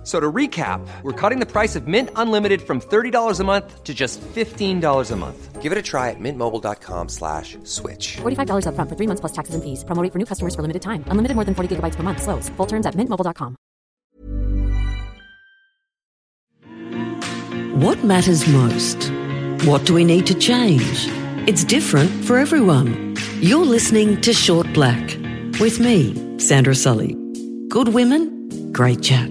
F- 0.00 0.06
So 0.06 0.18
to 0.18 0.32
recap, 0.32 0.80
we're 1.02 1.12
cutting 1.12 1.40
the 1.40 1.46
price 1.46 1.76
of 1.76 1.86
Mint 1.86 2.08
Unlimited 2.16 2.62
from 2.62 2.80
$30 2.80 3.38
a 3.38 3.44
month 3.44 3.84
to 3.84 3.92
just 3.92 4.18
$15 4.34 5.10
a 5.10 5.16
month. 5.16 5.60
Give 5.60 5.72
it 5.72 5.76
a 5.78 5.82
try 5.82 6.08
at 6.08 6.16
mintmobile.com 6.18 7.08
slash 7.10 7.58
switch. 7.64 8.16
$45 8.22 8.64
upfront 8.64 8.88
for 8.88 8.96
three 8.96 9.06
months 9.06 9.20
plus 9.20 9.32
taxes 9.32 9.54
and 9.54 9.62
fees. 9.62 9.84
Promo 9.84 10.02
rate 10.02 10.10
for 10.12 10.18
new 10.18 10.24
customers 10.24 10.54
for 10.54 10.62
limited 10.62 10.80
time. 10.80 11.04
Unlimited 11.08 11.34
more 11.36 11.44
than 11.44 11.54
40 11.54 11.76
gigabytes 11.76 11.96
per 11.96 12.02
month. 12.02 12.22
Slows. 12.22 12.48
Full 12.56 12.66
terms 12.66 12.86
at 12.86 12.94
mintmobile.com. 12.96 13.56
What 17.84 18.02
matters 18.04 18.46
most? 18.48 19.10
What 19.66 19.84
do 19.86 19.92
we 19.94 20.04
need 20.04 20.26
to 20.26 20.34
change? 20.34 21.08
It's 21.46 21.64
different 21.64 22.10
for 22.24 22.38
everyone. 22.38 23.16
You're 23.40 23.66
listening 23.66 24.20
to 24.22 24.32
Short 24.32 24.72
Black 24.72 25.00
with 25.60 25.78
me, 25.80 26.14
Sandra 26.38 26.74
Sully. 26.74 27.16
Good 27.68 27.88
women, 27.88 28.72
great 28.72 29.02
chat. 29.02 29.30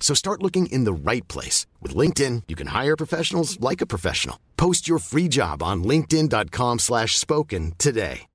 So 0.00 0.14
start 0.14 0.42
looking 0.42 0.72
in 0.72 0.84
the 0.84 1.10
right 1.10 1.28
place. 1.28 1.66
With 1.82 1.94
LinkedIn, 1.94 2.44
you 2.48 2.56
can 2.56 2.68
hire 2.68 2.96
professionals 2.96 3.60
like 3.60 3.82
a 3.82 3.86
professional. 3.94 4.38
Post 4.56 4.88
your 4.88 4.98
free 4.98 5.28
job 5.28 5.62
on 5.62 5.84
linkedin.com 5.84 6.78
slash 6.78 7.18
spoken 7.18 7.74
today. 7.76 8.28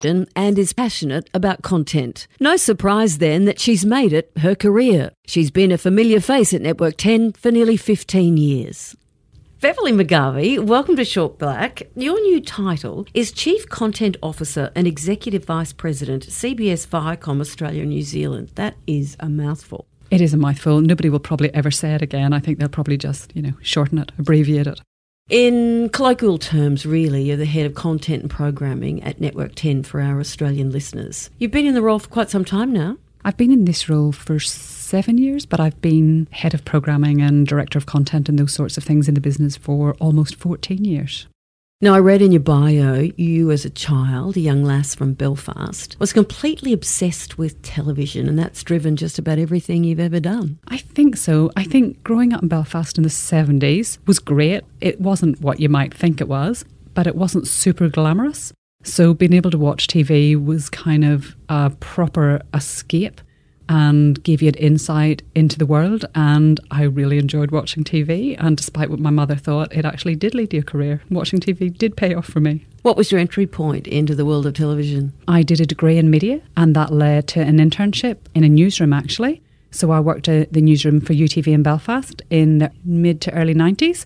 and 0.00 0.58
is 0.58 0.72
passionate 0.72 1.28
about 1.34 1.62
content. 1.62 2.26
No 2.38 2.56
surprise 2.56 3.18
then 3.18 3.46
that 3.46 3.58
she's 3.58 3.84
made 3.84 4.12
it 4.12 4.30
her 4.38 4.54
career. 4.54 5.10
She's 5.26 5.50
been 5.50 5.72
a 5.72 5.78
familiar 5.78 6.20
face 6.20 6.54
at 6.54 6.62
Network 6.62 6.96
10 6.96 7.32
for 7.32 7.50
nearly 7.50 7.76
15 7.76 8.36
years. 8.36 8.96
Beverley 9.60 9.90
McGarvey, 9.90 10.64
welcome 10.64 10.94
to 10.94 11.04
Short 11.04 11.36
Black. 11.36 11.82
Your 11.96 12.20
new 12.20 12.40
title 12.40 13.08
is 13.12 13.32
Chief 13.32 13.68
Content 13.68 14.16
Officer 14.22 14.70
and 14.76 14.86
Executive 14.86 15.44
Vice 15.44 15.72
President, 15.72 16.24
CBS 16.28 16.86
Viacom 16.86 17.40
Australia 17.40 17.80
and 17.80 17.90
New 17.90 18.02
Zealand. 18.02 18.52
That 18.54 18.76
is 18.86 19.16
a 19.18 19.28
mouthful. 19.28 19.88
It 20.12 20.20
is 20.20 20.32
a 20.32 20.36
mouthful. 20.36 20.80
Nobody 20.80 21.08
will 21.08 21.18
probably 21.18 21.52
ever 21.54 21.72
say 21.72 21.92
it 21.92 22.02
again. 22.02 22.32
I 22.32 22.38
think 22.38 22.60
they'll 22.60 22.68
probably 22.68 22.96
just, 22.96 23.34
you 23.34 23.42
know, 23.42 23.54
shorten 23.60 23.98
it, 23.98 24.12
abbreviate 24.16 24.68
it. 24.68 24.80
In 25.28 25.88
colloquial 25.88 26.38
terms, 26.38 26.86
really, 26.86 27.24
you're 27.24 27.36
the 27.36 27.44
head 27.44 27.66
of 27.66 27.74
content 27.74 28.22
and 28.22 28.30
programming 28.30 29.02
at 29.02 29.20
Network 29.20 29.56
10 29.56 29.82
for 29.82 30.00
our 30.00 30.20
Australian 30.20 30.70
listeners. 30.70 31.30
You've 31.38 31.50
been 31.50 31.66
in 31.66 31.74
the 31.74 31.82
role 31.82 31.98
for 31.98 32.08
quite 32.08 32.30
some 32.30 32.44
time 32.44 32.72
now. 32.72 32.96
I've 33.28 33.36
been 33.36 33.52
in 33.52 33.66
this 33.66 33.90
role 33.90 34.10
for 34.10 34.40
seven 34.40 35.18
years, 35.18 35.44
but 35.44 35.60
I've 35.60 35.78
been 35.82 36.28
head 36.30 36.54
of 36.54 36.64
programming 36.64 37.20
and 37.20 37.46
director 37.46 37.76
of 37.76 37.84
content 37.84 38.30
and 38.30 38.38
those 38.38 38.54
sorts 38.54 38.78
of 38.78 38.84
things 38.84 39.06
in 39.06 39.12
the 39.12 39.20
business 39.20 39.54
for 39.54 39.92
almost 40.00 40.36
14 40.36 40.82
years. 40.82 41.26
Now, 41.82 41.92
I 41.92 41.98
read 41.98 42.22
in 42.22 42.32
your 42.32 42.40
bio, 42.40 43.10
you 43.18 43.50
as 43.50 43.66
a 43.66 43.70
child, 43.70 44.38
a 44.38 44.40
young 44.40 44.64
lass 44.64 44.94
from 44.94 45.12
Belfast, 45.12 45.94
was 46.00 46.14
completely 46.14 46.72
obsessed 46.72 47.36
with 47.36 47.60
television, 47.60 48.30
and 48.30 48.38
that's 48.38 48.62
driven 48.62 48.96
just 48.96 49.18
about 49.18 49.38
everything 49.38 49.84
you've 49.84 50.00
ever 50.00 50.20
done. 50.20 50.58
I 50.66 50.78
think 50.78 51.18
so. 51.18 51.50
I 51.54 51.64
think 51.64 52.02
growing 52.02 52.32
up 52.32 52.40
in 52.40 52.48
Belfast 52.48 52.96
in 52.96 53.02
the 53.02 53.10
70s 53.10 53.98
was 54.06 54.20
great. 54.20 54.64
It 54.80 55.02
wasn't 55.02 55.42
what 55.42 55.60
you 55.60 55.68
might 55.68 55.92
think 55.92 56.22
it 56.22 56.28
was, 56.28 56.64
but 56.94 57.06
it 57.06 57.14
wasn't 57.14 57.46
super 57.46 57.90
glamorous. 57.90 58.54
So 58.84 59.12
being 59.12 59.32
able 59.32 59.50
to 59.50 59.58
watch 59.58 59.86
TV 59.86 60.42
was 60.42 60.70
kind 60.70 61.04
of 61.04 61.36
a 61.48 61.70
proper 61.78 62.40
escape 62.54 63.20
and 63.68 64.22
gave 64.22 64.42
you 64.42 64.48
an 64.48 64.54
insight 64.54 65.22
into 65.34 65.58
the 65.58 65.66
world. 65.66 66.04
And 66.14 66.60
I 66.70 66.82
really 66.84 67.18
enjoyed 67.18 67.50
watching 67.50 67.84
TV. 67.84 68.36
And 68.38 68.56
despite 68.56 68.90
what 68.90 69.00
my 69.00 69.10
mother 69.10 69.36
thought, 69.36 69.72
it 69.72 69.84
actually 69.84 70.16
did 70.16 70.34
lead 70.34 70.50
to 70.50 70.58
a 70.58 70.62
career. 70.62 71.02
Watching 71.10 71.40
TV 71.40 71.76
did 71.76 71.96
pay 71.96 72.14
off 72.14 72.26
for 72.26 72.40
me. 72.40 72.66
What 72.82 72.96
was 72.96 73.10
your 73.10 73.20
entry 73.20 73.46
point 73.46 73.86
into 73.86 74.14
the 74.14 74.24
world 74.24 74.46
of 74.46 74.54
television? 74.54 75.12
I 75.26 75.42
did 75.42 75.60
a 75.60 75.66
degree 75.66 75.98
in 75.98 76.10
media, 76.10 76.40
and 76.56 76.74
that 76.76 76.92
led 76.92 77.28
to 77.28 77.40
an 77.40 77.58
internship 77.58 78.18
in 78.34 78.44
a 78.44 78.48
newsroom 78.48 78.92
actually. 78.92 79.42
So 79.70 79.90
I 79.90 80.00
worked 80.00 80.28
at 80.28 80.52
the 80.52 80.62
newsroom 80.62 81.00
for 81.00 81.12
UTV 81.12 81.52
in 81.52 81.62
Belfast 81.62 82.22
in 82.30 82.58
the 82.58 82.72
mid 82.84 83.20
to 83.22 83.32
early 83.34 83.54
90s. 83.54 84.04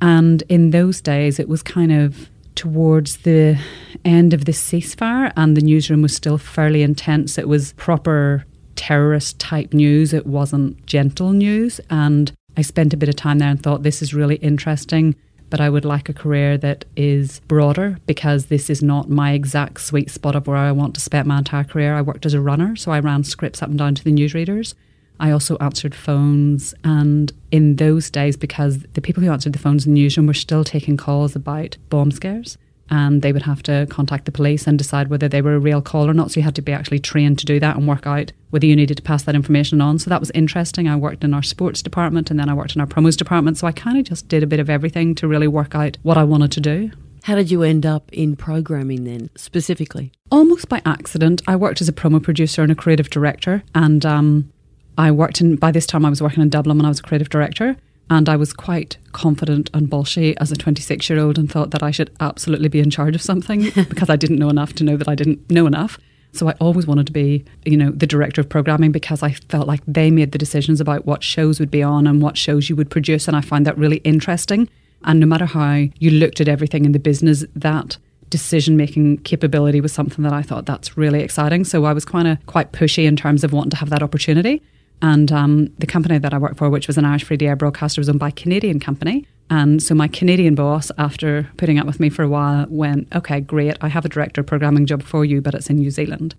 And 0.00 0.42
in 0.48 0.70
those 0.70 1.00
days, 1.00 1.38
it 1.38 1.48
was 1.48 1.62
kind 1.62 1.92
of 1.92 2.28
towards 2.54 3.18
the 3.18 3.58
end 4.04 4.34
of 4.34 4.44
the 4.44 4.52
ceasefire, 4.52 5.32
and 5.36 5.56
the 5.56 5.60
newsroom 5.60 6.02
was 6.02 6.14
still 6.14 6.38
fairly 6.38 6.82
intense. 6.82 7.38
It 7.38 7.48
was 7.48 7.72
proper 7.74 8.44
terrorist 8.82 9.38
type 9.38 9.72
news, 9.72 10.12
it 10.12 10.26
wasn't 10.26 10.84
gentle 10.86 11.30
news. 11.32 11.80
And 11.88 12.32
I 12.56 12.62
spent 12.62 12.92
a 12.92 12.96
bit 12.96 13.08
of 13.08 13.14
time 13.14 13.38
there 13.38 13.48
and 13.48 13.62
thought, 13.62 13.84
this 13.84 14.02
is 14.02 14.12
really 14.12 14.36
interesting. 14.36 15.14
But 15.50 15.60
I 15.60 15.70
would 15.70 15.84
like 15.84 16.08
a 16.08 16.12
career 16.12 16.58
that 16.58 16.84
is 16.96 17.40
broader 17.46 17.98
because 18.06 18.46
this 18.46 18.68
is 18.68 18.82
not 18.82 19.08
my 19.08 19.32
exact 19.32 19.82
sweet 19.82 20.10
spot 20.10 20.34
of 20.34 20.48
where 20.48 20.56
I 20.56 20.72
want 20.72 20.94
to 20.94 21.00
spend 21.00 21.28
my 21.28 21.38
entire 21.38 21.62
career. 21.62 21.94
I 21.94 22.02
worked 22.02 22.26
as 22.26 22.34
a 22.34 22.40
runner, 22.40 22.74
so 22.74 22.90
I 22.90 22.98
ran 22.98 23.22
scripts 23.22 23.62
up 23.62 23.68
and 23.68 23.78
down 23.78 23.94
to 23.94 24.02
the 24.02 24.10
newsreaders. 24.10 24.74
I 25.20 25.30
also 25.30 25.56
answered 25.58 25.94
phones, 25.94 26.74
and 26.82 27.32
in 27.52 27.76
those 27.76 28.10
days, 28.10 28.36
because 28.36 28.82
the 28.94 29.00
people 29.00 29.22
who 29.22 29.30
answered 29.30 29.52
the 29.52 29.58
phones 29.60 29.86
in 29.86 29.94
the 29.94 30.00
newsroom 30.00 30.26
were 30.26 30.34
still 30.34 30.64
taking 30.64 30.96
calls 30.96 31.36
about 31.36 31.76
bomb 31.90 32.10
scares, 32.10 32.58
and 32.90 33.22
they 33.22 33.32
would 33.32 33.42
have 33.42 33.62
to 33.64 33.86
contact 33.90 34.24
the 34.24 34.32
police 34.32 34.66
and 34.66 34.76
decide 34.76 35.08
whether 35.08 35.28
they 35.28 35.42
were 35.42 35.54
a 35.54 35.58
real 35.58 35.80
call 35.80 36.08
or 36.08 36.14
not. 36.14 36.30
So 36.30 36.40
you 36.40 36.44
had 36.44 36.54
to 36.56 36.62
be 36.62 36.72
actually 36.72 36.98
trained 36.98 37.38
to 37.38 37.46
do 37.46 37.58
that 37.60 37.76
and 37.76 37.88
work 37.88 38.06
out 38.06 38.32
whether 38.50 38.66
you 38.66 38.76
needed 38.76 38.96
to 38.98 39.02
pass 39.02 39.22
that 39.22 39.34
information 39.34 39.80
on. 39.80 39.98
So 39.98 40.10
that 40.10 40.20
was 40.20 40.30
interesting. 40.32 40.88
I 40.88 40.96
worked 40.96 41.24
in 41.24 41.32
our 41.32 41.42
sports 41.42 41.82
department 41.82 42.30
and 42.30 42.38
then 42.38 42.48
I 42.48 42.54
worked 42.54 42.74
in 42.74 42.80
our 42.80 42.86
promos 42.86 43.16
department. 43.16 43.56
So 43.56 43.66
I 43.66 43.72
kind 43.72 43.98
of 43.98 44.04
just 44.04 44.28
did 44.28 44.42
a 44.42 44.46
bit 44.46 44.60
of 44.60 44.68
everything 44.68 45.14
to 45.16 45.28
really 45.28 45.48
work 45.48 45.74
out 45.74 45.96
what 46.02 46.18
I 46.18 46.24
wanted 46.24 46.52
to 46.52 46.60
do. 46.60 46.90
How 47.22 47.36
did 47.36 47.50
you 47.50 47.62
end 47.62 47.86
up 47.86 48.12
in 48.12 48.34
programming 48.34 49.04
then, 49.04 49.30
specifically? 49.36 50.10
Almost 50.30 50.68
by 50.68 50.82
accident, 50.84 51.40
I 51.46 51.54
worked 51.54 51.80
as 51.80 51.88
a 51.88 51.92
promo 51.92 52.20
producer 52.20 52.62
and 52.62 52.72
a 52.72 52.74
creative 52.74 53.10
director, 53.10 53.62
and 53.76 54.04
um, 54.04 54.52
I 54.98 55.12
worked 55.12 55.40
in. 55.40 55.54
By 55.54 55.70
this 55.70 55.86
time, 55.86 56.04
I 56.04 56.10
was 56.10 56.20
working 56.20 56.42
in 56.42 56.48
Dublin 56.48 56.78
when 56.78 56.84
I 56.84 56.88
was 56.88 56.98
a 56.98 57.02
creative 57.02 57.28
director, 57.28 57.76
and 58.12 58.28
I 58.28 58.36
was 58.36 58.52
quite 58.52 58.98
confident 59.12 59.70
and 59.72 59.88
bolshy 59.88 60.34
as 60.38 60.52
a 60.52 60.56
26 60.56 61.08
year 61.08 61.18
old, 61.18 61.38
and 61.38 61.50
thought 61.50 61.70
that 61.70 61.82
I 61.82 61.90
should 61.90 62.10
absolutely 62.20 62.68
be 62.68 62.80
in 62.80 62.90
charge 62.90 63.14
of 63.14 63.22
something 63.22 63.70
because 63.88 64.10
I 64.10 64.16
didn't 64.16 64.38
know 64.38 64.50
enough 64.50 64.74
to 64.74 64.84
know 64.84 64.98
that 64.98 65.08
I 65.08 65.14
didn't 65.14 65.50
know 65.50 65.66
enough. 65.66 65.98
So 66.32 66.48
I 66.48 66.54
always 66.60 66.86
wanted 66.86 67.06
to 67.06 67.12
be, 67.12 67.44
you 67.64 67.76
know, 67.76 67.90
the 67.90 68.06
director 68.06 68.40
of 68.40 68.48
programming 68.48 68.92
because 68.92 69.22
I 69.22 69.32
felt 69.32 69.66
like 69.66 69.80
they 69.86 70.10
made 70.10 70.32
the 70.32 70.38
decisions 70.38 70.80
about 70.80 71.06
what 71.06 71.22
shows 71.22 71.58
would 71.58 71.70
be 71.70 71.82
on 71.82 72.06
and 72.06 72.20
what 72.22 72.36
shows 72.36 72.68
you 72.68 72.76
would 72.76 72.90
produce, 72.90 73.28
and 73.28 73.36
I 73.36 73.40
found 73.40 73.66
that 73.66 73.78
really 73.78 73.98
interesting. 73.98 74.68
And 75.04 75.18
no 75.18 75.26
matter 75.26 75.46
how 75.46 75.86
you 75.98 76.10
looked 76.10 76.40
at 76.40 76.48
everything 76.48 76.84
in 76.84 76.92
the 76.92 76.98
business, 76.98 77.44
that 77.56 77.96
decision 78.28 78.76
making 78.76 79.18
capability 79.18 79.80
was 79.80 79.92
something 79.92 80.22
that 80.22 80.32
I 80.32 80.42
thought 80.42 80.66
that's 80.66 80.96
really 80.96 81.20
exciting. 81.20 81.64
So 81.64 81.84
I 81.84 81.92
was 81.92 82.04
kind 82.04 82.28
of 82.28 82.44
quite 82.46 82.72
pushy 82.72 83.04
in 83.04 83.16
terms 83.16 83.42
of 83.42 83.52
wanting 83.52 83.70
to 83.70 83.76
have 83.76 83.90
that 83.90 84.02
opportunity. 84.02 84.62
And 85.02 85.32
um, 85.32 85.66
the 85.78 85.86
company 85.86 86.18
that 86.18 86.32
I 86.32 86.38
worked 86.38 86.58
for, 86.58 86.70
which 86.70 86.86
was 86.86 86.96
an 86.96 87.04
Irish 87.04 87.24
free 87.24 87.36
air 87.40 87.56
broadcaster, 87.56 88.00
was 88.00 88.08
owned 88.08 88.20
by 88.20 88.28
a 88.28 88.32
Canadian 88.32 88.78
company. 88.78 89.26
And 89.50 89.82
so 89.82 89.94
my 89.94 90.06
Canadian 90.06 90.54
boss, 90.54 90.92
after 90.96 91.50
putting 91.56 91.78
up 91.78 91.86
with 91.86 91.98
me 91.98 92.08
for 92.08 92.22
a 92.22 92.28
while, 92.28 92.66
went, 92.70 93.08
okay, 93.14 93.40
great, 93.40 93.76
I 93.80 93.88
have 93.88 94.04
a 94.04 94.08
director 94.08 94.42
programming 94.44 94.86
job 94.86 95.02
for 95.02 95.24
you, 95.24 95.42
but 95.42 95.54
it's 95.54 95.68
in 95.68 95.76
New 95.76 95.90
Zealand. 95.90 96.36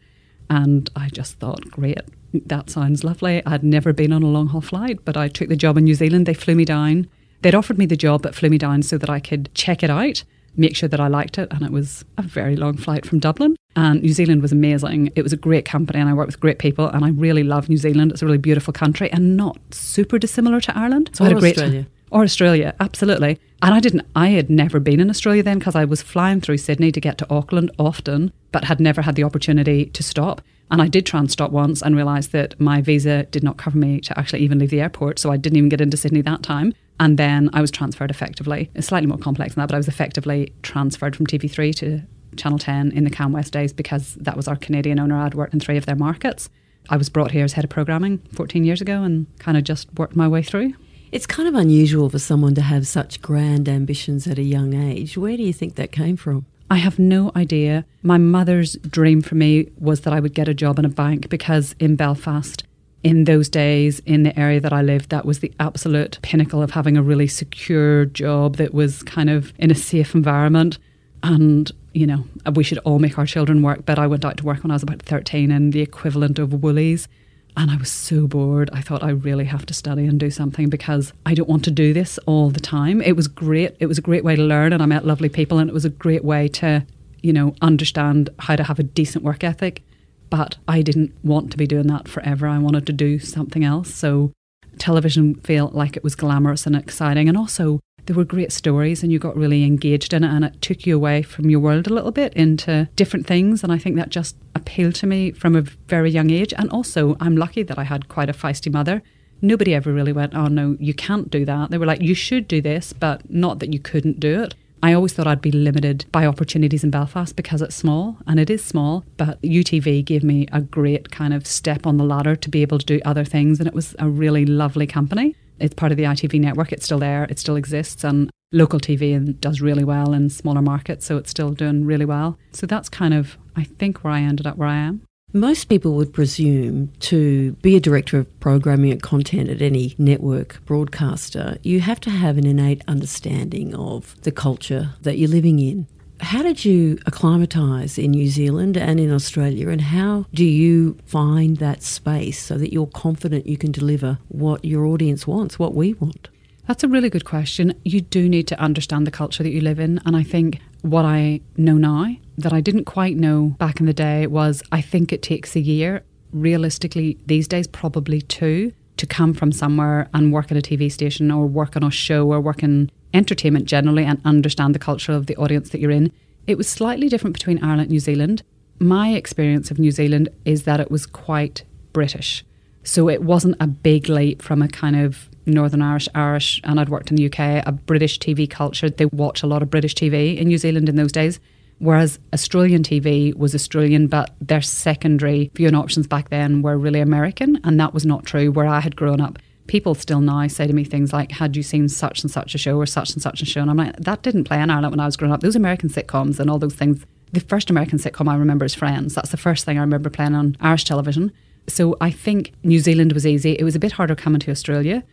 And 0.50 0.90
I 0.96 1.10
just 1.10 1.40
thought, 1.40 1.70
great, 1.70 2.00
that 2.34 2.70
sounds 2.70 3.04
lovely. 3.04 3.46
I'd 3.46 3.64
never 3.64 3.92
been 3.92 4.14
on 4.14 4.24
a 4.24 4.28
long 4.28 4.48
haul 4.48 4.62
flight, 4.62 5.04
but 5.04 5.18
I 5.18 5.28
took 5.28 5.50
the 5.50 5.56
job 5.58 5.78
in 5.78 5.84
New 5.84 5.96
Zealand. 5.96 6.26
They 6.26 6.34
flew 6.34 6.56
me 6.56 6.66
down. 6.66 7.08
They'd 7.42 7.56
offered 7.56 7.78
me 7.78 7.86
the 7.86 7.98
job, 7.98 8.22
but 8.22 8.34
flew 8.34 8.50
me 8.50 8.58
down 8.58 8.82
so 8.84 8.98
that 8.98 9.10
I 9.10 9.20
could 9.20 9.54
check 9.54 9.84
it 9.84 9.90
out, 9.90 10.24
make 10.56 10.78
sure 10.78 10.88
that 10.88 11.02
I 11.02 11.08
liked 11.08 11.38
it. 11.38 11.50
And 11.52 11.64
it 11.64 11.72
was 11.72 12.06
a 12.18 12.22
very 12.22 12.56
long 12.56 12.78
flight 12.78 13.06
from 13.06 13.20
Dublin. 13.20 13.58
And 13.76 14.02
New 14.02 14.14
Zealand 14.14 14.42
was 14.42 14.52
amazing. 14.52 15.12
It 15.16 15.24
was 15.24 15.34
a 15.34 15.38
great 15.38 15.66
company, 15.66 16.00
and 16.00 16.10
I 16.10 16.14
worked 16.14 16.28
with 16.28 16.40
great 16.40 16.60
people. 16.60 16.88
And 16.88 17.04
I 17.04 17.10
really 17.10 17.44
love 17.44 17.70
New 17.70 17.78
Zealand. 17.78 18.12
It's 18.12 18.22
a 18.22 18.26
really 18.26 18.38
beautiful 18.38 18.74
country 18.74 19.12
and 19.12 19.36
not 19.36 19.58
super 19.72 20.20
dissimilar 20.20 20.62
to 20.62 20.78
Ireland. 20.78 21.10
So 21.14 21.24
I 21.24 21.30
had 21.30 21.38
a 21.38 21.40
great 21.40 21.58
Australia. 21.58 21.88
Or 22.12 22.22
Australia, 22.22 22.76
absolutely. 22.80 23.40
And 23.64 23.74
I 23.74 23.80
didn't, 23.80 24.06
I 24.16 24.30
had 24.30 24.48
never 24.48 24.80
been 24.80 25.00
in 25.00 25.10
Australia 25.10 25.42
then 25.42 25.58
because 25.58 25.76
I 25.76 25.86
was 25.86 26.04
flying 26.04 26.42
through 26.42 26.58
Sydney 26.58 26.92
to 26.92 27.02
get 27.02 27.18
to 27.18 27.34
Auckland 27.34 27.72
often, 27.80 28.32
but 28.52 28.66
had 28.66 28.80
never 28.80 29.02
had 29.02 29.16
the 29.16 29.24
opportunity 29.24 29.88
to 29.88 30.04
stop. 30.04 30.42
And 30.70 30.80
I 30.80 30.88
did 30.88 31.08
try 31.08 31.20
and 31.20 31.32
stop 31.32 31.52
once 31.52 31.82
and 31.82 31.96
realised 31.96 32.32
that 32.32 32.60
my 32.60 32.82
visa 32.82 33.24
did 33.24 33.44
not 33.44 33.58
cover 33.58 33.78
me 33.78 34.00
to 34.02 34.18
actually 34.20 34.42
even 34.42 34.60
leave 34.60 34.70
the 34.70 34.82
airport. 34.82 35.18
So 35.18 35.32
I 35.32 35.38
didn't 35.38 35.58
even 35.58 35.70
get 35.70 35.82
into 35.82 35.98
Sydney 35.98 36.22
that 36.22 36.44
time. 36.44 36.74
And 37.00 37.18
then 37.18 37.50
I 37.54 37.62
was 37.62 37.72
transferred 37.72 38.12
effectively. 38.12 38.70
It's 38.76 38.88
slightly 38.88 39.08
more 39.08 39.18
complex 39.18 39.56
than 39.56 39.62
that, 39.62 39.70
but 39.70 39.76
I 39.76 39.80
was 39.80 39.88
effectively 39.88 40.54
transferred 40.62 41.16
from 41.16 41.26
TV3 41.26 41.74
to 41.78 42.02
Channel 42.38 42.60
10 42.60 42.92
in 42.92 43.04
the 43.04 43.10
CanWest 43.10 43.52
days 43.52 43.74
because 43.74 44.16
that 44.16 44.36
was 44.36 44.48
our 44.48 44.56
Canadian 44.56 45.00
owner. 45.00 45.18
I'd 45.18 45.34
worked 45.34 45.54
in 45.54 45.60
three 45.60 45.78
of 45.78 45.86
their 45.86 45.96
markets. 45.96 46.50
I 46.90 46.98
was 46.98 47.10
brought 47.10 47.32
here 47.32 47.46
as 47.46 47.54
head 47.54 47.64
of 47.64 47.70
programming 47.70 48.20
14 48.34 48.64
years 48.64 48.82
ago 48.82 49.04
and 49.04 49.28
kind 49.40 49.58
of 49.58 49.64
just 49.64 49.88
worked 49.98 50.16
my 50.16 50.28
way 50.28 50.44
through. 50.44 50.74
It's 51.12 51.28
kind 51.28 51.48
of 51.48 51.56
unusual 51.56 52.10
for 52.10 52.20
someone 52.20 52.56
to 52.56 52.62
have 52.62 52.88
such 52.88 53.22
grand 53.22 53.70
ambitions 53.70 54.28
at 54.28 54.40
a 54.40 54.44
young 54.44 54.74
age. 54.74 55.18
Where 55.18 55.38
do 55.38 55.44
you 55.44 55.54
think 55.54 55.76
that 55.76 55.92
came 55.92 56.18
from? 56.18 56.46
I 56.72 56.78
have 56.78 56.98
no 56.98 57.32
idea. 57.36 57.86
My 58.02 58.18
mother's 58.18 58.78
dream 58.78 59.22
for 59.22 59.36
me 59.36 59.70
was 59.78 60.02
that 60.02 60.14
I 60.14 60.20
would 60.20 60.34
get 60.34 60.48
a 60.48 60.56
job 60.56 60.80
in 60.80 60.86
a 60.86 60.90
bank 60.90 61.30
because 61.30 61.76
in 61.80 61.96
Belfast, 61.96 62.64
in 63.04 63.26
those 63.26 63.48
days, 63.48 64.00
in 64.08 64.24
the 64.24 64.38
area 64.40 64.60
that 64.60 64.74
I 64.74 64.82
lived, 64.82 65.10
that 65.12 65.26
was 65.26 65.40
the 65.40 65.54
absolute 65.60 66.18
pinnacle 66.24 66.64
of 66.64 66.72
having 66.72 66.98
a 66.98 67.04
really 67.04 67.28
secure 67.28 68.06
job 68.06 68.56
that 68.56 68.74
was 68.74 69.04
kind 69.04 69.30
of 69.30 69.54
in 69.60 69.70
a 69.70 69.76
safe 69.76 70.16
environment. 70.16 70.80
And, 71.22 71.72
you 71.94 72.08
know, 72.08 72.26
we 72.56 72.64
should 72.64 72.80
all 72.80 73.00
make 73.00 73.18
our 73.18 73.26
children 73.26 73.62
work. 73.62 73.86
But 73.86 74.00
I 74.00 74.08
went 74.08 74.26
out 74.26 74.38
to 74.38 74.46
work 74.46 74.64
when 74.64 74.72
I 74.72 74.76
was 74.76 74.84
about 74.84 75.02
13 75.02 75.52
in 75.52 75.72
the 75.72 75.82
equivalent 75.82 76.40
of 76.40 76.64
Woolies. 76.64 77.08
And 77.56 77.70
I 77.70 77.78
was 77.78 77.92
so 77.92 78.26
bored. 78.26 78.72
I 78.74 78.82
thought 78.82 79.04
I 79.04 79.12
really 79.12 79.46
have 79.46 79.66
to 79.68 79.76
study 79.76 80.08
and 80.08 80.20
do 80.20 80.32
something 80.32 80.70
because 80.70 81.14
I 81.26 81.36
don't 81.36 81.50
want 81.50 81.64
to 81.66 81.72
do 81.72 81.94
this 81.94 82.18
all 82.26 82.50
the 82.50 82.60
time. 82.60 83.00
It 83.00 83.16
was 83.16 83.28
great. 83.28 83.76
It 83.80 83.86
was 83.86 84.00
a 84.00 84.02
great 84.02 84.24
way 84.24 84.36
to 84.36 84.42
learn, 84.42 84.74
and 84.74 84.82
I 84.82 84.88
met 84.88 85.06
lovely 85.06 85.30
people, 85.30 85.60
and 85.60 85.70
it 85.70 85.74
was 85.74 85.86
a 85.86 85.90
great 85.90 86.26
way 86.26 86.48
to, 86.48 86.84
you 87.22 87.32
know, 87.32 87.54
understand 87.62 88.32
how 88.40 88.56
to 88.56 88.64
have 88.64 88.80
a 88.80 88.84
decent 88.84 89.24
work 89.24 89.44
ethic. 89.44 89.84
But 90.32 90.58
I 90.68 90.82
didn't 90.82 91.14
want 91.24 91.52
to 91.52 91.58
be 91.58 91.68
doing 91.68 91.86
that 91.88 92.08
forever. 92.08 92.48
I 92.48 92.58
wanted 92.58 92.88
to 92.88 92.94
do 92.94 93.20
something 93.20 93.64
else. 93.64 93.94
So 93.94 94.32
television 94.80 95.36
felt 95.36 95.76
like 95.76 95.96
it 95.96 96.04
was 96.04 96.16
glamorous 96.16 96.66
and 96.66 96.76
exciting. 96.76 97.30
And 97.30 97.38
also, 97.38 97.80
there 98.06 98.16
were 98.16 98.24
great 98.24 98.52
stories 98.52 99.04
and 99.04 99.12
you 99.12 99.20
got 99.20 99.36
really 99.36 99.64
engaged 99.64 100.14
in 100.14 100.24
it 100.24 100.30
and 100.30 100.44
it 100.44 100.62
took 100.62 100.86
you 100.86 100.96
away 100.96 101.22
from 101.22 101.50
your 101.50 101.60
world 101.60 101.88
a 101.88 101.94
little 101.94 102.12
bit 102.12 102.34
into 102.34 102.88
different 102.96 103.26
things. 103.26 103.64
And 103.64 103.72
I 103.72 103.78
think 103.78 103.96
that 103.96 104.10
just 104.10 104.36
appealed 104.56 104.96
to 104.96 105.08
me 105.08 105.32
from 105.32 105.56
a 105.56 105.62
very 105.62 106.12
young 106.12 106.30
age. 106.30 106.54
And 106.58 106.70
also 106.70 107.16
I'm 107.20 107.38
lucky 107.38 107.64
that 107.64 107.78
I 107.78 107.84
had 107.84 108.10
quite 108.10 108.30
a 108.30 108.34
feisty 108.34 108.72
mother. 108.72 109.02
Nobody 109.42 109.74
ever 109.74 109.92
really 109.92 110.14
went 110.14 110.36
oh 110.36 110.48
no 110.48 110.78
you 110.80 110.94
can't 110.94 111.30
do 111.30 111.46
that. 111.46 111.70
They 111.70 111.78
were 111.78 111.86
like 111.86 112.02
you 112.02 112.16
should 112.16 112.48
do 112.48 112.62
this 112.62 112.94
but 112.94 113.30
not 113.30 113.60
that 113.60 113.74
you 113.74 113.80
couldn't 113.80 114.20
do 114.20 114.44
it. 114.44 114.56
I 114.84 114.92
always 114.92 115.14
thought 115.14 115.28
I'd 115.28 115.40
be 115.40 115.50
limited 115.50 116.04
by 116.12 116.26
opportunities 116.26 116.84
in 116.84 116.90
Belfast 116.90 117.38
because 117.38 117.62
it's 117.62 117.74
small, 117.74 118.18
and 118.28 118.38
it 118.38 118.50
is 118.50 118.62
small. 118.66 119.06
But 119.16 119.42
UTV 119.42 120.04
gave 120.04 120.26
me 120.26 120.46
a 120.52 120.60
great 120.60 121.10
kind 121.10 121.34
of 121.34 121.48
step 121.48 121.88
on 121.88 121.96
the 121.96 122.04
ladder 122.04 122.36
to 122.36 122.50
be 122.50 122.64
able 122.64 122.80
to 122.80 122.86
do 122.86 123.00
other 123.06 123.24
things, 123.24 123.60
and 123.60 123.68
it 123.68 123.74
was 123.74 123.96
a 123.98 124.10
really 124.10 124.46
lovely 124.46 124.86
company. 124.86 125.38
It's 125.60 125.74
part 125.74 125.92
of 125.92 125.98
the 125.98 126.04
ITV 126.04 126.40
network. 126.40 126.72
It's 126.72 126.86
still 126.86 127.00
there. 127.00 127.26
It 127.30 127.40
still 127.40 127.56
exists, 127.56 128.04
and 128.04 128.30
local 128.52 128.80
TV 128.80 129.16
and 129.16 129.40
does 129.42 129.62
really 129.62 129.84
well 129.84 130.14
in 130.14 130.30
smaller 130.30 130.62
markets. 130.62 131.06
So 131.06 131.18
it's 131.18 131.30
still 131.30 131.52
doing 131.52 131.86
really 131.86 132.06
well. 132.06 132.38
So 132.52 132.66
that's 132.68 132.90
kind 132.90 133.14
of, 133.14 133.38
I 133.56 133.64
think, 133.64 134.04
where 134.04 134.14
I 134.14 134.22
ended 134.22 134.48
up 134.48 134.58
where 134.58 134.68
I 134.68 134.78
am. 134.78 135.02
Most 135.36 135.66
people 135.66 135.96
would 135.96 136.14
presume 136.14 136.92
to 137.00 137.54
be 137.54 137.76
a 137.76 137.80
director 137.80 138.20
of 138.20 138.40
programming 138.40 138.92
and 138.92 139.02
content 139.02 139.50
at 139.50 139.64
any 139.64 139.96
network 139.98 140.64
broadcaster, 140.66 141.58
you 141.64 141.80
have 141.80 142.00
to 142.02 142.12
have 142.12 142.38
an 142.38 142.46
innate 142.46 142.84
understanding 142.88 143.74
of 143.74 144.22
the 144.22 144.32
culture 144.32 144.92
that 145.02 145.18
you're 145.18 145.28
living 145.28 145.58
in. 145.58 145.88
How 146.20 146.42
did 146.42 146.64
you 146.64 146.98
acclimatise 147.06 147.98
in 147.98 148.12
New 148.12 148.28
Zealand 148.28 148.78
and 148.78 149.00
in 149.00 149.12
Australia, 149.12 149.70
and 149.70 149.82
how 149.82 150.26
do 150.34 150.46
you 150.46 150.98
find 151.06 151.58
that 151.58 151.84
space 151.84 152.40
so 152.40 152.58
that 152.58 152.72
you're 152.72 152.88
confident 152.88 153.46
you 153.46 153.58
can 153.58 153.72
deliver 153.72 154.20
what 154.30 154.64
your 154.64 154.86
audience 154.86 155.28
wants, 155.28 155.60
what 155.60 155.74
we 155.74 155.94
want? 155.96 156.30
That's 156.68 156.84
a 156.84 156.88
really 156.88 157.10
good 157.10 157.26
question. 157.26 157.74
You 157.84 158.00
do 158.00 158.30
need 158.30 158.48
to 158.48 158.60
understand 158.60 159.06
the 159.06 159.12
culture 159.12 159.44
that 159.44 159.52
you 159.52 159.60
live 159.60 159.80
in. 159.80 160.00
And 160.06 160.16
I 160.16 160.24
think 160.24 160.62
what 160.82 161.04
I 161.04 161.42
know 161.58 161.78
now 161.78 162.16
that 162.38 162.54
I 162.54 162.62
didn't 162.62 162.86
quite 162.86 163.18
know 163.18 163.56
back 163.60 163.80
in 163.80 163.86
the 163.86 163.94
day 163.94 164.28
was 164.28 164.64
I 164.72 164.82
think 164.82 165.12
it 165.12 165.22
takes 165.22 165.56
a 165.56 165.60
year, 165.60 166.04
realistically, 166.32 167.18
these 167.26 167.50
days, 167.50 167.68
probably 167.68 168.22
two, 168.22 168.72
to 168.96 169.06
come 169.06 169.34
from 169.34 169.52
somewhere 169.52 170.10
and 170.14 170.32
work 170.32 170.52
at 170.52 170.58
a 170.58 170.62
TV 170.62 170.92
station 170.92 171.32
or 171.32 171.48
work 171.48 171.76
on 171.76 171.84
a 171.84 171.92
show 171.92 172.32
or 172.32 172.40
work 172.40 172.64
in 172.64 172.90
entertainment 173.14 173.66
generally 173.66 174.06
and 174.06 174.22
understand 174.26 174.74
the 174.74 174.80
culture 174.80 175.12
of 175.12 175.28
the 175.28 175.36
audience 175.38 175.70
that 175.70 175.80
you're 175.80 175.92
in. 175.92 176.12
It 176.48 176.58
was 176.58 176.68
slightly 176.68 177.10
different 177.10 177.34
between 177.34 177.64
Ireland 177.64 177.82
and 177.82 177.92
New 177.92 178.00
Zealand. 178.00 178.44
My 178.80 179.10
experience 179.14 179.72
of 179.72 179.80
New 179.80 179.92
Zealand 179.92 180.30
is 180.46 180.64
that 180.64 180.80
it 180.80 180.92
was 180.92 181.06
quite 181.06 181.64
British. 181.94 182.44
So 182.84 183.08
it 183.08 183.24
wasn't 183.24 183.56
a 183.60 183.68
big 183.68 184.10
leap 184.10 184.42
from 184.42 184.62
a 184.62 184.68
kind 184.68 184.96
of 184.96 185.30
Northern 185.46 185.82
Irish, 185.82 186.08
Irish, 186.16 186.62
and 186.64 186.80
I'd 186.80 186.90
worked 186.90 187.12
in 187.12 187.18
the 187.18 187.26
UK, 187.28 187.64
a 187.66 187.72
British 187.72 188.20
TV 188.20 188.50
culture. 188.50 188.90
They 188.90 189.06
watch 189.06 189.44
a 189.44 189.48
lot 189.48 189.62
of 189.62 189.70
British 189.70 189.96
TV 189.96 190.38
in 190.38 190.48
New 190.48 190.58
Zealand 190.58 190.90
in 190.90 190.96
those 190.96 191.12
days. 191.12 191.40
Whereas 191.80 192.20
Australian 192.34 192.84
TV 192.84 193.36
was 193.36 193.54
Australian, 193.54 194.08
but 194.08 194.36
their 194.40 194.62
secondary 194.62 195.52
viewing 195.54 195.76
options 195.76 196.08
back 196.08 196.30
then 196.30 196.62
were 196.62 196.78
really 196.78 197.00
American, 197.00 197.60
and 197.64 197.80
that 197.80 197.94
was 197.94 198.06
not 198.06 198.26
true 198.26 198.52
where 198.52 198.68
I 198.68 198.80
had 198.80 198.96
grown 198.96 199.20
up. 199.20 199.40
People 199.74 199.96
still 199.96 200.22
now 200.22 200.46
say 200.46 200.68
to 200.68 200.72
me 200.72 200.84
things 200.84 201.12
like, 201.12 201.32
Had 201.32 201.56
you 201.56 201.64
seen 201.64 201.90
such 201.90 202.22
and 202.22 202.30
such 202.30 202.54
a 202.54 202.60
show 202.60 202.78
or 202.78 202.86
such 202.86 203.14
and 203.14 203.24
such 203.24 203.42
a 203.42 203.46
show? 203.46 203.60
And 203.60 203.72
I'm 203.72 203.78
like, 203.78 203.96
That 203.96 204.22
didn't 204.22 204.44
play 204.44 204.62
in 204.62 204.70
Ireland 204.70 204.92
when 204.92 205.00
I 205.00 205.08
was 205.08 205.18
growing 205.18 205.34
up. 205.34 205.42
Those 205.42 205.56
American 205.56 205.90
sitcoms 205.90 206.40
and 206.40 206.48
all 206.48 206.60
those 206.60 206.76
things. 206.76 207.04
The 207.32 207.40
first 207.40 207.72
American 207.72 207.98
sitcom 207.98 208.30
I 208.30 208.36
remember 208.36 208.66
is 208.66 208.76
Friends. 208.76 209.16
That's 209.16 209.32
the 209.32 209.38
first 209.38 209.66
thing 209.66 209.80
I 209.80 209.82
remember 209.82 210.12
playing 210.12 210.36
on 210.36 210.58
Irish 210.62 210.84
television. 210.84 211.32
So 211.68 211.98
I 212.00 212.12
think 212.12 212.54
New 212.62 212.78
Zealand 212.78 213.14
was 213.14 213.26
easy. 213.26 213.54
It 213.54 213.64
was 213.64 213.74
a 213.74 213.80
bit 213.80 213.94
harder 213.94 214.14
coming 214.14 214.40
to 214.42 214.52
Australia. 214.52 215.04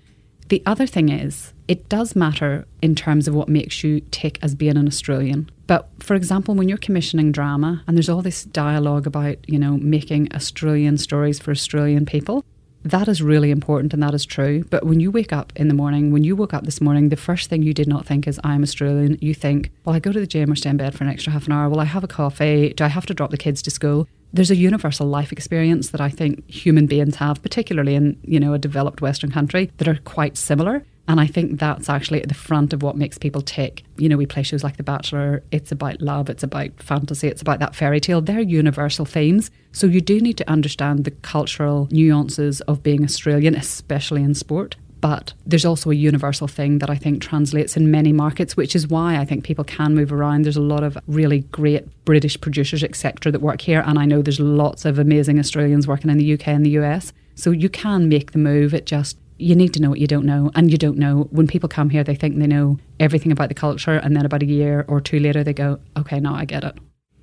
The 0.51 0.63
other 0.67 0.87
thing 0.87 1.09
is, 1.09 1.55
it 1.67 1.89
does 1.89 2.15
matter 2.15 2.67
in 2.83 2.95
terms 2.95 3.27
of 3.27 3.35
what 3.35 3.49
makes 3.49 3.83
you 3.83 4.01
tick 4.11 4.39
as 4.43 4.55
being 4.55 4.77
an 4.77 4.87
Australian. 4.87 5.49
But 5.69 5.89
for 6.01 6.15
example, 6.15 6.55
when 6.55 6.69
you're 6.69 6.77
commissioning 6.77 7.33
drama 7.33 7.83
and 7.87 7.97
there's 7.97 8.11
all 8.11 8.21
this 8.21 8.45
dialogue 8.45 9.07
about, 9.07 9.37
you 9.49 9.59
know, 9.59 9.79
making 9.79 10.35
Australian 10.35 10.99
stories 10.99 11.39
for 11.39 11.51
Australian 11.51 12.05
people, 12.05 12.45
that 12.83 13.09
is 13.09 13.23
really 13.23 13.51
important 13.51 13.93
and 13.93 14.03
that 14.03 14.15
is 14.15 14.25
true. 14.25 14.65
But 14.71 14.87
when 14.87 15.01
you 15.01 15.11
wake 15.11 15.33
up 15.33 15.53
in 15.57 15.69
the 15.69 15.75
morning, 15.75 16.13
when 16.13 16.25
you 16.25 16.35
woke 16.35 16.55
up 16.55 16.65
this 16.65 16.81
morning, 16.81 17.09
the 17.09 17.17
first 17.17 17.51
thing 17.51 17.63
you 17.63 17.75
did 17.75 17.89
not 17.89 18.07
think 18.07 18.27
is, 18.27 18.41
I'm 18.43 18.63
Australian. 18.63 19.19
You 19.21 19.35
think, 19.35 19.71
well, 19.85 19.95
I 19.95 19.99
go 19.99 20.13
to 20.13 20.21
the 20.21 20.27
gym 20.27 20.51
or 20.51 20.57
stay 20.57 20.71
in 20.71 20.77
bed 20.77 20.95
for 20.95 21.05
an 21.05 21.11
extra 21.11 21.33
half 21.33 21.47
an 21.47 21.53
hour. 21.53 21.69
Will 21.69 21.81
I 21.81 21.85
have 21.85 22.05
a 22.05 22.09
coffee? 22.09 22.73
Do 22.75 22.85
I 22.85 22.89
have 22.89 23.07
to 23.07 23.15
drop 23.15 23.31
the 23.31 23.37
kids 23.37 23.63
to 23.63 23.71
school? 23.71 24.09
there's 24.33 24.51
a 24.51 24.57
universal 24.57 25.07
life 25.07 25.33
experience 25.33 25.91
that 25.91 26.01
I 26.01 26.09
think 26.09 26.49
human 26.49 26.87
beings 26.87 27.17
have, 27.17 27.43
particularly 27.43 27.95
in 27.95 28.19
you 28.23 28.39
know 28.39 28.55
a 28.55 28.59
developed 28.59 29.01
Western 29.01 29.31
country, 29.31 29.71
that 29.79 29.89
are 29.89 29.99
quite 30.05 30.37
similar. 30.37 30.85
And 31.09 31.21
I 31.21 31.27
think 31.27 31.59
that's 31.59 31.89
actually 31.89 32.23
at 32.23 32.29
the 32.29 32.35
front 32.35 32.73
of 32.73 32.83
what 32.83 32.97
makes 32.97 33.19
people 33.19 33.43
tick. 33.43 33.83
You 33.97 34.09
know, 34.09 34.17
we 34.17 34.27
play 34.27 34.43
shows 34.43 34.63
like 34.63 34.77
The 34.77 34.83
Bachelor, 34.83 35.43
it's 35.51 35.73
about 35.73 36.01
love, 36.01 36.31
it's 36.31 36.45
about 36.45 36.71
fantasy, 36.81 37.27
it's 37.27 37.43
about 37.43 37.59
that 37.59 37.75
fairy 37.75 38.01
tale. 38.01 38.21
They're 38.21 38.41
universal 38.41 39.05
themes. 39.05 39.51
So 39.73 39.87
you 39.87 40.01
do 40.01 40.21
need 40.21 40.37
to 40.39 40.49
understand 40.49 41.05
the 41.05 41.11
cultural 41.11 41.89
nuances 41.91 42.61
of 42.63 42.83
being 42.83 43.03
Australian, 43.03 43.57
especially 43.57 44.23
in 44.23 44.35
sport. 44.35 44.77
But 45.01 45.33
there's 45.47 45.65
also 45.65 45.91
a 45.91 45.95
universal 45.95 46.47
thing 46.47 46.79
that 46.79 46.91
I 46.91 46.97
think 46.97 47.23
translates 47.23 47.77
in 47.77 47.91
many 47.91 48.13
markets, 48.13 48.57
which 48.57 48.77
is 48.77 48.87
why 48.87 49.17
I 49.17 49.25
think 49.25 49.45
people 49.45 49.65
can 49.65 49.95
move 49.95 50.13
around. 50.13 50.43
There's 50.43 50.57
a 50.57 50.63
lot 50.63 50.83
of 50.83 50.99
really 51.07 51.41
great 51.53 51.87
British 52.05 52.39
producers, 52.41 52.85
etc., 52.85 53.33
that 53.33 53.41
work 53.41 53.63
here. 53.63 53.83
And 53.87 53.99
I 53.99 54.05
know 54.05 54.21
there's 54.21 54.41
lots 54.41 54.85
of 54.85 54.99
amazing 54.99 55.39
Australians 55.39 55.89
working 55.89 56.11
in 56.11 56.19
the 56.19 56.35
UK 56.35 56.49
and 56.49 56.67
the 56.67 56.79
US. 56.79 57.13
So 57.35 57.51
you 57.51 57.71
can 57.71 58.09
make 58.09 58.33
the 58.33 58.39
move. 58.39 58.75
It 58.75 58.85
just, 58.85 59.17
you 59.41 59.57
need 59.57 59.75
to 59.75 59.81
know 59.81 59.91
what 59.91 60.01
you 60.01 60.07
don't 60.07 60.27
know. 60.27 60.51
And 60.55 60.71
you 60.71 60.79
don't 60.79 60.99
know. 60.99 61.29
When 61.31 61.47
people 61.47 61.69
come 61.69 61.91
here, 61.91 62.05
they 62.05 62.15
think 62.15 62.39
they 62.39 62.47
know 62.47 62.79
everything 62.99 63.33
about 63.33 63.49
the 63.49 63.55
culture. 63.55 63.95
And 63.95 64.15
then 64.15 64.27
about 64.27 64.43
a 64.43 64.47
year 64.47 64.85
or 64.89 65.01
two 65.01 65.19
later, 65.19 65.43
they 65.43 65.55
go, 65.55 65.79
okay, 65.97 66.21
now 66.21 66.35
I 66.35 66.45
get 66.45 66.65
it. 66.65 66.77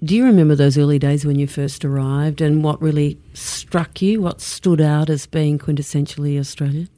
Do 0.03 0.15
you 0.15 0.25
remember 0.25 0.53
those 0.53 0.77
early 0.77 0.99
days 0.99 1.25
when 1.25 1.39
you 1.39 1.47
first 1.47 1.83
arrived 1.83 2.39
and 2.39 2.63
what 2.63 2.79
really 2.81 3.19
struck 3.33 4.01
you? 4.01 4.21
What 4.21 4.41
stood 4.41 4.79
out 4.79 5.09
as 5.09 5.25
being 5.25 5.57
quintessentially 5.57 6.39
Australian? 6.39 6.89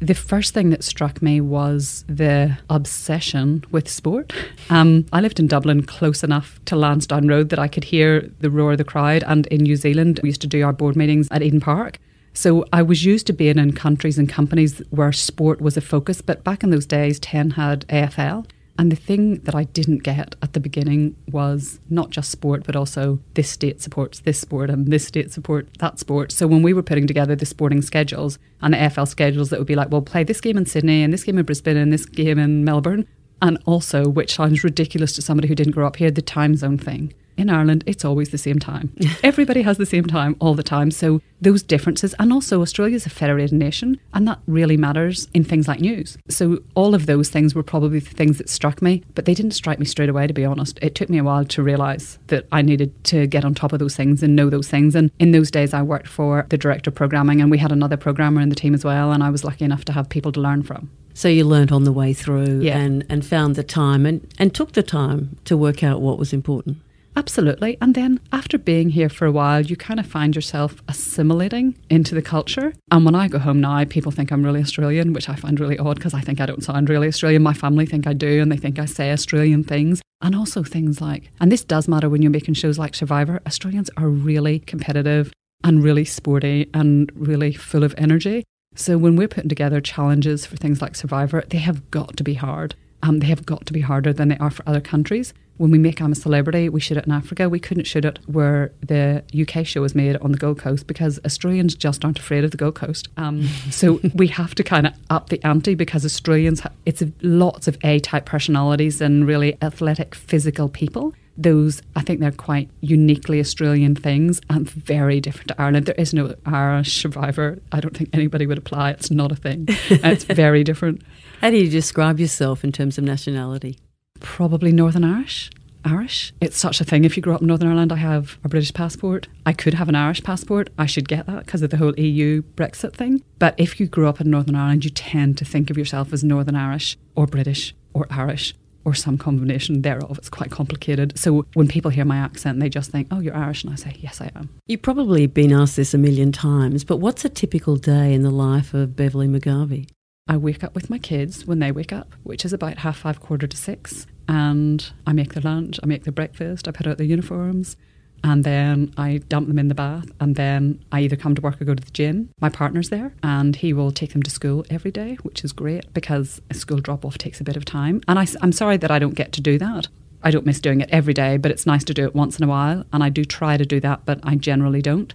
The 0.00 0.14
first 0.14 0.54
thing 0.54 0.70
that 0.70 0.82
struck 0.82 1.20
me 1.20 1.40
was 1.42 2.04
the 2.08 2.56
obsession 2.70 3.62
with 3.70 3.88
sport. 3.88 4.32
Um, 4.70 5.04
I 5.12 5.20
lived 5.20 5.38
in 5.38 5.46
Dublin 5.46 5.84
close 5.84 6.24
enough 6.24 6.58
to 6.64 6.74
Lansdowne 6.74 7.28
Road 7.28 7.50
that 7.50 7.58
I 7.58 7.68
could 7.68 7.84
hear 7.84 8.28
the 8.40 8.50
roar 8.50 8.72
of 8.72 8.78
the 8.78 8.84
crowd. 8.84 9.22
And 9.26 9.46
in 9.48 9.62
New 9.62 9.76
Zealand, 9.76 10.18
we 10.22 10.30
used 10.30 10.40
to 10.40 10.46
do 10.46 10.64
our 10.64 10.72
board 10.72 10.96
meetings 10.96 11.28
at 11.30 11.42
Eden 11.42 11.60
Park. 11.60 11.98
So 12.32 12.64
I 12.72 12.82
was 12.82 13.04
used 13.04 13.26
to 13.26 13.32
being 13.32 13.58
in 13.58 13.72
countries 13.72 14.18
and 14.18 14.28
companies 14.28 14.82
where 14.90 15.12
sport 15.12 15.60
was 15.60 15.76
a 15.76 15.80
focus. 15.80 16.20
But 16.20 16.44
back 16.44 16.62
in 16.62 16.70
those 16.70 16.86
days, 16.86 17.18
10 17.18 17.52
had 17.52 17.86
AFL. 17.88 18.46
And 18.78 18.90
the 18.90 18.96
thing 18.96 19.40
that 19.40 19.54
I 19.54 19.64
didn't 19.64 20.04
get 20.04 20.36
at 20.40 20.54
the 20.54 20.60
beginning 20.60 21.14
was 21.30 21.80
not 21.90 22.08
just 22.08 22.30
sport, 22.30 22.62
but 22.64 22.76
also 22.76 23.18
this 23.34 23.50
state 23.50 23.82
supports 23.82 24.20
this 24.20 24.40
sport 24.40 24.70
and 24.70 24.86
this 24.86 25.06
state 25.06 25.30
supports 25.30 25.70
that 25.80 25.98
sport. 25.98 26.32
So 26.32 26.46
when 26.46 26.62
we 26.62 26.72
were 26.72 26.82
putting 26.82 27.06
together 27.06 27.36
the 27.36 27.44
sporting 27.44 27.82
schedules 27.82 28.38
and 28.62 28.72
the 28.72 28.78
AFL 28.78 29.06
schedules, 29.06 29.50
that 29.50 29.58
would 29.58 29.66
be 29.66 29.74
like, 29.74 29.90
well, 29.90 30.00
play 30.00 30.24
this 30.24 30.40
game 30.40 30.56
in 30.56 30.64
Sydney 30.64 31.02
and 31.02 31.12
this 31.12 31.24
game 31.24 31.36
in 31.36 31.44
Brisbane 31.44 31.76
and 31.76 31.92
this 31.92 32.06
game 32.06 32.38
in 32.38 32.64
Melbourne. 32.64 33.06
And 33.42 33.58
also, 33.64 34.08
which 34.08 34.34
sounds 34.34 34.64
ridiculous 34.64 35.12
to 35.14 35.22
somebody 35.22 35.48
who 35.48 35.54
didn't 35.54 35.72
grow 35.72 35.86
up 35.86 35.96
here, 35.96 36.10
the 36.10 36.22
time 36.22 36.56
zone 36.56 36.78
thing 36.78 37.14
in 37.40 37.48
Ireland, 37.48 37.82
it's 37.86 38.04
always 38.04 38.28
the 38.28 38.38
same 38.38 38.58
time. 38.58 38.94
Everybody 39.22 39.62
has 39.62 39.78
the 39.78 39.86
same 39.86 40.04
time 40.04 40.36
all 40.40 40.54
the 40.54 40.62
time. 40.62 40.90
So 40.90 41.22
those 41.40 41.62
differences, 41.62 42.14
and 42.18 42.32
also 42.32 42.60
Australia 42.60 42.96
is 42.96 43.06
a 43.06 43.10
federated 43.10 43.56
nation, 43.56 43.98
and 44.12 44.28
that 44.28 44.40
really 44.46 44.76
matters 44.76 45.26
in 45.32 45.42
things 45.42 45.66
like 45.66 45.80
news. 45.80 46.18
So 46.28 46.62
all 46.74 46.94
of 46.94 47.06
those 47.06 47.30
things 47.30 47.54
were 47.54 47.62
probably 47.62 48.00
the 48.00 48.10
things 48.10 48.36
that 48.38 48.50
struck 48.50 48.82
me, 48.82 49.02
but 49.14 49.24
they 49.24 49.32
didn't 49.32 49.52
strike 49.52 49.78
me 49.78 49.86
straight 49.86 50.10
away, 50.10 50.26
to 50.26 50.34
be 50.34 50.44
honest. 50.44 50.78
It 50.82 50.94
took 50.94 51.08
me 51.08 51.18
a 51.18 51.24
while 51.24 51.46
to 51.46 51.62
realise 51.62 52.18
that 52.26 52.46
I 52.52 52.60
needed 52.60 53.02
to 53.04 53.26
get 53.26 53.44
on 53.44 53.54
top 53.54 53.72
of 53.72 53.78
those 53.78 53.96
things 53.96 54.22
and 54.22 54.36
know 54.36 54.50
those 54.50 54.68
things. 54.68 54.94
And 54.94 55.10
in 55.18 55.32
those 55.32 55.50
days, 55.50 55.72
I 55.72 55.82
worked 55.82 56.08
for 56.08 56.46
the 56.50 56.58
director 56.58 56.90
of 56.90 56.94
programming, 56.94 57.40
and 57.40 57.50
we 57.50 57.58
had 57.58 57.72
another 57.72 57.96
programmer 57.96 58.42
in 58.42 58.50
the 58.50 58.54
team 58.54 58.74
as 58.74 58.84
well, 58.84 59.12
and 59.12 59.22
I 59.22 59.30
was 59.30 59.44
lucky 59.44 59.64
enough 59.64 59.86
to 59.86 59.92
have 59.92 60.10
people 60.10 60.32
to 60.32 60.40
learn 60.40 60.62
from. 60.62 60.90
So 61.14 61.28
you 61.28 61.44
learnt 61.44 61.72
on 61.72 61.84
the 61.84 61.92
way 61.92 62.12
through 62.12 62.60
Yeah. 62.60 62.78
and, 62.78 63.04
and 63.08 63.24
found 63.24 63.56
the 63.56 63.62
time 63.64 64.06
and, 64.06 64.26
and 64.38 64.54
took 64.54 64.72
the 64.72 64.82
time 64.82 65.36
to 65.44 65.56
work 65.56 65.82
out 65.82 66.00
what 66.00 66.18
was 66.18 66.32
important. 66.32 66.78
Absolutely. 67.16 67.76
And 67.80 67.94
then 67.96 68.20
after 68.32 68.56
being 68.56 68.90
here 68.90 69.08
for 69.08 69.26
a 69.26 69.32
while, 69.32 69.60
you 69.60 69.76
kind 69.76 69.98
of 69.98 70.06
find 70.06 70.34
yourself 70.34 70.80
assimilating 70.88 71.74
into 71.90 72.14
the 72.14 72.22
culture. 72.22 72.72
And 72.92 73.04
when 73.04 73.16
I 73.16 73.26
go 73.26 73.38
home 73.40 73.60
now, 73.60 73.84
people 73.84 74.12
think 74.12 74.30
I'm 74.30 74.44
really 74.44 74.60
Australian, 74.60 75.12
which 75.12 75.28
I 75.28 75.34
find 75.34 75.58
really 75.58 75.76
odd 75.76 75.96
because 75.96 76.14
I 76.14 76.20
think 76.20 76.40
I 76.40 76.46
don't 76.46 76.62
sound 76.62 76.88
really 76.88 77.08
Australian. 77.08 77.42
My 77.42 77.52
family 77.52 77.84
think 77.84 78.06
I 78.06 78.12
do, 78.12 78.40
and 78.40 78.50
they 78.50 78.56
think 78.56 78.78
I 78.78 78.84
say 78.84 79.10
Australian 79.10 79.64
things. 79.64 80.00
And 80.22 80.36
also 80.36 80.62
things 80.62 81.00
like, 81.00 81.30
and 81.40 81.50
this 81.50 81.64
does 81.64 81.88
matter 81.88 82.08
when 82.08 82.22
you're 82.22 82.30
making 82.30 82.54
shows 82.54 82.78
like 82.78 82.94
Survivor, 82.94 83.40
Australians 83.46 83.90
are 83.96 84.08
really 84.08 84.60
competitive 84.60 85.32
and 85.64 85.82
really 85.82 86.04
sporty 86.04 86.70
and 86.72 87.10
really 87.14 87.52
full 87.52 87.82
of 87.84 87.94
energy. 87.98 88.44
So 88.76 88.96
when 88.96 89.16
we're 89.16 89.28
putting 89.28 89.48
together 89.48 89.80
challenges 89.80 90.46
for 90.46 90.56
things 90.56 90.80
like 90.80 90.94
Survivor, 90.94 91.42
they 91.48 91.58
have 91.58 91.90
got 91.90 92.16
to 92.16 92.22
be 92.22 92.34
hard. 92.34 92.76
Um, 93.02 93.18
they 93.18 93.26
have 93.26 93.44
got 93.44 93.66
to 93.66 93.72
be 93.72 93.80
harder 93.80 94.12
than 94.12 94.28
they 94.28 94.38
are 94.38 94.50
for 94.50 94.62
other 94.68 94.80
countries. 94.80 95.34
When 95.56 95.70
we 95.70 95.78
make 95.78 96.00
I'm 96.00 96.12
a 96.12 96.14
Celebrity, 96.14 96.68
we 96.68 96.80
shoot 96.80 96.96
it 96.96 97.04
in 97.04 97.12
Africa. 97.12 97.48
We 97.48 97.58
couldn't 97.58 97.84
shoot 97.84 98.04
it 98.04 98.20
where 98.26 98.72
the 98.80 99.22
UK 99.38 99.66
show 99.66 99.80
was 99.80 99.94
made 99.94 100.16
on 100.18 100.32
the 100.32 100.38
Gold 100.38 100.58
Coast 100.58 100.86
because 100.86 101.18
Australians 101.24 101.74
just 101.74 102.04
aren't 102.04 102.18
afraid 102.18 102.44
of 102.44 102.52
the 102.52 102.56
Gold 102.56 102.76
Coast. 102.76 103.08
Um, 103.16 103.42
so 103.70 104.00
we 104.14 104.28
have 104.28 104.54
to 104.54 104.62
kind 104.62 104.86
of 104.86 104.94
up 105.10 105.30
the 105.30 105.44
ante 105.44 105.74
because 105.74 106.04
Australians, 106.04 106.60
ha- 106.60 106.70
it's 106.86 107.02
lots 107.22 107.66
of 107.66 107.76
A-type 107.82 108.24
personalities 108.24 109.00
and 109.00 109.26
really 109.26 109.58
athletic, 109.60 110.14
physical 110.14 110.68
people 110.68 111.12
those 111.42 111.82
I 111.96 112.02
think 112.02 112.20
they're 112.20 112.30
quite 112.30 112.70
uniquely 112.80 113.40
Australian 113.40 113.94
things 113.94 114.40
and 114.50 114.68
very 114.68 115.20
different 115.20 115.48
to 115.48 115.60
Ireland. 115.60 115.86
There 115.86 115.94
is 115.96 116.14
no 116.14 116.34
Irish 116.46 117.00
survivor. 117.00 117.58
I 117.72 117.80
don't 117.80 117.96
think 117.96 118.10
anybody 118.12 118.46
would 118.46 118.58
apply. 118.58 118.90
It's 118.90 119.10
not 119.10 119.32
a 119.32 119.36
thing. 119.36 119.66
it's 119.68 120.24
very 120.24 120.64
different. 120.64 121.02
How 121.40 121.50
do 121.50 121.56
you 121.56 121.70
describe 121.70 122.20
yourself 122.20 122.64
in 122.64 122.72
terms 122.72 122.98
of 122.98 123.04
nationality? 123.04 123.78
Probably 124.20 124.72
Northern 124.72 125.04
Irish. 125.04 125.50
Irish. 125.84 126.32
It's 126.40 126.58
such 126.58 126.80
a 126.80 126.84
thing. 126.84 127.04
If 127.04 127.16
you 127.16 127.22
grow 127.22 127.34
up 127.34 127.40
in 127.40 127.46
Northern 127.46 127.68
Ireland, 127.68 127.92
I 127.92 127.96
have 127.96 128.38
a 128.44 128.48
British 128.48 128.74
passport. 128.74 129.28
I 129.46 129.52
could 129.52 129.74
have 129.74 129.88
an 129.88 129.94
Irish 129.94 130.22
passport. 130.22 130.68
I 130.78 130.86
should 130.86 131.08
get 131.08 131.26
that 131.26 131.46
because 131.46 131.62
of 131.62 131.70
the 131.70 131.78
whole 131.78 131.98
EU 131.98 132.42
Brexit 132.42 132.94
thing. 132.94 133.22
But 133.38 133.54
if 133.56 133.80
you 133.80 133.86
grew 133.86 134.06
up 134.06 134.20
in 134.20 134.30
Northern 134.30 134.56
Ireland, 134.56 134.84
you 134.84 134.90
tend 134.90 135.38
to 135.38 135.44
think 135.44 135.70
of 135.70 135.78
yourself 135.78 136.12
as 136.12 136.22
Northern 136.22 136.56
Irish 136.56 136.98
or 137.14 137.26
British 137.26 137.74
or 137.94 138.06
Irish 138.10 138.54
or 138.84 138.94
some 138.94 139.18
combination 139.18 139.82
thereof. 139.82 140.16
It's 140.18 140.28
quite 140.28 140.50
complicated. 140.50 141.18
So 141.18 141.46
when 141.54 141.68
people 141.68 141.90
hear 141.90 142.04
my 142.04 142.16
accent, 142.16 142.60
they 142.60 142.68
just 142.68 142.90
think, 142.90 143.08
oh, 143.10 143.20
you're 143.20 143.36
Irish. 143.36 143.64
And 143.64 143.72
I 143.72 143.76
say, 143.76 143.96
yes, 143.98 144.20
I 144.20 144.30
am. 144.34 144.48
You've 144.66 144.82
probably 144.82 145.26
been 145.26 145.52
asked 145.52 145.76
this 145.76 145.94
a 145.94 145.98
million 145.98 146.32
times, 146.32 146.84
but 146.84 146.96
what's 146.96 147.24
a 147.24 147.28
typical 147.28 147.76
day 147.76 148.14
in 148.14 148.22
the 148.22 148.30
life 148.30 148.74
of 148.74 148.96
Beverley 148.96 149.28
McGarvey? 149.28 149.88
I 150.28 150.36
wake 150.36 150.62
up 150.62 150.74
with 150.74 150.88
my 150.88 150.98
kids 150.98 151.46
when 151.46 151.58
they 151.58 151.72
wake 151.72 151.92
up, 151.92 152.14
which 152.22 152.44
is 152.44 152.52
about 152.52 152.78
half 152.78 152.98
five, 152.98 153.20
quarter 153.20 153.46
to 153.46 153.56
six. 153.56 154.06
And 154.28 154.92
I 155.06 155.12
make 155.12 155.34
their 155.34 155.42
lunch, 155.42 155.80
I 155.82 155.86
make 155.86 156.04
their 156.04 156.12
breakfast, 156.12 156.68
I 156.68 156.70
put 156.70 156.86
out 156.86 156.98
their 156.98 157.06
uniforms, 157.06 157.76
and 158.22 158.44
then 158.44 158.92
I 158.96 159.18
dump 159.28 159.48
them 159.48 159.58
in 159.58 159.68
the 159.68 159.74
bath. 159.74 160.06
And 160.20 160.36
then 160.36 160.82
I 160.92 161.00
either 161.00 161.16
come 161.16 161.34
to 161.34 161.42
work 161.42 161.60
or 161.60 161.64
go 161.64 161.74
to 161.74 161.82
the 161.82 161.90
gym. 161.90 162.30
My 162.40 162.48
partner's 162.48 162.90
there, 162.90 163.14
and 163.22 163.56
he 163.56 163.72
will 163.72 163.90
take 163.90 164.12
them 164.12 164.22
to 164.22 164.30
school 164.30 164.64
every 164.70 164.90
day, 164.90 165.16
which 165.22 165.44
is 165.44 165.52
great 165.52 165.92
because 165.94 166.40
a 166.50 166.54
school 166.54 166.78
drop 166.78 167.04
off 167.04 167.18
takes 167.18 167.40
a 167.40 167.44
bit 167.44 167.56
of 167.56 167.64
time. 167.64 168.02
And 168.08 168.18
I, 168.18 168.26
am 168.42 168.52
sorry 168.52 168.76
that 168.78 168.90
I 168.90 168.98
don't 168.98 169.14
get 169.14 169.32
to 169.32 169.40
do 169.40 169.58
that. 169.58 169.88
I 170.22 170.30
don't 170.30 170.44
miss 170.44 170.60
doing 170.60 170.82
it 170.82 170.90
every 170.92 171.14
day, 171.14 171.38
but 171.38 171.50
it's 171.50 171.64
nice 171.64 171.84
to 171.84 171.94
do 171.94 172.04
it 172.04 172.14
once 172.14 172.38
in 172.38 172.44
a 172.44 172.48
while. 172.48 172.84
And 172.92 173.02
I 173.02 173.08
do 173.08 173.24
try 173.24 173.56
to 173.56 173.64
do 173.64 173.80
that, 173.80 174.04
but 174.04 174.20
I 174.22 174.34
generally 174.36 174.82
don't. 174.82 175.14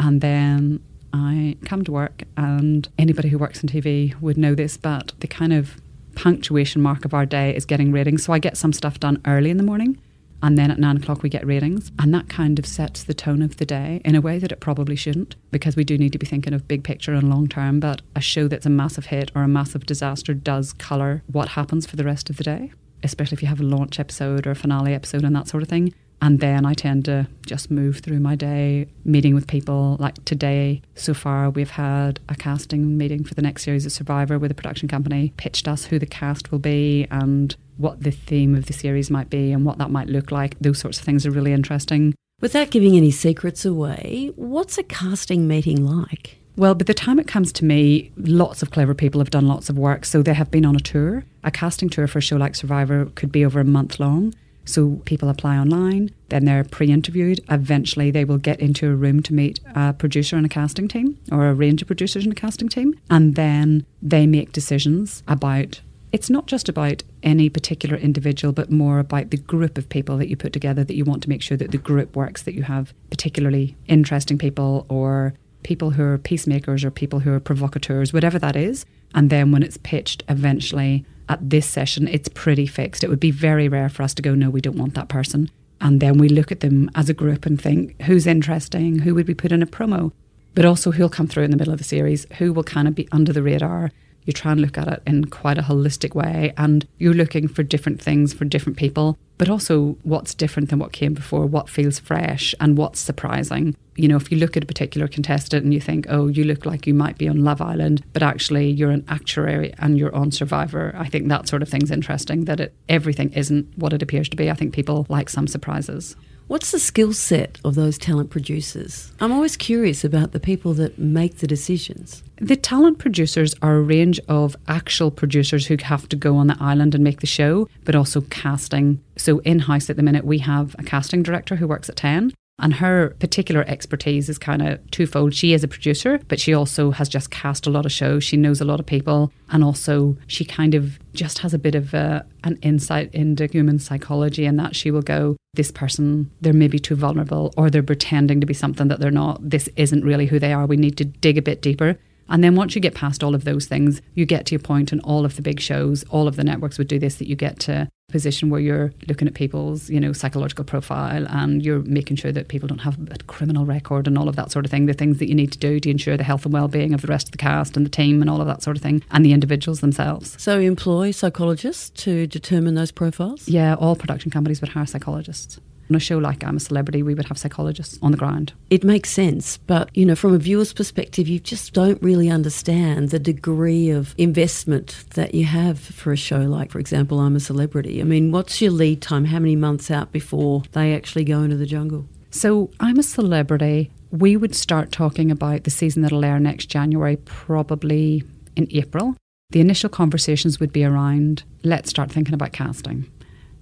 And 0.00 0.20
then 0.20 0.82
I 1.12 1.56
come 1.64 1.84
to 1.84 1.92
work, 1.92 2.24
and 2.36 2.88
anybody 2.98 3.28
who 3.28 3.38
works 3.38 3.62
in 3.62 3.68
TV 3.68 4.20
would 4.20 4.36
know 4.36 4.54
this, 4.54 4.76
but 4.76 5.12
the 5.20 5.28
kind 5.28 5.52
of 5.52 5.80
punctuation 6.14 6.82
mark 6.82 7.04
of 7.04 7.14
our 7.14 7.26
day 7.26 7.54
is 7.54 7.64
getting 7.64 7.92
ratings. 7.92 8.24
So 8.24 8.32
I 8.32 8.38
get 8.38 8.56
some 8.56 8.72
stuff 8.72 8.98
done 8.98 9.20
early 9.24 9.50
in 9.50 9.56
the 9.56 9.62
morning, 9.62 10.00
and 10.42 10.56
then 10.56 10.70
at 10.70 10.78
nine 10.78 10.96
o'clock 10.96 11.22
we 11.22 11.28
get 11.28 11.46
ratings. 11.46 11.92
And 11.98 12.14
that 12.14 12.28
kind 12.28 12.58
of 12.58 12.66
sets 12.66 13.04
the 13.04 13.14
tone 13.14 13.42
of 13.42 13.56
the 13.58 13.66
day 13.66 14.00
in 14.04 14.14
a 14.14 14.20
way 14.20 14.38
that 14.38 14.52
it 14.52 14.60
probably 14.60 14.96
shouldn't, 14.96 15.36
because 15.50 15.76
we 15.76 15.84
do 15.84 15.98
need 15.98 16.12
to 16.12 16.18
be 16.18 16.26
thinking 16.26 16.52
of 16.52 16.68
big 16.68 16.84
picture 16.84 17.14
and 17.14 17.28
long 17.28 17.48
term. 17.48 17.80
But 17.80 18.02
a 18.16 18.20
show 18.20 18.48
that's 18.48 18.66
a 18.66 18.70
massive 18.70 19.06
hit 19.06 19.30
or 19.34 19.42
a 19.42 19.48
massive 19.48 19.86
disaster 19.86 20.34
does 20.34 20.72
colour 20.72 21.22
what 21.30 21.50
happens 21.50 21.86
for 21.86 21.96
the 21.96 22.04
rest 22.04 22.30
of 22.30 22.36
the 22.36 22.44
day, 22.44 22.72
especially 23.02 23.36
if 23.36 23.42
you 23.42 23.48
have 23.48 23.60
a 23.60 23.64
launch 23.64 24.00
episode 24.00 24.46
or 24.46 24.52
a 24.52 24.56
finale 24.56 24.94
episode 24.94 25.24
and 25.24 25.34
that 25.36 25.48
sort 25.48 25.62
of 25.62 25.68
thing. 25.68 25.94
And 26.22 26.38
then 26.38 26.66
I 26.66 26.74
tend 26.74 27.06
to 27.06 27.26
just 27.46 27.70
move 27.70 28.00
through 28.00 28.20
my 28.20 28.34
day, 28.34 28.88
meeting 29.04 29.34
with 29.34 29.46
people. 29.46 29.96
Like 29.98 30.22
today, 30.26 30.82
so 30.94 31.14
far, 31.14 31.48
we've 31.48 31.70
had 31.70 32.20
a 32.28 32.34
casting 32.34 32.98
meeting 32.98 33.24
for 33.24 33.32
the 33.32 33.40
next 33.40 33.62
series 33.62 33.86
of 33.86 33.92
Survivor 33.92 34.38
with 34.38 34.50
a 34.50 34.54
production 34.54 34.86
company, 34.86 35.32
pitched 35.38 35.66
us 35.66 35.86
who 35.86 35.98
the 35.98 36.04
cast 36.04 36.52
will 36.52 36.58
be 36.58 37.06
and 37.10 37.56
what 37.80 38.02
the 38.02 38.10
theme 38.10 38.54
of 38.54 38.66
the 38.66 38.72
series 38.72 39.10
might 39.10 39.30
be 39.30 39.52
and 39.52 39.64
what 39.64 39.78
that 39.78 39.90
might 39.90 40.08
look 40.08 40.30
like. 40.30 40.58
Those 40.60 40.78
sorts 40.78 40.98
of 40.98 41.04
things 41.04 41.26
are 41.26 41.30
really 41.30 41.52
interesting. 41.52 42.14
Without 42.40 42.70
giving 42.70 42.96
any 42.96 43.10
secrets 43.10 43.64
away, 43.64 44.32
what's 44.36 44.78
a 44.78 44.82
casting 44.82 45.46
meeting 45.46 45.84
like? 45.84 46.38
Well, 46.56 46.74
by 46.74 46.84
the 46.84 46.94
time 46.94 47.18
it 47.18 47.26
comes 47.26 47.52
to 47.54 47.64
me, 47.64 48.12
lots 48.16 48.62
of 48.62 48.70
clever 48.70 48.94
people 48.94 49.20
have 49.20 49.30
done 49.30 49.46
lots 49.46 49.70
of 49.70 49.78
work. 49.78 50.04
So 50.04 50.22
they 50.22 50.34
have 50.34 50.50
been 50.50 50.66
on 50.66 50.76
a 50.76 50.80
tour. 50.80 51.24
A 51.44 51.50
casting 51.50 51.88
tour 51.88 52.06
for 52.06 52.18
a 52.18 52.22
show 52.22 52.36
like 52.36 52.54
Survivor 52.54 53.06
could 53.14 53.32
be 53.32 53.44
over 53.44 53.60
a 53.60 53.64
month 53.64 53.98
long. 53.98 54.34
So 54.64 55.00
people 55.04 55.28
apply 55.28 55.56
online, 55.56 56.10
then 56.28 56.44
they're 56.44 56.64
pre 56.64 56.92
interviewed. 56.92 57.40
Eventually, 57.50 58.10
they 58.10 58.24
will 58.24 58.38
get 58.38 58.60
into 58.60 58.90
a 58.90 58.94
room 58.94 59.22
to 59.22 59.34
meet 59.34 59.58
a 59.74 59.92
producer 59.94 60.36
and 60.36 60.46
a 60.46 60.50
casting 60.50 60.86
team, 60.86 61.18
or 61.32 61.48
a 61.48 61.54
range 61.54 61.82
of 61.82 61.88
producers 61.88 62.24
and 62.24 62.32
a 62.32 62.36
casting 62.36 62.68
team. 62.68 62.94
And 63.08 63.34
then 63.34 63.86
they 64.02 64.26
make 64.26 64.52
decisions 64.52 65.22
about 65.26 65.80
it's 66.12 66.30
not 66.30 66.46
just 66.46 66.68
about 66.68 67.02
any 67.22 67.48
particular 67.48 67.96
individual, 67.96 68.52
but 68.52 68.70
more 68.70 68.98
about 68.98 69.30
the 69.30 69.36
group 69.36 69.78
of 69.78 69.88
people 69.88 70.16
that 70.18 70.28
you 70.28 70.36
put 70.36 70.52
together 70.52 70.82
that 70.84 70.94
you 70.94 71.04
want 71.04 71.22
to 71.22 71.28
make 71.28 71.42
sure 71.42 71.56
that 71.56 71.70
the 71.70 71.78
group 71.78 72.16
works, 72.16 72.42
that 72.42 72.54
you 72.54 72.62
have 72.64 72.92
particularly 73.10 73.76
interesting 73.86 74.38
people 74.38 74.86
or 74.88 75.34
people 75.62 75.90
who 75.90 76.02
are 76.02 76.18
peacemakers 76.18 76.84
or 76.84 76.90
people 76.90 77.20
who 77.20 77.32
are 77.32 77.40
provocateurs, 77.40 78.12
whatever 78.12 78.38
that 78.38 78.56
is. 78.56 78.84
And 79.14 79.30
then 79.30 79.52
when 79.52 79.62
it's 79.62 79.76
pitched 79.76 80.24
eventually 80.28 81.04
at 81.28 81.50
this 81.50 81.66
session, 81.66 82.08
it's 82.08 82.28
pretty 82.28 82.66
fixed. 82.66 83.04
It 83.04 83.10
would 83.10 83.20
be 83.20 83.30
very 83.30 83.68
rare 83.68 83.88
for 83.88 84.02
us 84.02 84.14
to 84.14 84.22
go, 84.22 84.34
no, 84.34 84.50
we 84.50 84.60
don't 84.60 84.78
want 84.78 84.94
that 84.94 85.08
person. 85.08 85.50
And 85.80 86.00
then 86.00 86.18
we 86.18 86.28
look 86.28 86.52
at 86.52 86.60
them 86.60 86.90
as 86.94 87.08
a 87.08 87.14
group 87.14 87.46
and 87.46 87.60
think, 87.60 88.00
who's 88.02 88.26
interesting? 88.26 89.00
Who 89.00 89.14
would 89.14 89.28
we 89.28 89.34
put 89.34 89.52
in 89.52 89.62
a 89.62 89.66
promo? 89.66 90.12
But 90.54 90.64
also, 90.64 90.90
who'll 90.90 91.08
come 91.08 91.28
through 91.28 91.44
in 91.44 91.52
the 91.52 91.56
middle 91.56 91.72
of 91.72 91.78
the 91.78 91.84
series? 91.84 92.26
Who 92.38 92.52
will 92.52 92.64
kind 92.64 92.88
of 92.88 92.94
be 92.94 93.08
under 93.12 93.32
the 93.32 93.42
radar? 93.42 93.92
You 94.24 94.32
try 94.32 94.52
and 94.52 94.60
look 94.60 94.76
at 94.78 94.88
it 94.88 95.02
in 95.06 95.26
quite 95.26 95.58
a 95.58 95.62
holistic 95.62 96.14
way, 96.14 96.52
and 96.56 96.86
you're 96.98 97.14
looking 97.14 97.48
for 97.48 97.62
different 97.62 98.00
things 98.00 98.32
for 98.32 98.44
different 98.44 98.78
people, 98.78 99.18
but 99.38 99.48
also 99.48 99.96
what's 100.02 100.34
different 100.34 100.68
than 100.68 100.78
what 100.78 100.92
came 100.92 101.14
before, 101.14 101.46
what 101.46 101.68
feels 101.68 101.98
fresh, 101.98 102.54
and 102.60 102.76
what's 102.76 103.00
surprising. 103.00 103.74
You 103.96 104.08
know, 104.08 104.16
if 104.16 104.30
you 104.30 104.38
look 104.38 104.56
at 104.56 104.62
a 104.62 104.66
particular 104.66 105.08
contestant 105.08 105.64
and 105.64 105.74
you 105.74 105.80
think, 105.80 106.06
oh, 106.08 106.28
you 106.28 106.44
look 106.44 106.66
like 106.66 106.86
you 106.86 106.94
might 106.94 107.18
be 107.18 107.28
on 107.28 107.44
Love 107.44 107.60
Island, 107.60 108.04
but 108.12 108.22
actually 108.22 108.70
you're 108.70 108.90
an 108.90 109.04
actuary 109.08 109.72
and 109.78 109.98
you're 109.98 110.14
on 110.14 110.30
Survivor, 110.30 110.94
I 110.96 111.08
think 111.08 111.28
that 111.28 111.48
sort 111.48 111.62
of 111.62 111.68
thing's 111.68 111.90
interesting, 111.90 112.44
that 112.44 112.60
it, 112.60 112.74
everything 112.88 113.32
isn't 113.32 113.66
what 113.76 113.92
it 113.92 114.02
appears 114.02 114.28
to 114.28 114.36
be. 114.36 114.50
I 114.50 114.54
think 114.54 114.74
people 114.74 115.06
like 115.08 115.28
some 115.28 115.46
surprises. 115.46 116.16
What's 116.50 116.72
the 116.72 116.80
skill 116.80 117.12
set 117.12 117.60
of 117.64 117.76
those 117.76 117.96
talent 117.96 118.30
producers? 118.30 119.12
I'm 119.20 119.30
always 119.30 119.56
curious 119.56 120.02
about 120.02 120.32
the 120.32 120.40
people 120.40 120.74
that 120.74 120.98
make 120.98 121.38
the 121.38 121.46
decisions. 121.46 122.24
The 122.40 122.56
talent 122.56 122.98
producers 122.98 123.54
are 123.62 123.76
a 123.76 123.80
range 123.80 124.18
of 124.28 124.56
actual 124.66 125.12
producers 125.12 125.68
who 125.68 125.76
have 125.80 126.08
to 126.08 126.16
go 126.16 126.36
on 126.36 126.48
the 126.48 126.56
island 126.58 126.96
and 126.96 127.04
make 127.04 127.20
the 127.20 127.26
show, 127.28 127.68
but 127.84 127.94
also 127.94 128.22
casting. 128.22 129.00
So 129.16 129.38
in 129.42 129.60
house 129.60 129.88
at 129.90 129.96
the 129.96 130.02
minute, 130.02 130.24
we 130.24 130.38
have 130.38 130.74
a 130.76 130.82
casting 130.82 131.22
director 131.22 131.54
who 131.54 131.68
works 131.68 131.88
at 131.88 131.94
10, 131.94 132.32
And 132.60 132.74
her 132.74 133.16
particular 133.18 133.64
expertise 133.66 134.28
is 134.28 134.38
kind 134.38 134.62
of 134.62 134.90
twofold. 134.90 135.34
She 135.34 135.54
is 135.54 135.64
a 135.64 135.68
producer, 135.68 136.20
but 136.28 136.38
she 136.38 136.52
also 136.52 136.90
has 136.90 137.08
just 137.08 137.30
cast 137.30 137.66
a 137.66 137.70
lot 137.70 137.86
of 137.86 137.92
shows. 137.92 138.22
She 138.22 138.36
knows 138.36 138.60
a 138.60 138.64
lot 138.64 138.80
of 138.80 138.86
people. 138.86 139.32
And 139.48 139.64
also, 139.64 140.16
she 140.26 140.44
kind 140.44 140.74
of 140.74 140.98
just 141.14 141.38
has 141.38 141.54
a 141.54 141.58
bit 141.58 141.74
of 141.74 141.94
a, 141.94 142.24
an 142.44 142.58
insight 142.62 143.12
into 143.14 143.46
human 143.46 143.78
psychology, 143.78 144.44
and 144.44 144.58
that 144.58 144.76
she 144.76 144.90
will 144.90 145.02
go, 145.02 145.36
This 145.54 145.72
person, 145.72 146.30
they're 146.40 146.52
maybe 146.52 146.78
too 146.78 146.96
vulnerable, 146.96 147.52
or 147.56 147.70
they're 147.70 147.82
pretending 147.82 148.40
to 148.40 148.46
be 148.46 148.54
something 148.54 148.88
that 148.88 149.00
they're 149.00 149.10
not. 149.10 149.50
This 149.50 149.68
isn't 149.76 150.04
really 150.04 150.26
who 150.26 150.38
they 150.38 150.52
are. 150.52 150.66
We 150.66 150.76
need 150.76 150.96
to 150.98 151.04
dig 151.04 151.38
a 151.38 151.42
bit 151.42 151.62
deeper. 151.62 151.98
And 152.28 152.44
then 152.44 152.54
once 152.54 152.76
you 152.76 152.80
get 152.80 152.94
past 152.94 153.24
all 153.24 153.34
of 153.34 153.44
those 153.44 153.66
things, 153.66 154.00
you 154.14 154.24
get 154.24 154.46
to 154.46 154.54
a 154.54 154.60
point 154.60 154.92
in 154.92 155.00
all 155.00 155.24
of 155.24 155.34
the 155.34 155.42
big 155.42 155.60
shows, 155.60 156.04
all 156.10 156.28
of 156.28 156.36
the 156.36 156.44
networks 156.44 156.78
would 156.78 156.86
do 156.86 157.00
this, 157.00 157.16
that 157.16 157.26
you 157.26 157.34
get 157.34 157.58
to 157.60 157.88
position 158.10 158.50
where 158.50 158.60
you're 158.60 158.92
looking 159.08 159.28
at 159.28 159.34
people's, 159.34 159.88
you 159.90 160.00
know, 160.00 160.12
psychological 160.12 160.64
profile 160.64 161.26
and 161.28 161.64
you're 161.64 161.82
making 161.82 162.16
sure 162.16 162.32
that 162.32 162.48
people 162.48 162.66
don't 162.66 162.78
have 162.78 162.98
a 163.10 163.18
criminal 163.24 163.64
record 163.64 164.06
and 164.06 164.18
all 164.18 164.28
of 164.28 164.36
that 164.36 164.50
sort 164.50 164.64
of 164.64 164.70
thing, 164.70 164.86
the 164.86 164.92
things 164.92 165.18
that 165.18 165.28
you 165.28 165.34
need 165.34 165.52
to 165.52 165.58
do 165.58 165.80
to 165.80 165.90
ensure 165.90 166.16
the 166.16 166.24
health 166.24 166.44
and 166.44 166.52
well-being 166.52 166.94
of 166.94 167.02
the 167.02 167.08
rest 167.08 167.28
of 167.28 167.32
the 167.32 167.38
cast 167.38 167.76
and 167.76 167.86
the 167.86 167.90
team 167.90 168.20
and 168.20 168.30
all 168.30 168.40
of 168.40 168.46
that 168.46 168.62
sort 168.62 168.76
of 168.76 168.82
thing, 168.82 169.02
and 169.10 169.24
the 169.24 169.32
individuals 169.32 169.80
themselves. 169.80 170.40
So 170.40 170.58
employ 170.58 171.10
psychologists 171.10 171.90
to 172.04 172.26
determine 172.26 172.74
those 172.74 172.90
profiles? 172.90 173.48
Yeah, 173.48 173.74
all 173.74 173.96
production 173.96 174.30
companies 174.30 174.60
would 174.60 174.70
hire 174.70 174.86
psychologists 174.86 175.60
on 175.90 175.96
a 175.96 176.00
show 176.00 176.18
like 176.18 176.44
I'm 176.44 176.56
a 176.56 176.60
Celebrity, 176.60 177.02
we 177.02 177.14
would 177.14 177.26
have 177.26 177.38
psychologists 177.38 177.98
on 178.00 178.12
the 178.12 178.16
ground. 178.16 178.52
It 178.70 178.84
makes 178.84 179.10
sense, 179.10 179.58
but 179.58 179.94
you 179.96 180.06
know, 180.06 180.14
from 180.14 180.34
a 180.34 180.38
viewer's 180.38 180.72
perspective, 180.72 181.28
you 181.28 181.40
just 181.40 181.72
don't 181.72 182.00
really 182.02 182.30
understand 182.30 183.10
the 183.10 183.18
degree 183.18 183.90
of 183.90 184.14
investment 184.16 185.04
that 185.14 185.34
you 185.34 185.44
have 185.44 185.78
for 185.78 186.12
a 186.12 186.16
show 186.16 186.40
like, 186.40 186.70
for 186.70 186.78
example, 186.78 187.18
I'm 187.18 187.36
a 187.36 187.40
Celebrity. 187.40 188.00
I 188.00 188.04
mean, 188.04 188.30
what's 188.30 188.60
your 188.60 188.70
lead 188.70 189.02
time? 189.02 189.24
How 189.24 189.40
many 189.40 189.56
months 189.56 189.90
out 189.90 190.12
before 190.12 190.62
they 190.72 190.94
actually 190.94 191.24
go 191.24 191.42
into 191.42 191.56
the 191.56 191.66
jungle? 191.66 192.06
So, 192.30 192.70
I'm 192.78 192.98
a 192.98 193.02
Celebrity. 193.02 193.90
We 194.12 194.36
would 194.36 194.54
start 194.54 194.92
talking 194.92 195.30
about 195.30 195.64
the 195.64 195.70
season 195.70 196.02
that'll 196.02 196.24
air 196.24 196.38
next 196.38 196.66
January, 196.66 197.16
probably 197.16 198.22
in 198.56 198.68
April. 198.70 199.16
The 199.50 199.60
initial 199.60 199.88
conversations 199.88 200.60
would 200.60 200.72
be 200.72 200.84
around 200.84 201.42
let's 201.64 201.90
start 201.90 202.10
thinking 202.12 202.34
about 202.34 202.52
casting 202.52 203.10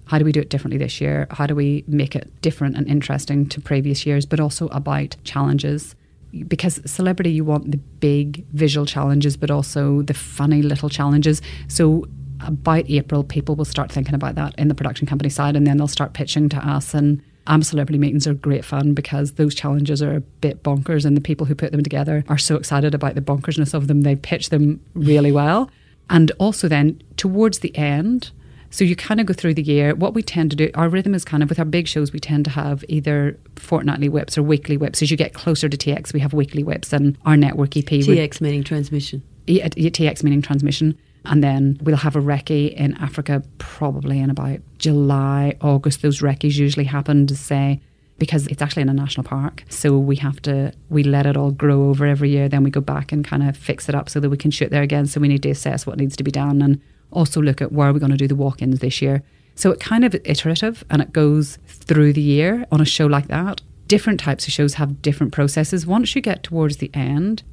how 0.09 0.17
do 0.17 0.25
we 0.25 0.31
do 0.31 0.39
it 0.39 0.49
differently 0.49 0.79
this 0.79 0.99
year? 0.99 1.27
How 1.29 1.45
do 1.45 1.53
we 1.53 1.83
make 1.87 2.15
it 2.15 2.31
different 2.41 2.75
and 2.75 2.87
interesting 2.87 3.47
to 3.49 3.61
previous 3.61 4.07
years, 4.07 4.25
but 4.25 4.39
also 4.39 4.67
about 4.69 5.15
challenges? 5.23 5.95
Because 6.47 6.81
celebrity, 6.91 7.31
you 7.31 7.43
want 7.43 7.69
the 7.69 7.77
big 7.77 8.43
visual 8.53 8.87
challenges, 8.87 9.37
but 9.37 9.51
also 9.51 10.01
the 10.01 10.15
funny 10.15 10.63
little 10.63 10.89
challenges. 10.89 11.43
So 11.67 12.07
about 12.39 12.89
April, 12.89 13.23
people 13.23 13.55
will 13.55 13.65
start 13.65 13.91
thinking 13.91 14.15
about 14.15 14.33
that 14.33 14.55
in 14.57 14.67
the 14.67 14.73
production 14.73 15.05
company 15.05 15.29
side, 15.29 15.55
and 15.55 15.67
then 15.67 15.77
they'll 15.77 15.87
start 15.87 16.13
pitching 16.13 16.49
to 16.49 16.57
us. 16.57 16.95
And 16.95 17.21
I'm 17.45 17.61
Celebrity 17.61 17.99
meetings 17.99 18.25
are 18.25 18.33
great 18.33 18.65
fun 18.65 18.95
because 18.95 19.33
those 19.33 19.53
challenges 19.53 20.01
are 20.01 20.15
a 20.15 20.21
bit 20.21 20.63
bonkers, 20.63 21.05
and 21.05 21.15
the 21.15 21.21
people 21.21 21.45
who 21.45 21.53
put 21.53 21.71
them 21.71 21.83
together 21.83 22.25
are 22.29 22.37
so 22.39 22.55
excited 22.55 22.95
about 22.95 23.13
the 23.13 23.21
bonkersness 23.21 23.75
of 23.75 23.87
them. 23.87 24.01
They 24.01 24.15
pitch 24.15 24.49
them 24.49 24.81
really 24.95 25.31
well. 25.31 25.69
And 26.09 26.31
also, 26.39 26.67
then 26.67 26.99
towards 27.15 27.59
the 27.59 27.77
end, 27.77 28.31
so 28.71 28.83
you 28.83 28.95
kind 28.95 29.19
of 29.19 29.25
go 29.25 29.33
through 29.33 29.55
the 29.55 29.63
year. 29.63 29.95
What 29.95 30.13
we 30.13 30.21
tend 30.21 30.51
to 30.51 30.55
do, 30.55 30.69
our 30.75 30.89
rhythm 30.89 31.15
is 31.15 31.25
kind 31.25 31.41
of 31.41 31.49
with 31.49 31.59
our 31.59 31.65
big 31.65 31.87
shows, 31.87 32.13
we 32.13 32.19
tend 32.19 32.45
to 32.45 32.51
have 32.51 32.83
either 32.87 33.37
fortnightly 33.55 34.09
whips 34.09 34.37
or 34.37 34.43
weekly 34.43 34.77
whips. 34.77 35.01
As 35.01 35.09
you 35.09 35.17
get 35.17 35.33
closer 35.33 35.67
to 35.67 35.77
TX, 35.77 36.13
we 36.13 36.19
have 36.19 36.33
weekly 36.33 36.63
whips, 36.63 36.93
and 36.93 37.17
our 37.25 37.35
network 37.35 37.75
EP. 37.75 37.85
TX 37.85 38.41
meaning 38.41 38.63
transmission. 38.63 39.23
Yeah, 39.47 39.67
TX 39.67 40.23
meaning 40.23 40.41
transmission. 40.41 40.97
And 41.25 41.43
then 41.43 41.79
we'll 41.83 41.97
have 41.97 42.15
a 42.15 42.21
recce 42.21 42.73
in 42.73 42.95
Africa 42.95 43.43
probably 43.57 44.19
in 44.19 44.29
about 44.29 44.59
July, 44.77 45.57
August. 45.61 46.01
Those 46.01 46.21
recces 46.21 46.57
usually 46.57 46.85
happen 46.85 47.27
to 47.27 47.35
say, 47.35 47.81
because 48.19 48.47
it's 48.47 48.61
actually 48.61 48.83
in 48.83 48.89
a 48.89 48.93
national 48.93 49.25
park. 49.25 49.63
So 49.69 49.97
we 49.97 50.15
have 50.17 50.41
to, 50.43 50.71
we 50.89 51.03
let 51.03 51.25
it 51.25 51.35
all 51.35 51.51
grow 51.51 51.89
over 51.89 52.05
every 52.05 52.29
year. 52.29 52.47
Then 52.47 52.63
we 52.63 52.69
go 52.69 52.81
back 52.81 53.11
and 53.11 53.25
kind 53.25 53.47
of 53.47 53.57
fix 53.57 53.89
it 53.89 53.95
up 53.95 54.09
so 54.09 54.19
that 54.19 54.29
we 54.29 54.37
can 54.37 54.51
shoot 54.51 54.71
there 54.71 54.81
again. 54.81 55.07
So 55.07 55.19
we 55.19 55.27
need 55.27 55.43
to 55.43 55.49
assess 55.49 55.85
what 55.85 55.97
needs 55.97 56.15
to 56.17 56.23
be 56.23 56.31
done 56.31 56.61
and 56.61 56.79
also 57.11 57.41
look 57.41 57.61
at 57.61 57.71
where 57.71 57.89
are 57.89 57.93
we 57.93 57.99
going 57.99 58.11
to 58.11 58.17
do 58.17 58.27
the 58.27 58.35
walk 58.35 58.61
ins 58.61 58.79
this 58.79 59.01
year. 59.01 59.23
So 59.55 59.71
it 59.71 59.79
kind 59.79 60.05
of 60.05 60.15
iterative 60.23 60.83
and 60.89 61.01
it 61.01 61.11
goes 61.11 61.57
through 61.67 62.13
the 62.13 62.21
year 62.21 62.65
on 62.71 62.79
a 62.79 62.85
show 62.85 63.07
like 63.07 63.27
that. 63.27 63.61
Different 63.87 64.19
types 64.19 64.47
of 64.47 64.53
shows 64.53 64.75
have 64.75 65.01
different 65.01 65.33
processes. 65.33 65.85
Once 65.85 66.15
you 66.15 66.21
get 66.21 66.43
towards 66.43 66.77
the 66.77 66.91
end, 66.93 67.43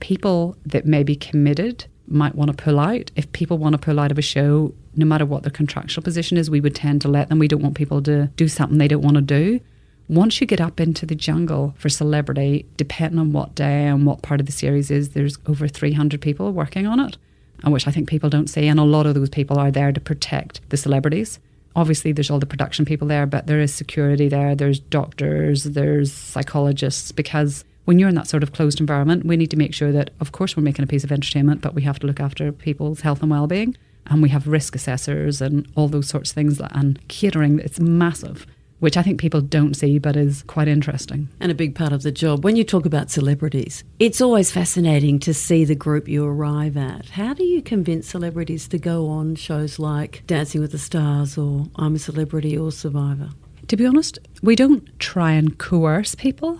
people 0.00 0.56
that 0.66 0.86
may 0.86 1.02
be 1.02 1.14
committed 1.14 1.86
might 2.08 2.34
want 2.34 2.50
to 2.50 2.62
pull 2.62 2.80
out. 2.80 3.12
If 3.14 3.30
people 3.32 3.58
want 3.58 3.74
to 3.74 3.78
pull 3.78 4.00
out 4.00 4.10
of 4.10 4.18
a 4.18 4.22
show, 4.22 4.74
no 4.96 5.06
matter 5.06 5.24
what 5.24 5.44
their 5.44 5.52
contractual 5.52 6.02
position 6.02 6.36
is, 6.36 6.50
we 6.50 6.60
would 6.60 6.74
tend 6.74 7.00
to 7.02 7.08
let 7.08 7.28
them. 7.28 7.38
We 7.38 7.48
don't 7.48 7.62
want 7.62 7.76
people 7.76 8.02
to 8.02 8.26
do 8.36 8.48
something 8.48 8.78
they 8.78 8.88
don't 8.88 9.02
want 9.02 9.16
to 9.16 9.22
do. 9.22 9.60
Once 10.08 10.40
you 10.40 10.46
get 10.46 10.60
up 10.60 10.80
into 10.80 11.06
the 11.06 11.14
jungle 11.14 11.74
for 11.78 11.88
celebrity, 11.88 12.66
depending 12.76 13.20
on 13.20 13.32
what 13.32 13.54
day 13.54 13.86
and 13.86 14.04
what 14.04 14.22
part 14.22 14.40
of 14.40 14.46
the 14.46 14.52
series 14.52 14.90
is, 14.90 15.10
there's 15.10 15.38
over 15.46 15.68
300 15.68 16.20
people 16.20 16.52
working 16.52 16.86
on 16.86 16.98
it 16.98 17.16
and 17.62 17.72
which 17.72 17.86
I 17.86 17.90
think 17.90 18.08
people 18.08 18.30
don't 18.30 18.48
see. 18.48 18.66
And 18.68 18.80
a 18.80 18.84
lot 18.84 19.06
of 19.06 19.14
those 19.14 19.30
people 19.30 19.58
are 19.58 19.70
there 19.70 19.92
to 19.92 20.00
protect 20.00 20.60
the 20.70 20.76
celebrities. 20.76 21.38
Obviously, 21.74 22.12
there's 22.12 22.30
all 22.30 22.38
the 22.38 22.46
production 22.46 22.84
people 22.84 23.08
there, 23.08 23.26
but 23.26 23.46
there 23.46 23.60
is 23.60 23.74
security 23.74 24.28
there, 24.28 24.54
there's 24.54 24.78
doctors, 24.78 25.64
there's 25.64 26.12
psychologists, 26.12 27.12
because 27.12 27.64
when 27.84 27.98
you're 27.98 28.08
in 28.08 28.14
that 28.14 28.28
sort 28.28 28.42
of 28.42 28.52
closed 28.52 28.78
environment, 28.78 29.24
we 29.24 29.36
need 29.36 29.50
to 29.50 29.56
make 29.56 29.74
sure 29.74 29.90
that, 29.90 30.10
of 30.20 30.32
course, 30.32 30.56
we're 30.56 30.62
making 30.62 30.84
a 30.84 30.86
piece 30.86 31.02
of 31.02 31.10
entertainment, 31.10 31.60
but 31.62 31.74
we 31.74 31.82
have 31.82 31.98
to 32.00 32.06
look 32.06 32.20
after 32.20 32.52
people's 32.52 33.00
health 33.00 33.22
and 33.22 33.30
well 33.30 33.46
being. 33.46 33.76
And 34.06 34.22
we 34.22 34.28
have 34.30 34.46
risk 34.46 34.74
assessors 34.74 35.40
and 35.40 35.66
all 35.76 35.88
those 35.88 36.08
sorts 36.08 36.30
of 36.30 36.34
things, 36.34 36.60
and 36.60 37.06
catering, 37.08 37.58
it's 37.60 37.80
massive 37.80 38.46
which 38.82 38.96
I 38.96 39.02
think 39.04 39.20
people 39.20 39.40
don't 39.40 39.74
see 39.74 40.00
but 40.00 40.16
is 40.16 40.42
quite 40.48 40.66
interesting. 40.66 41.28
And 41.38 41.52
a 41.52 41.54
big 41.54 41.76
part 41.76 41.92
of 41.92 42.02
the 42.02 42.10
job. 42.10 42.42
When 42.42 42.56
you 42.56 42.64
talk 42.64 42.84
about 42.84 43.12
celebrities, 43.12 43.84
it's 44.00 44.20
always 44.20 44.50
fascinating 44.50 45.20
to 45.20 45.32
see 45.32 45.64
the 45.64 45.76
group 45.76 46.08
you 46.08 46.24
arrive 46.24 46.76
at. 46.76 47.10
How 47.10 47.32
do 47.32 47.44
you 47.44 47.62
convince 47.62 48.08
celebrities 48.08 48.66
to 48.68 48.78
go 48.78 49.06
on 49.08 49.36
shows 49.36 49.78
like 49.78 50.24
Dancing 50.26 50.60
with 50.60 50.72
the 50.72 50.78
Stars 50.78 51.38
or 51.38 51.68
I'm 51.76 51.94
a 51.94 51.98
Celebrity 52.00 52.58
or 52.58 52.72
Survivor? 52.72 53.30
To 53.68 53.76
be 53.76 53.86
honest, 53.86 54.18
we 54.42 54.56
don't 54.56 54.98
try 54.98 55.30
and 55.30 55.56
coerce 55.56 56.16
people. 56.16 56.58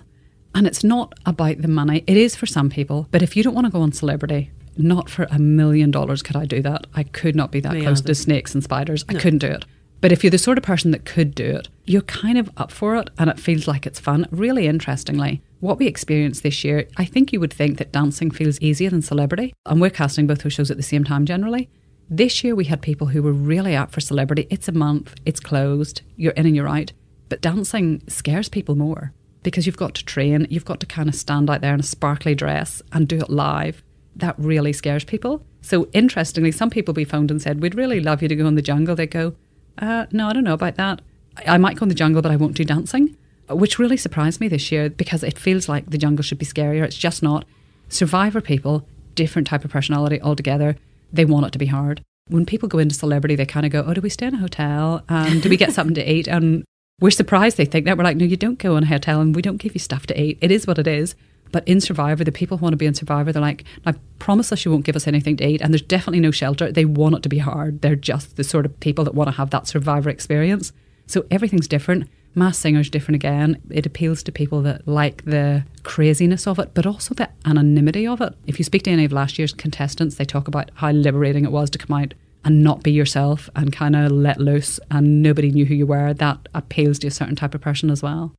And 0.54 0.64
it's 0.68 0.84
not 0.84 1.14
about 1.26 1.60
the 1.60 1.66
money. 1.66 2.04
It 2.06 2.16
is 2.16 2.36
for 2.36 2.46
some 2.46 2.70
people. 2.70 3.08
But 3.10 3.22
if 3.22 3.36
you 3.36 3.42
don't 3.42 3.54
want 3.54 3.66
to 3.66 3.72
go 3.72 3.80
on 3.82 3.90
celebrity, 3.90 4.52
not 4.76 5.10
for 5.10 5.26
a 5.28 5.40
million 5.40 5.90
dollars 5.90 6.22
could 6.22 6.36
I 6.36 6.44
do 6.44 6.62
that. 6.62 6.86
I 6.94 7.02
could 7.02 7.34
not 7.34 7.50
be 7.50 7.58
that 7.60 7.72
Me 7.72 7.82
close 7.82 7.98
either. 7.98 8.06
to 8.08 8.14
snakes 8.14 8.54
and 8.54 8.62
spiders. 8.62 9.04
No. 9.08 9.16
I 9.18 9.20
couldn't 9.20 9.40
do 9.40 9.48
it. 9.48 9.64
But 10.02 10.10
if 10.10 10.24
you're 10.24 10.32
the 10.32 10.38
sort 10.38 10.58
of 10.58 10.64
person 10.64 10.90
that 10.90 11.04
could 11.04 11.32
do 11.32 11.44
it, 11.44 11.68
you're 11.84 12.02
kind 12.02 12.36
of 12.36 12.50
up 12.56 12.72
for 12.72 12.96
it 12.96 13.08
and 13.18 13.30
it 13.30 13.38
feels 13.38 13.68
like 13.68 13.86
it's 13.86 14.00
fun. 14.00 14.26
Really 14.32 14.66
interestingly, 14.66 15.42
what 15.60 15.78
we 15.78 15.86
experienced 15.86 16.42
this 16.42 16.64
year, 16.64 16.88
I 16.96 17.04
think 17.04 17.32
you 17.32 17.38
would 17.38 17.52
think 17.52 17.78
that 17.78 17.92
dancing 17.92 18.32
feels 18.32 18.60
easier 18.60 18.90
than 18.90 19.00
celebrity. 19.00 19.54
And 19.64 19.80
we're 19.80 19.90
casting 19.90 20.26
both 20.26 20.42
those 20.42 20.54
shows 20.54 20.72
at 20.72 20.76
the 20.76 20.82
same 20.82 21.04
time 21.04 21.24
generally. 21.24 21.70
This 22.10 22.42
year 22.42 22.56
we 22.56 22.64
had 22.64 22.82
people 22.82 23.06
who 23.06 23.22
were 23.22 23.32
really 23.32 23.76
up 23.76 23.92
for 23.92 24.00
celebrity. 24.00 24.48
It's 24.50 24.66
a 24.66 24.72
month, 24.72 25.14
it's 25.24 25.38
closed, 25.38 26.02
you're 26.16 26.32
in 26.32 26.46
and 26.46 26.56
you're 26.56 26.68
out. 26.68 26.92
But 27.28 27.40
dancing 27.40 28.02
scares 28.08 28.48
people 28.48 28.74
more 28.74 29.12
because 29.44 29.66
you've 29.66 29.76
got 29.76 29.94
to 29.94 30.04
train, 30.04 30.48
you've 30.50 30.64
got 30.64 30.80
to 30.80 30.86
kind 30.86 31.08
of 31.08 31.14
stand 31.14 31.48
out 31.48 31.60
there 31.60 31.74
in 31.74 31.80
a 31.80 31.84
sparkly 31.84 32.34
dress 32.34 32.82
and 32.90 33.06
do 33.06 33.18
it 33.18 33.30
live. 33.30 33.84
That 34.16 34.34
really 34.36 34.72
scares 34.72 35.04
people. 35.04 35.46
So 35.60 35.88
interestingly, 35.92 36.50
some 36.50 36.70
people 36.70 36.92
we 36.92 37.04
phoned 37.04 37.30
and 37.30 37.40
said, 37.40 37.62
We'd 37.62 37.76
really 37.76 38.00
love 38.00 38.20
you 38.20 38.26
to 38.26 38.34
go 38.34 38.46
in 38.48 38.56
the 38.56 38.62
jungle. 38.62 38.96
They 38.96 39.06
go, 39.06 39.36
uh, 39.78 40.06
no, 40.12 40.28
I 40.28 40.32
don't 40.32 40.44
know 40.44 40.54
about 40.54 40.76
that. 40.76 41.00
I, 41.36 41.54
I 41.54 41.58
might 41.58 41.76
go 41.76 41.84
in 41.84 41.88
the 41.88 41.94
jungle, 41.94 42.22
but 42.22 42.32
I 42.32 42.36
won't 42.36 42.56
do 42.56 42.64
dancing, 42.64 43.16
which 43.48 43.78
really 43.78 43.96
surprised 43.96 44.40
me 44.40 44.48
this 44.48 44.70
year 44.72 44.90
because 44.90 45.22
it 45.22 45.38
feels 45.38 45.68
like 45.68 45.90
the 45.90 45.98
jungle 45.98 46.22
should 46.22 46.38
be 46.38 46.46
scarier. 46.46 46.84
It's 46.84 46.96
just 46.96 47.22
not. 47.22 47.44
Survivor 47.88 48.40
people, 48.40 48.86
different 49.14 49.46
type 49.46 49.64
of 49.64 49.70
personality 49.70 50.20
altogether. 50.20 50.76
They 51.12 51.24
want 51.24 51.46
it 51.46 51.52
to 51.52 51.58
be 51.58 51.66
hard. 51.66 52.02
When 52.28 52.46
people 52.46 52.68
go 52.68 52.78
into 52.78 52.94
celebrity, 52.94 53.34
they 53.34 53.44
kind 53.46 53.66
of 53.66 53.72
go, 53.72 53.84
"Oh, 53.86 53.94
do 53.94 54.00
we 54.00 54.08
stay 54.08 54.26
in 54.26 54.34
a 54.34 54.38
hotel? 54.38 55.02
And 55.08 55.42
do 55.42 55.48
we 55.48 55.56
get 55.56 55.72
something 55.72 55.94
to 55.96 56.10
eat?" 56.10 56.26
And 56.28 56.64
we're 57.00 57.10
surprised 57.10 57.56
they 57.56 57.64
think 57.64 57.84
that. 57.84 57.98
We're 57.98 58.04
like, 58.04 58.16
"No, 58.16 58.24
you 58.24 58.36
don't 58.36 58.58
go 58.58 58.76
in 58.76 58.84
a 58.84 58.86
hotel, 58.86 59.20
and 59.20 59.34
we 59.34 59.42
don't 59.42 59.58
give 59.58 59.74
you 59.74 59.80
stuff 59.80 60.06
to 60.06 60.20
eat. 60.20 60.38
It 60.40 60.50
is 60.50 60.66
what 60.66 60.78
it 60.78 60.86
is." 60.86 61.14
But 61.52 61.68
in 61.68 61.80
Survivor, 61.80 62.24
the 62.24 62.32
people 62.32 62.58
who 62.58 62.62
want 62.64 62.72
to 62.72 62.78
be 62.78 62.86
in 62.86 62.94
Survivor, 62.94 63.30
they're 63.30 63.40
like, 63.42 63.64
I 63.86 63.92
promise 64.18 64.50
us 64.50 64.64
you 64.64 64.70
won't 64.70 64.84
give 64.84 64.96
us 64.96 65.06
anything 65.06 65.36
to 65.36 65.46
eat. 65.46 65.60
And 65.60 65.72
there's 65.72 65.82
definitely 65.82 66.20
no 66.20 66.30
shelter. 66.30 66.72
They 66.72 66.86
want 66.86 67.14
it 67.14 67.22
to 67.22 67.28
be 67.28 67.38
hard. 67.38 67.82
They're 67.82 67.94
just 67.94 68.36
the 68.36 68.44
sort 68.44 68.66
of 68.66 68.80
people 68.80 69.04
that 69.04 69.14
want 69.14 69.28
to 69.28 69.36
have 69.36 69.50
that 69.50 69.68
Survivor 69.68 70.10
experience. 70.10 70.72
So 71.06 71.26
everything's 71.30 71.68
different. 71.68 72.08
Masked 72.34 72.62
Singer's 72.62 72.88
different 72.88 73.16
again. 73.16 73.60
It 73.70 73.84
appeals 73.84 74.22
to 74.22 74.32
people 74.32 74.62
that 74.62 74.88
like 74.88 75.24
the 75.26 75.64
craziness 75.82 76.46
of 76.46 76.58
it, 76.58 76.72
but 76.72 76.86
also 76.86 77.14
the 77.14 77.28
anonymity 77.44 78.06
of 78.06 78.22
it. 78.22 78.34
If 78.46 78.58
you 78.58 78.64
speak 78.64 78.84
to 78.84 78.90
any 78.90 79.04
of 79.04 79.12
last 79.12 79.38
year's 79.38 79.52
contestants, 79.52 80.16
they 80.16 80.24
talk 80.24 80.48
about 80.48 80.70
how 80.74 80.90
liberating 80.90 81.44
it 81.44 81.52
was 81.52 81.68
to 81.70 81.78
come 81.78 81.94
out 81.94 82.14
and 82.44 82.64
not 82.64 82.82
be 82.82 82.90
yourself 82.90 83.50
and 83.54 83.72
kind 83.72 83.94
of 83.94 84.10
let 84.10 84.40
loose 84.40 84.80
and 84.90 85.22
nobody 85.22 85.50
knew 85.50 85.66
who 85.66 85.74
you 85.74 85.86
were. 85.86 86.14
That 86.14 86.48
appeals 86.54 86.98
to 87.00 87.08
a 87.08 87.10
certain 87.10 87.36
type 87.36 87.54
of 87.54 87.60
person 87.60 87.90
as 87.90 88.02
well. 88.02 88.32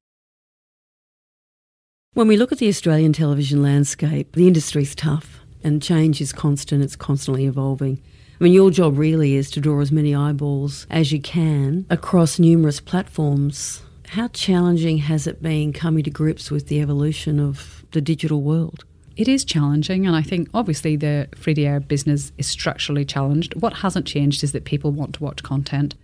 When 2.13 2.27
we 2.27 2.37
look 2.37 2.51
at 2.51 2.59
the 2.59 2.67
Australian 2.67 3.11
television 3.11 3.63
landscape, 3.63 4.33
the 4.33 4.45
industry's 4.45 4.93
tough 4.93 5.39
and 5.63 5.81
change 5.81 6.21
is 6.21 6.31
constant, 6.31 6.83
it's 6.83 6.95
constantly 6.95 7.47
evolving. 7.47 7.99
I 8.39 8.43
mean, 8.43 8.53
your 8.53 8.69
job 8.69 8.99
really 8.99 9.33
is 9.33 9.49
to 9.49 9.59
draw 9.59 9.81
as 9.81 9.91
many 9.91 10.13
eyeballs 10.13 10.85
as 10.91 11.11
you 11.11 11.19
can 11.19 11.87
across 11.89 12.37
numerous 12.37 12.79
platforms. 12.79 13.81
How 14.09 14.27
challenging 14.27 14.99
has 14.99 15.25
it 15.25 15.41
been 15.41 15.73
coming 15.73 16.03
to 16.03 16.11
grips 16.11 16.51
with 16.51 16.67
the 16.67 16.81
evolution 16.81 17.39
of 17.39 17.83
the 17.93 18.01
digital 18.01 18.43
world? 18.43 18.85
It 19.17 19.27
is 19.27 19.43
challenging, 19.43 20.05
and 20.05 20.15
I 20.15 20.21
think 20.21 20.49
obviously 20.53 20.95
the 20.95 21.29
free 21.35 21.55
to 21.55 21.63
air 21.63 21.79
business 21.79 22.31
is 22.37 22.45
structurally 22.45 23.05
challenged. 23.05 23.55
What 23.55 23.77
hasn't 23.77 24.05
changed 24.05 24.43
is 24.43 24.51
that 24.51 24.65
people 24.65 24.91
want 24.91 25.15
to 25.15 25.23
watch 25.23 25.41
content. 25.41 25.95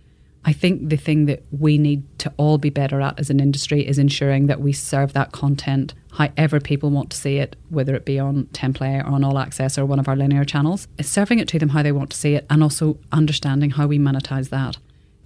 I 0.44 0.52
think 0.52 0.88
the 0.88 0.96
thing 0.96 1.26
that 1.26 1.42
we 1.50 1.76
need 1.76 2.02
to 2.20 2.32
all 2.36 2.56
be 2.56 2.70
better 2.70 3.00
at 3.00 3.18
as 3.18 3.28
an 3.28 3.40
industry 3.40 3.86
is 3.86 3.98
ensuring 3.98 4.46
that 4.46 4.60
we 4.60 4.72
serve 4.72 5.12
that 5.12 5.32
content 5.32 5.94
however 6.12 6.60
people 6.60 6.90
want 6.90 7.10
to 7.10 7.16
see 7.16 7.36
it, 7.36 7.56
whether 7.68 7.94
it 7.94 8.04
be 8.04 8.18
on 8.18 8.46
10play 8.46 8.96
or 8.96 9.06
on 9.06 9.22
All 9.22 9.38
Access 9.38 9.78
or 9.78 9.86
one 9.86 9.98
of 9.98 10.08
our 10.08 10.16
linear 10.16 10.44
channels, 10.44 10.88
is 10.98 11.08
serving 11.08 11.38
it 11.38 11.48
to 11.48 11.58
them 11.58 11.70
how 11.70 11.82
they 11.82 11.92
want 11.92 12.10
to 12.10 12.16
see 12.16 12.34
it 12.34 12.46
and 12.50 12.62
also 12.62 12.98
understanding 13.12 13.70
how 13.70 13.86
we 13.86 13.98
monetize 13.98 14.48
that. 14.50 14.76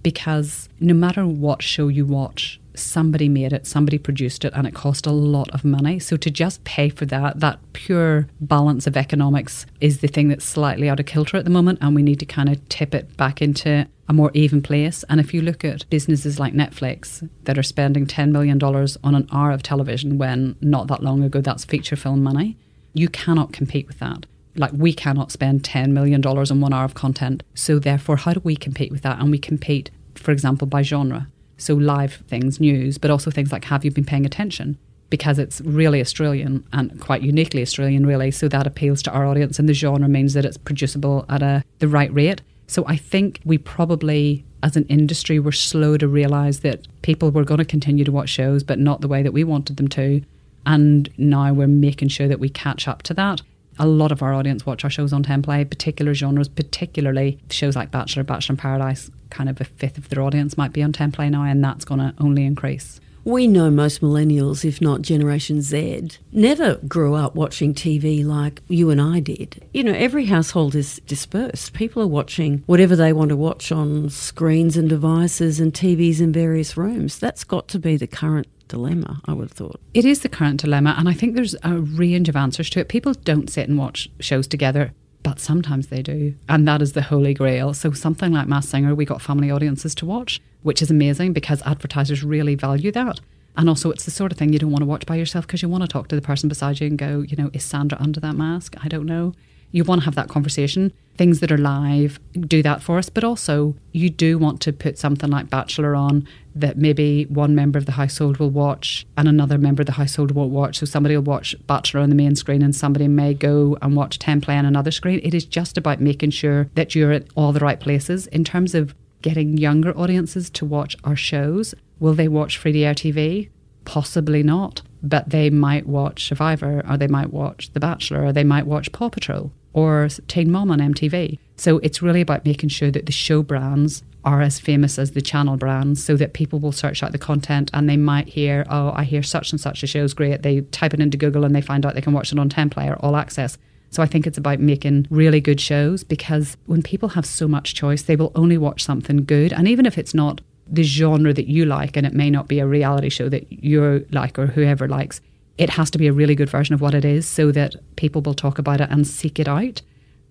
Because 0.05 0.69
no 0.79 0.93
matter 0.93 1.25
what 1.25 1.63
show 1.63 1.87
you 1.87 2.05
watch, 2.05 2.59
somebody 2.75 3.27
made 3.27 3.51
it, 3.51 3.65
somebody 3.65 3.97
produced 3.97 4.45
it, 4.45 4.53
and 4.53 4.67
it 4.67 4.75
cost 4.75 5.07
a 5.07 5.11
lot 5.11 5.49
of 5.49 5.65
money. 5.65 5.97
So 5.97 6.15
to 6.15 6.29
just 6.29 6.63
pay 6.63 6.89
for 6.89 7.07
that, 7.07 7.39
that 7.39 7.57
pure 7.73 8.27
balance 8.39 8.85
of 8.85 8.95
economics 8.95 9.65
is 9.81 10.01
the 10.01 10.07
thing 10.07 10.27
that's 10.27 10.45
slightly 10.45 10.89
out 10.89 10.99
of 10.99 11.07
kilter 11.07 11.37
at 11.37 11.43
the 11.43 11.49
moment, 11.49 11.79
and 11.81 11.95
we 11.95 12.03
need 12.03 12.19
to 12.19 12.25
kind 12.27 12.49
of 12.49 12.69
tip 12.69 12.93
it 12.93 13.17
back 13.17 13.41
into 13.41 13.87
a 14.07 14.13
more 14.13 14.29
even 14.35 14.61
place. 14.61 15.03
And 15.09 15.19
if 15.19 15.33
you 15.33 15.41
look 15.41 15.65
at 15.65 15.89
businesses 15.89 16.39
like 16.39 16.53
Netflix 16.53 17.27
that 17.45 17.57
are 17.57 17.63
spending 17.63 18.05
$10 18.05 18.29
million 18.29 18.61
on 18.61 19.15
an 19.15 19.27
hour 19.31 19.49
of 19.49 19.63
television 19.63 20.19
when 20.19 20.55
not 20.61 20.85
that 20.89 21.01
long 21.01 21.23
ago 21.23 21.41
that's 21.41 21.65
feature 21.65 21.95
film 21.95 22.21
money, 22.21 22.57
you 22.93 23.09
cannot 23.09 23.53
compete 23.53 23.87
with 23.87 23.97
that. 23.97 24.27
Like, 24.57 24.71
we 24.73 24.93
cannot 24.93 25.31
spend 25.31 25.63
$10 25.63 25.89
million 25.89 26.25
on 26.25 26.61
one 26.61 26.71
hour 26.71 26.85
of 26.85 26.93
content. 26.93 27.43
So, 27.55 27.77
therefore, 27.77 28.15
how 28.15 28.33
do 28.33 28.41
we 28.43 28.55
compete 28.55 28.89
with 28.89 29.01
that? 29.01 29.19
And 29.19 29.29
we 29.29 29.37
compete, 29.37 29.91
for 30.25 30.31
example, 30.31 30.65
by 30.65 30.81
genre. 30.81 31.27
So 31.57 31.75
live 31.75 32.15
things, 32.27 32.59
news, 32.59 32.97
but 32.97 33.11
also 33.11 33.31
things 33.31 33.51
like 33.51 33.65
have 33.65 33.85
you 33.85 33.91
been 33.91 34.03
paying 34.03 34.25
attention? 34.25 34.77
Because 35.11 35.37
it's 35.37 35.61
really 35.61 36.01
Australian 36.01 36.67
and 36.73 36.99
quite 36.99 37.21
uniquely 37.21 37.61
Australian, 37.61 38.07
really. 38.07 38.31
So 38.31 38.47
that 38.47 38.65
appeals 38.65 39.03
to 39.03 39.11
our 39.11 39.25
audience, 39.25 39.59
and 39.59 39.69
the 39.69 39.73
genre 39.73 40.09
means 40.09 40.33
that 40.33 40.43
it's 40.43 40.57
producible 40.57 41.25
at 41.29 41.43
a 41.43 41.63
the 41.79 41.87
right 41.87 42.11
rate. 42.13 42.41
So 42.67 42.83
I 42.87 42.97
think 42.97 43.39
we 43.45 43.59
probably, 43.59 44.43
as 44.63 44.75
an 44.75 44.85
industry, 44.85 45.37
were 45.39 45.51
slow 45.51 45.95
to 45.97 46.07
realise 46.07 46.59
that 46.59 46.87
people 47.03 47.29
were 47.29 47.43
going 47.43 47.59
to 47.59 47.65
continue 47.65 48.03
to 48.03 48.11
watch 48.11 48.29
shows, 48.29 48.63
but 48.63 48.79
not 48.79 49.01
the 49.01 49.07
way 49.07 49.21
that 49.21 49.31
we 49.31 49.43
wanted 49.43 49.77
them 49.77 49.87
to. 49.89 50.23
And 50.65 51.07
now 51.19 51.53
we're 51.53 51.67
making 51.67 52.07
sure 52.07 52.27
that 52.27 52.39
we 52.39 52.49
catch 52.49 52.87
up 52.87 53.03
to 53.03 53.13
that. 53.13 53.41
A 53.77 53.85
lot 53.85 54.11
of 54.11 54.23
our 54.23 54.33
audience 54.33 54.65
watch 54.65 54.83
our 54.83 54.89
shows 54.89 55.13
on 55.13 55.23
10play, 55.23 55.69
particular 55.69 56.15
genres, 56.15 56.49
particularly 56.49 57.37
shows 57.51 57.75
like 57.75 57.91
Bachelor, 57.91 58.23
Bachelor 58.23 58.53
in 58.53 58.57
Paradise, 58.57 59.11
kind 59.35 59.49
of 59.49 59.59
a 59.59 59.65
fifth 59.65 59.97
of 59.97 60.07
their 60.07 60.23
audience 60.23 60.57
might 60.57 60.71
be 60.71 60.81
on 60.81 60.93
10play 60.93 61.29
now, 61.29 61.43
and 61.43 61.63
that's 61.63 61.83
going 61.83 61.99
to 61.99 62.13
only 62.19 62.45
increase. 62.45 63.01
We 63.25 63.47
know 63.47 63.71
most 63.71 64.01
millennials, 64.01 64.63
if 64.63 64.79
not 64.79 65.01
Generation 65.01 65.61
Z, 65.61 66.09
never 66.31 66.75
grew 66.87 67.15
up 67.15 67.35
watching 67.35 67.73
TV 67.73 68.23
like 68.23 68.61
you 68.67 68.91
and 68.91 69.01
I 69.01 69.19
did. 69.19 69.67
You 69.73 69.83
know, 69.83 69.93
every 69.93 70.25
household 70.25 70.75
is 70.75 71.01
dispersed. 71.07 71.73
People 71.73 72.03
are 72.03 72.07
watching 72.07 72.63
whatever 72.67 72.95
they 72.95 73.13
want 73.13 73.29
to 73.29 73.35
watch 73.35 73.71
on 73.71 74.11
screens 74.11 74.77
and 74.77 74.87
devices 74.87 75.59
and 75.59 75.73
TVs 75.73 76.21
in 76.21 76.31
various 76.31 76.77
rooms. 76.77 77.17
That's 77.17 77.43
got 77.43 77.67
to 77.69 77.79
be 77.79 77.97
the 77.97 78.07
current 78.07 78.47
dilemma, 78.67 79.21
I 79.25 79.33
would 79.33 79.49
have 79.49 79.51
thought. 79.51 79.81
It 79.95 80.05
is 80.05 80.19
the 80.19 80.29
current 80.29 80.61
dilemma, 80.61 80.93
and 80.95 81.09
I 81.09 81.13
think 81.13 81.35
there's 81.35 81.55
a 81.63 81.79
range 81.79 82.29
of 82.29 82.35
answers 82.35 82.69
to 82.71 82.79
it. 82.79 82.89
People 82.89 83.13
don't 83.13 83.49
sit 83.49 83.67
and 83.67 83.77
watch 83.77 84.07
shows 84.19 84.47
together 84.47 84.93
but 85.35 85.41
sometimes 85.41 85.87
they 85.87 86.01
do. 86.01 86.33
And 86.47 86.65
that 86.65 86.81
is 86.81 86.93
the 86.93 87.01
holy 87.01 87.33
grail. 87.33 87.73
So, 87.73 87.91
something 87.91 88.31
like 88.31 88.47
Masked 88.47 88.71
Singer, 88.71 88.95
we 88.95 89.03
got 89.03 89.21
family 89.21 89.51
audiences 89.51 89.93
to 89.95 90.05
watch, 90.05 90.41
which 90.63 90.81
is 90.81 90.89
amazing 90.89 91.33
because 91.33 91.61
advertisers 91.63 92.23
really 92.23 92.55
value 92.55 92.89
that. 92.93 93.19
And 93.57 93.67
also, 93.67 93.91
it's 93.91 94.05
the 94.05 94.11
sort 94.11 94.31
of 94.31 94.37
thing 94.37 94.53
you 94.53 94.59
don't 94.59 94.71
want 94.71 94.83
to 94.83 94.85
watch 94.85 95.05
by 95.05 95.15
yourself 95.15 95.45
because 95.45 95.61
you 95.61 95.67
want 95.67 95.83
to 95.83 95.89
talk 95.89 96.07
to 96.07 96.15
the 96.15 96.21
person 96.21 96.47
beside 96.47 96.79
you 96.79 96.87
and 96.87 96.97
go, 96.97 97.19
you 97.27 97.35
know, 97.35 97.49
is 97.51 97.65
Sandra 97.65 97.97
under 97.99 98.21
that 98.21 98.35
mask? 98.35 98.75
I 98.81 98.87
don't 98.87 99.05
know 99.05 99.33
you 99.71 99.83
want 99.83 100.01
to 100.01 100.05
have 100.05 100.15
that 100.15 100.29
conversation. 100.29 100.93
Things 101.17 101.39
that 101.39 101.51
are 101.51 101.57
live 101.57 102.19
do 102.33 102.61
that 102.63 102.83
for 102.83 102.97
us, 102.97 103.09
but 103.09 103.23
also 103.23 103.75
you 103.91 104.09
do 104.09 104.37
want 104.37 104.61
to 104.61 104.73
put 104.73 104.97
something 104.97 105.29
like 105.29 105.49
Bachelor 105.49 105.95
on 105.95 106.27
that 106.55 106.77
maybe 106.77 107.25
one 107.25 107.55
member 107.55 107.77
of 107.77 107.85
the 107.85 107.93
household 107.93 108.37
will 108.37 108.49
watch 108.49 109.05
and 109.17 109.27
another 109.27 109.57
member 109.57 109.81
of 109.81 109.85
the 109.85 109.93
household 109.93 110.31
won't 110.31 110.51
watch. 110.51 110.79
So 110.79 110.85
somebody 110.85 111.15
will 111.15 111.23
watch 111.23 111.55
Bachelor 111.67 112.01
on 112.01 112.09
the 112.09 112.15
main 112.15 112.35
screen 112.35 112.61
and 112.61 112.75
somebody 112.75 113.07
may 113.07 113.33
go 113.33 113.77
and 113.81 113.95
watch 113.95 114.19
10play 114.19 114.57
on 114.57 114.65
another 114.65 114.91
screen. 114.91 115.19
It 115.23 115.33
is 115.33 115.45
just 115.45 115.77
about 115.77 116.01
making 116.01 116.31
sure 116.31 116.69
that 116.75 116.95
you're 116.95 117.11
at 117.11 117.27
all 117.35 117.53
the 117.53 117.59
right 117.59 117.79
places 117.79 118.27
in 118.27 118.43
terms 118.43 118.75
of 118.75 118.93
getting 119.21 119.57
younger 119.57 119.97
audiences 119.97 120.49
to 120.51 120.65
watch 120.65 120.95
our 121.03 121.15
shows. 121.15 121.73
Will 121.99 122.13
they 122.13 122.27
watch 122.27 122.57
free 122.57 122.83
air 122.83 122.93
TV? 122.93 123.49
Possibly 123.83 124.43
not, 124.43 124.81
but 125.09 125.29
they 125.29 125.49
might 125.49 125.87
watch 125.87 126.27
Survivor 126.27 126.83
or 126.89 126.97
they 126.97 127.07
might 127.07 127.31
watch 127.31 127.71
The 127.73 127.79
Bachelor 127.79 128.25
or 128.25 128.33
they 128.33 128.43
might 128.43 128.65
watch 128.65 128.91
Paw 128.91 129.09
Patrol 129.09 129.51
or 129.73 130.07
Teen 130.27 130.51
Mom 130.51 130.71
on 130.71 130.79
MTV. 130.79 131.37
So 131.57 131.79
it's 131.79 132.01
really 132.01 132.21
about 132.21 132.45
making 132.45 132.69
sure 132.69 132.91
that 132.91 133.05
the 133.05 133.11
show 133.11 133.43
brands 133.43 134.03
are 134.23 134.41
as 134.41 134.59
famous 134.59 134.97
as 134.97 135.11
the 135.11 135.21
channel 135.21 135.55
brands 135.57 136.03
so 136.03 136.17
that 136.17 136.33
people 136.33 136.59
will 136.59 136.71
search 136.71 137.03
out 137.03 137.11
the 137.11 137.17
content 137.17 137.69
and 137.73 137.87
they 137.87 137.97
might 137.97 138.27
hear, 138.29 138.65
oh, 138.69 138.91
I 138.95 139.03
hear 139.03 139.21
such 139.21 139.51
and 139.51 139.61
such 139.61 139.83
a 139.83 139.87
show 139.87 140.03
is 140.03 140.13
great. 140.13 140.41
They 140.41 140.61
type 140.61 140.93
it 140.93 140.99
into 140.99 141.17
Google 141.17 141.45
and 141.45 141.55
they 141.55 141.61
find 141.61 141.85
out 141.85 141.93
they 141.93 142.01
can 142.01 142.13
watch 142.13 142.31
it 142.31 142.39
on 142.39 142.49
10play 142.49 142.89
or 142.89 142.95
All 142.95 143.15
Access. 143.15 143.57
So 143.91 144.01
I 144.01 144.07
think 144.07 144.25
it's 144.25 144.37
about 144.37 144.59
making 144.59 145.07
really 145.09 145.39
good 145.39 145.61
shows 145.61 146.03
because 146.03 146.57
when 146.65 146.81
people 146.81 147.09
have 147.09 147.25
so 147.25 147.47
much 147.47 147.75
choice, 147.75 148.01
they 148.01 148.15
will 148.15 148.31
only 148.35 148.57
watch 148.57 148.83
something 148.83 149.23
good. 149.25 149.53
And 149.53 149.67
even 149.67 149.85
if 149.85 149.97
it's 149.97 150.13
not 150.13 150.41
the 150.67 150.83
genre 150.83 151.33
that 151.33 151.47
you 151.47 151.65
like 151.65 151.95
and 151.95 152.05
it 152.05 152.13
may 152.13 152.29
not 152.29 152.47
be 152.47 152.59
a 152.59 152.67
reality 152.67 153.09
show 153.09 153.29
that 153.29 153.51
you 153.51 154.05
like 154.11 154.39
or 154.39 154.47
whoever 154.47 154.87
likes, 154.87 155.21
it 155.57 155.69
has 155.71 155.89
to 155.91 155.97
be 155.97 156.07
a 156.07 156.13
really 156.13 156.35
good 156.35 156.49
version 156.49 156.73
of 156.73 156.81
what 156.81 156.93
it 156.93 157.05
is 157.05 157.27
so 157.27 157.51
that 157.51 157.75
people 157.95 158.21
will 158.21 158.33
talk 158.33 158.59
about 158.59 158.81
it 158.81 158.89
and 158.89 159.07
seek 159.07 159.39
it 159.39 159.47
out. 159.47 159.81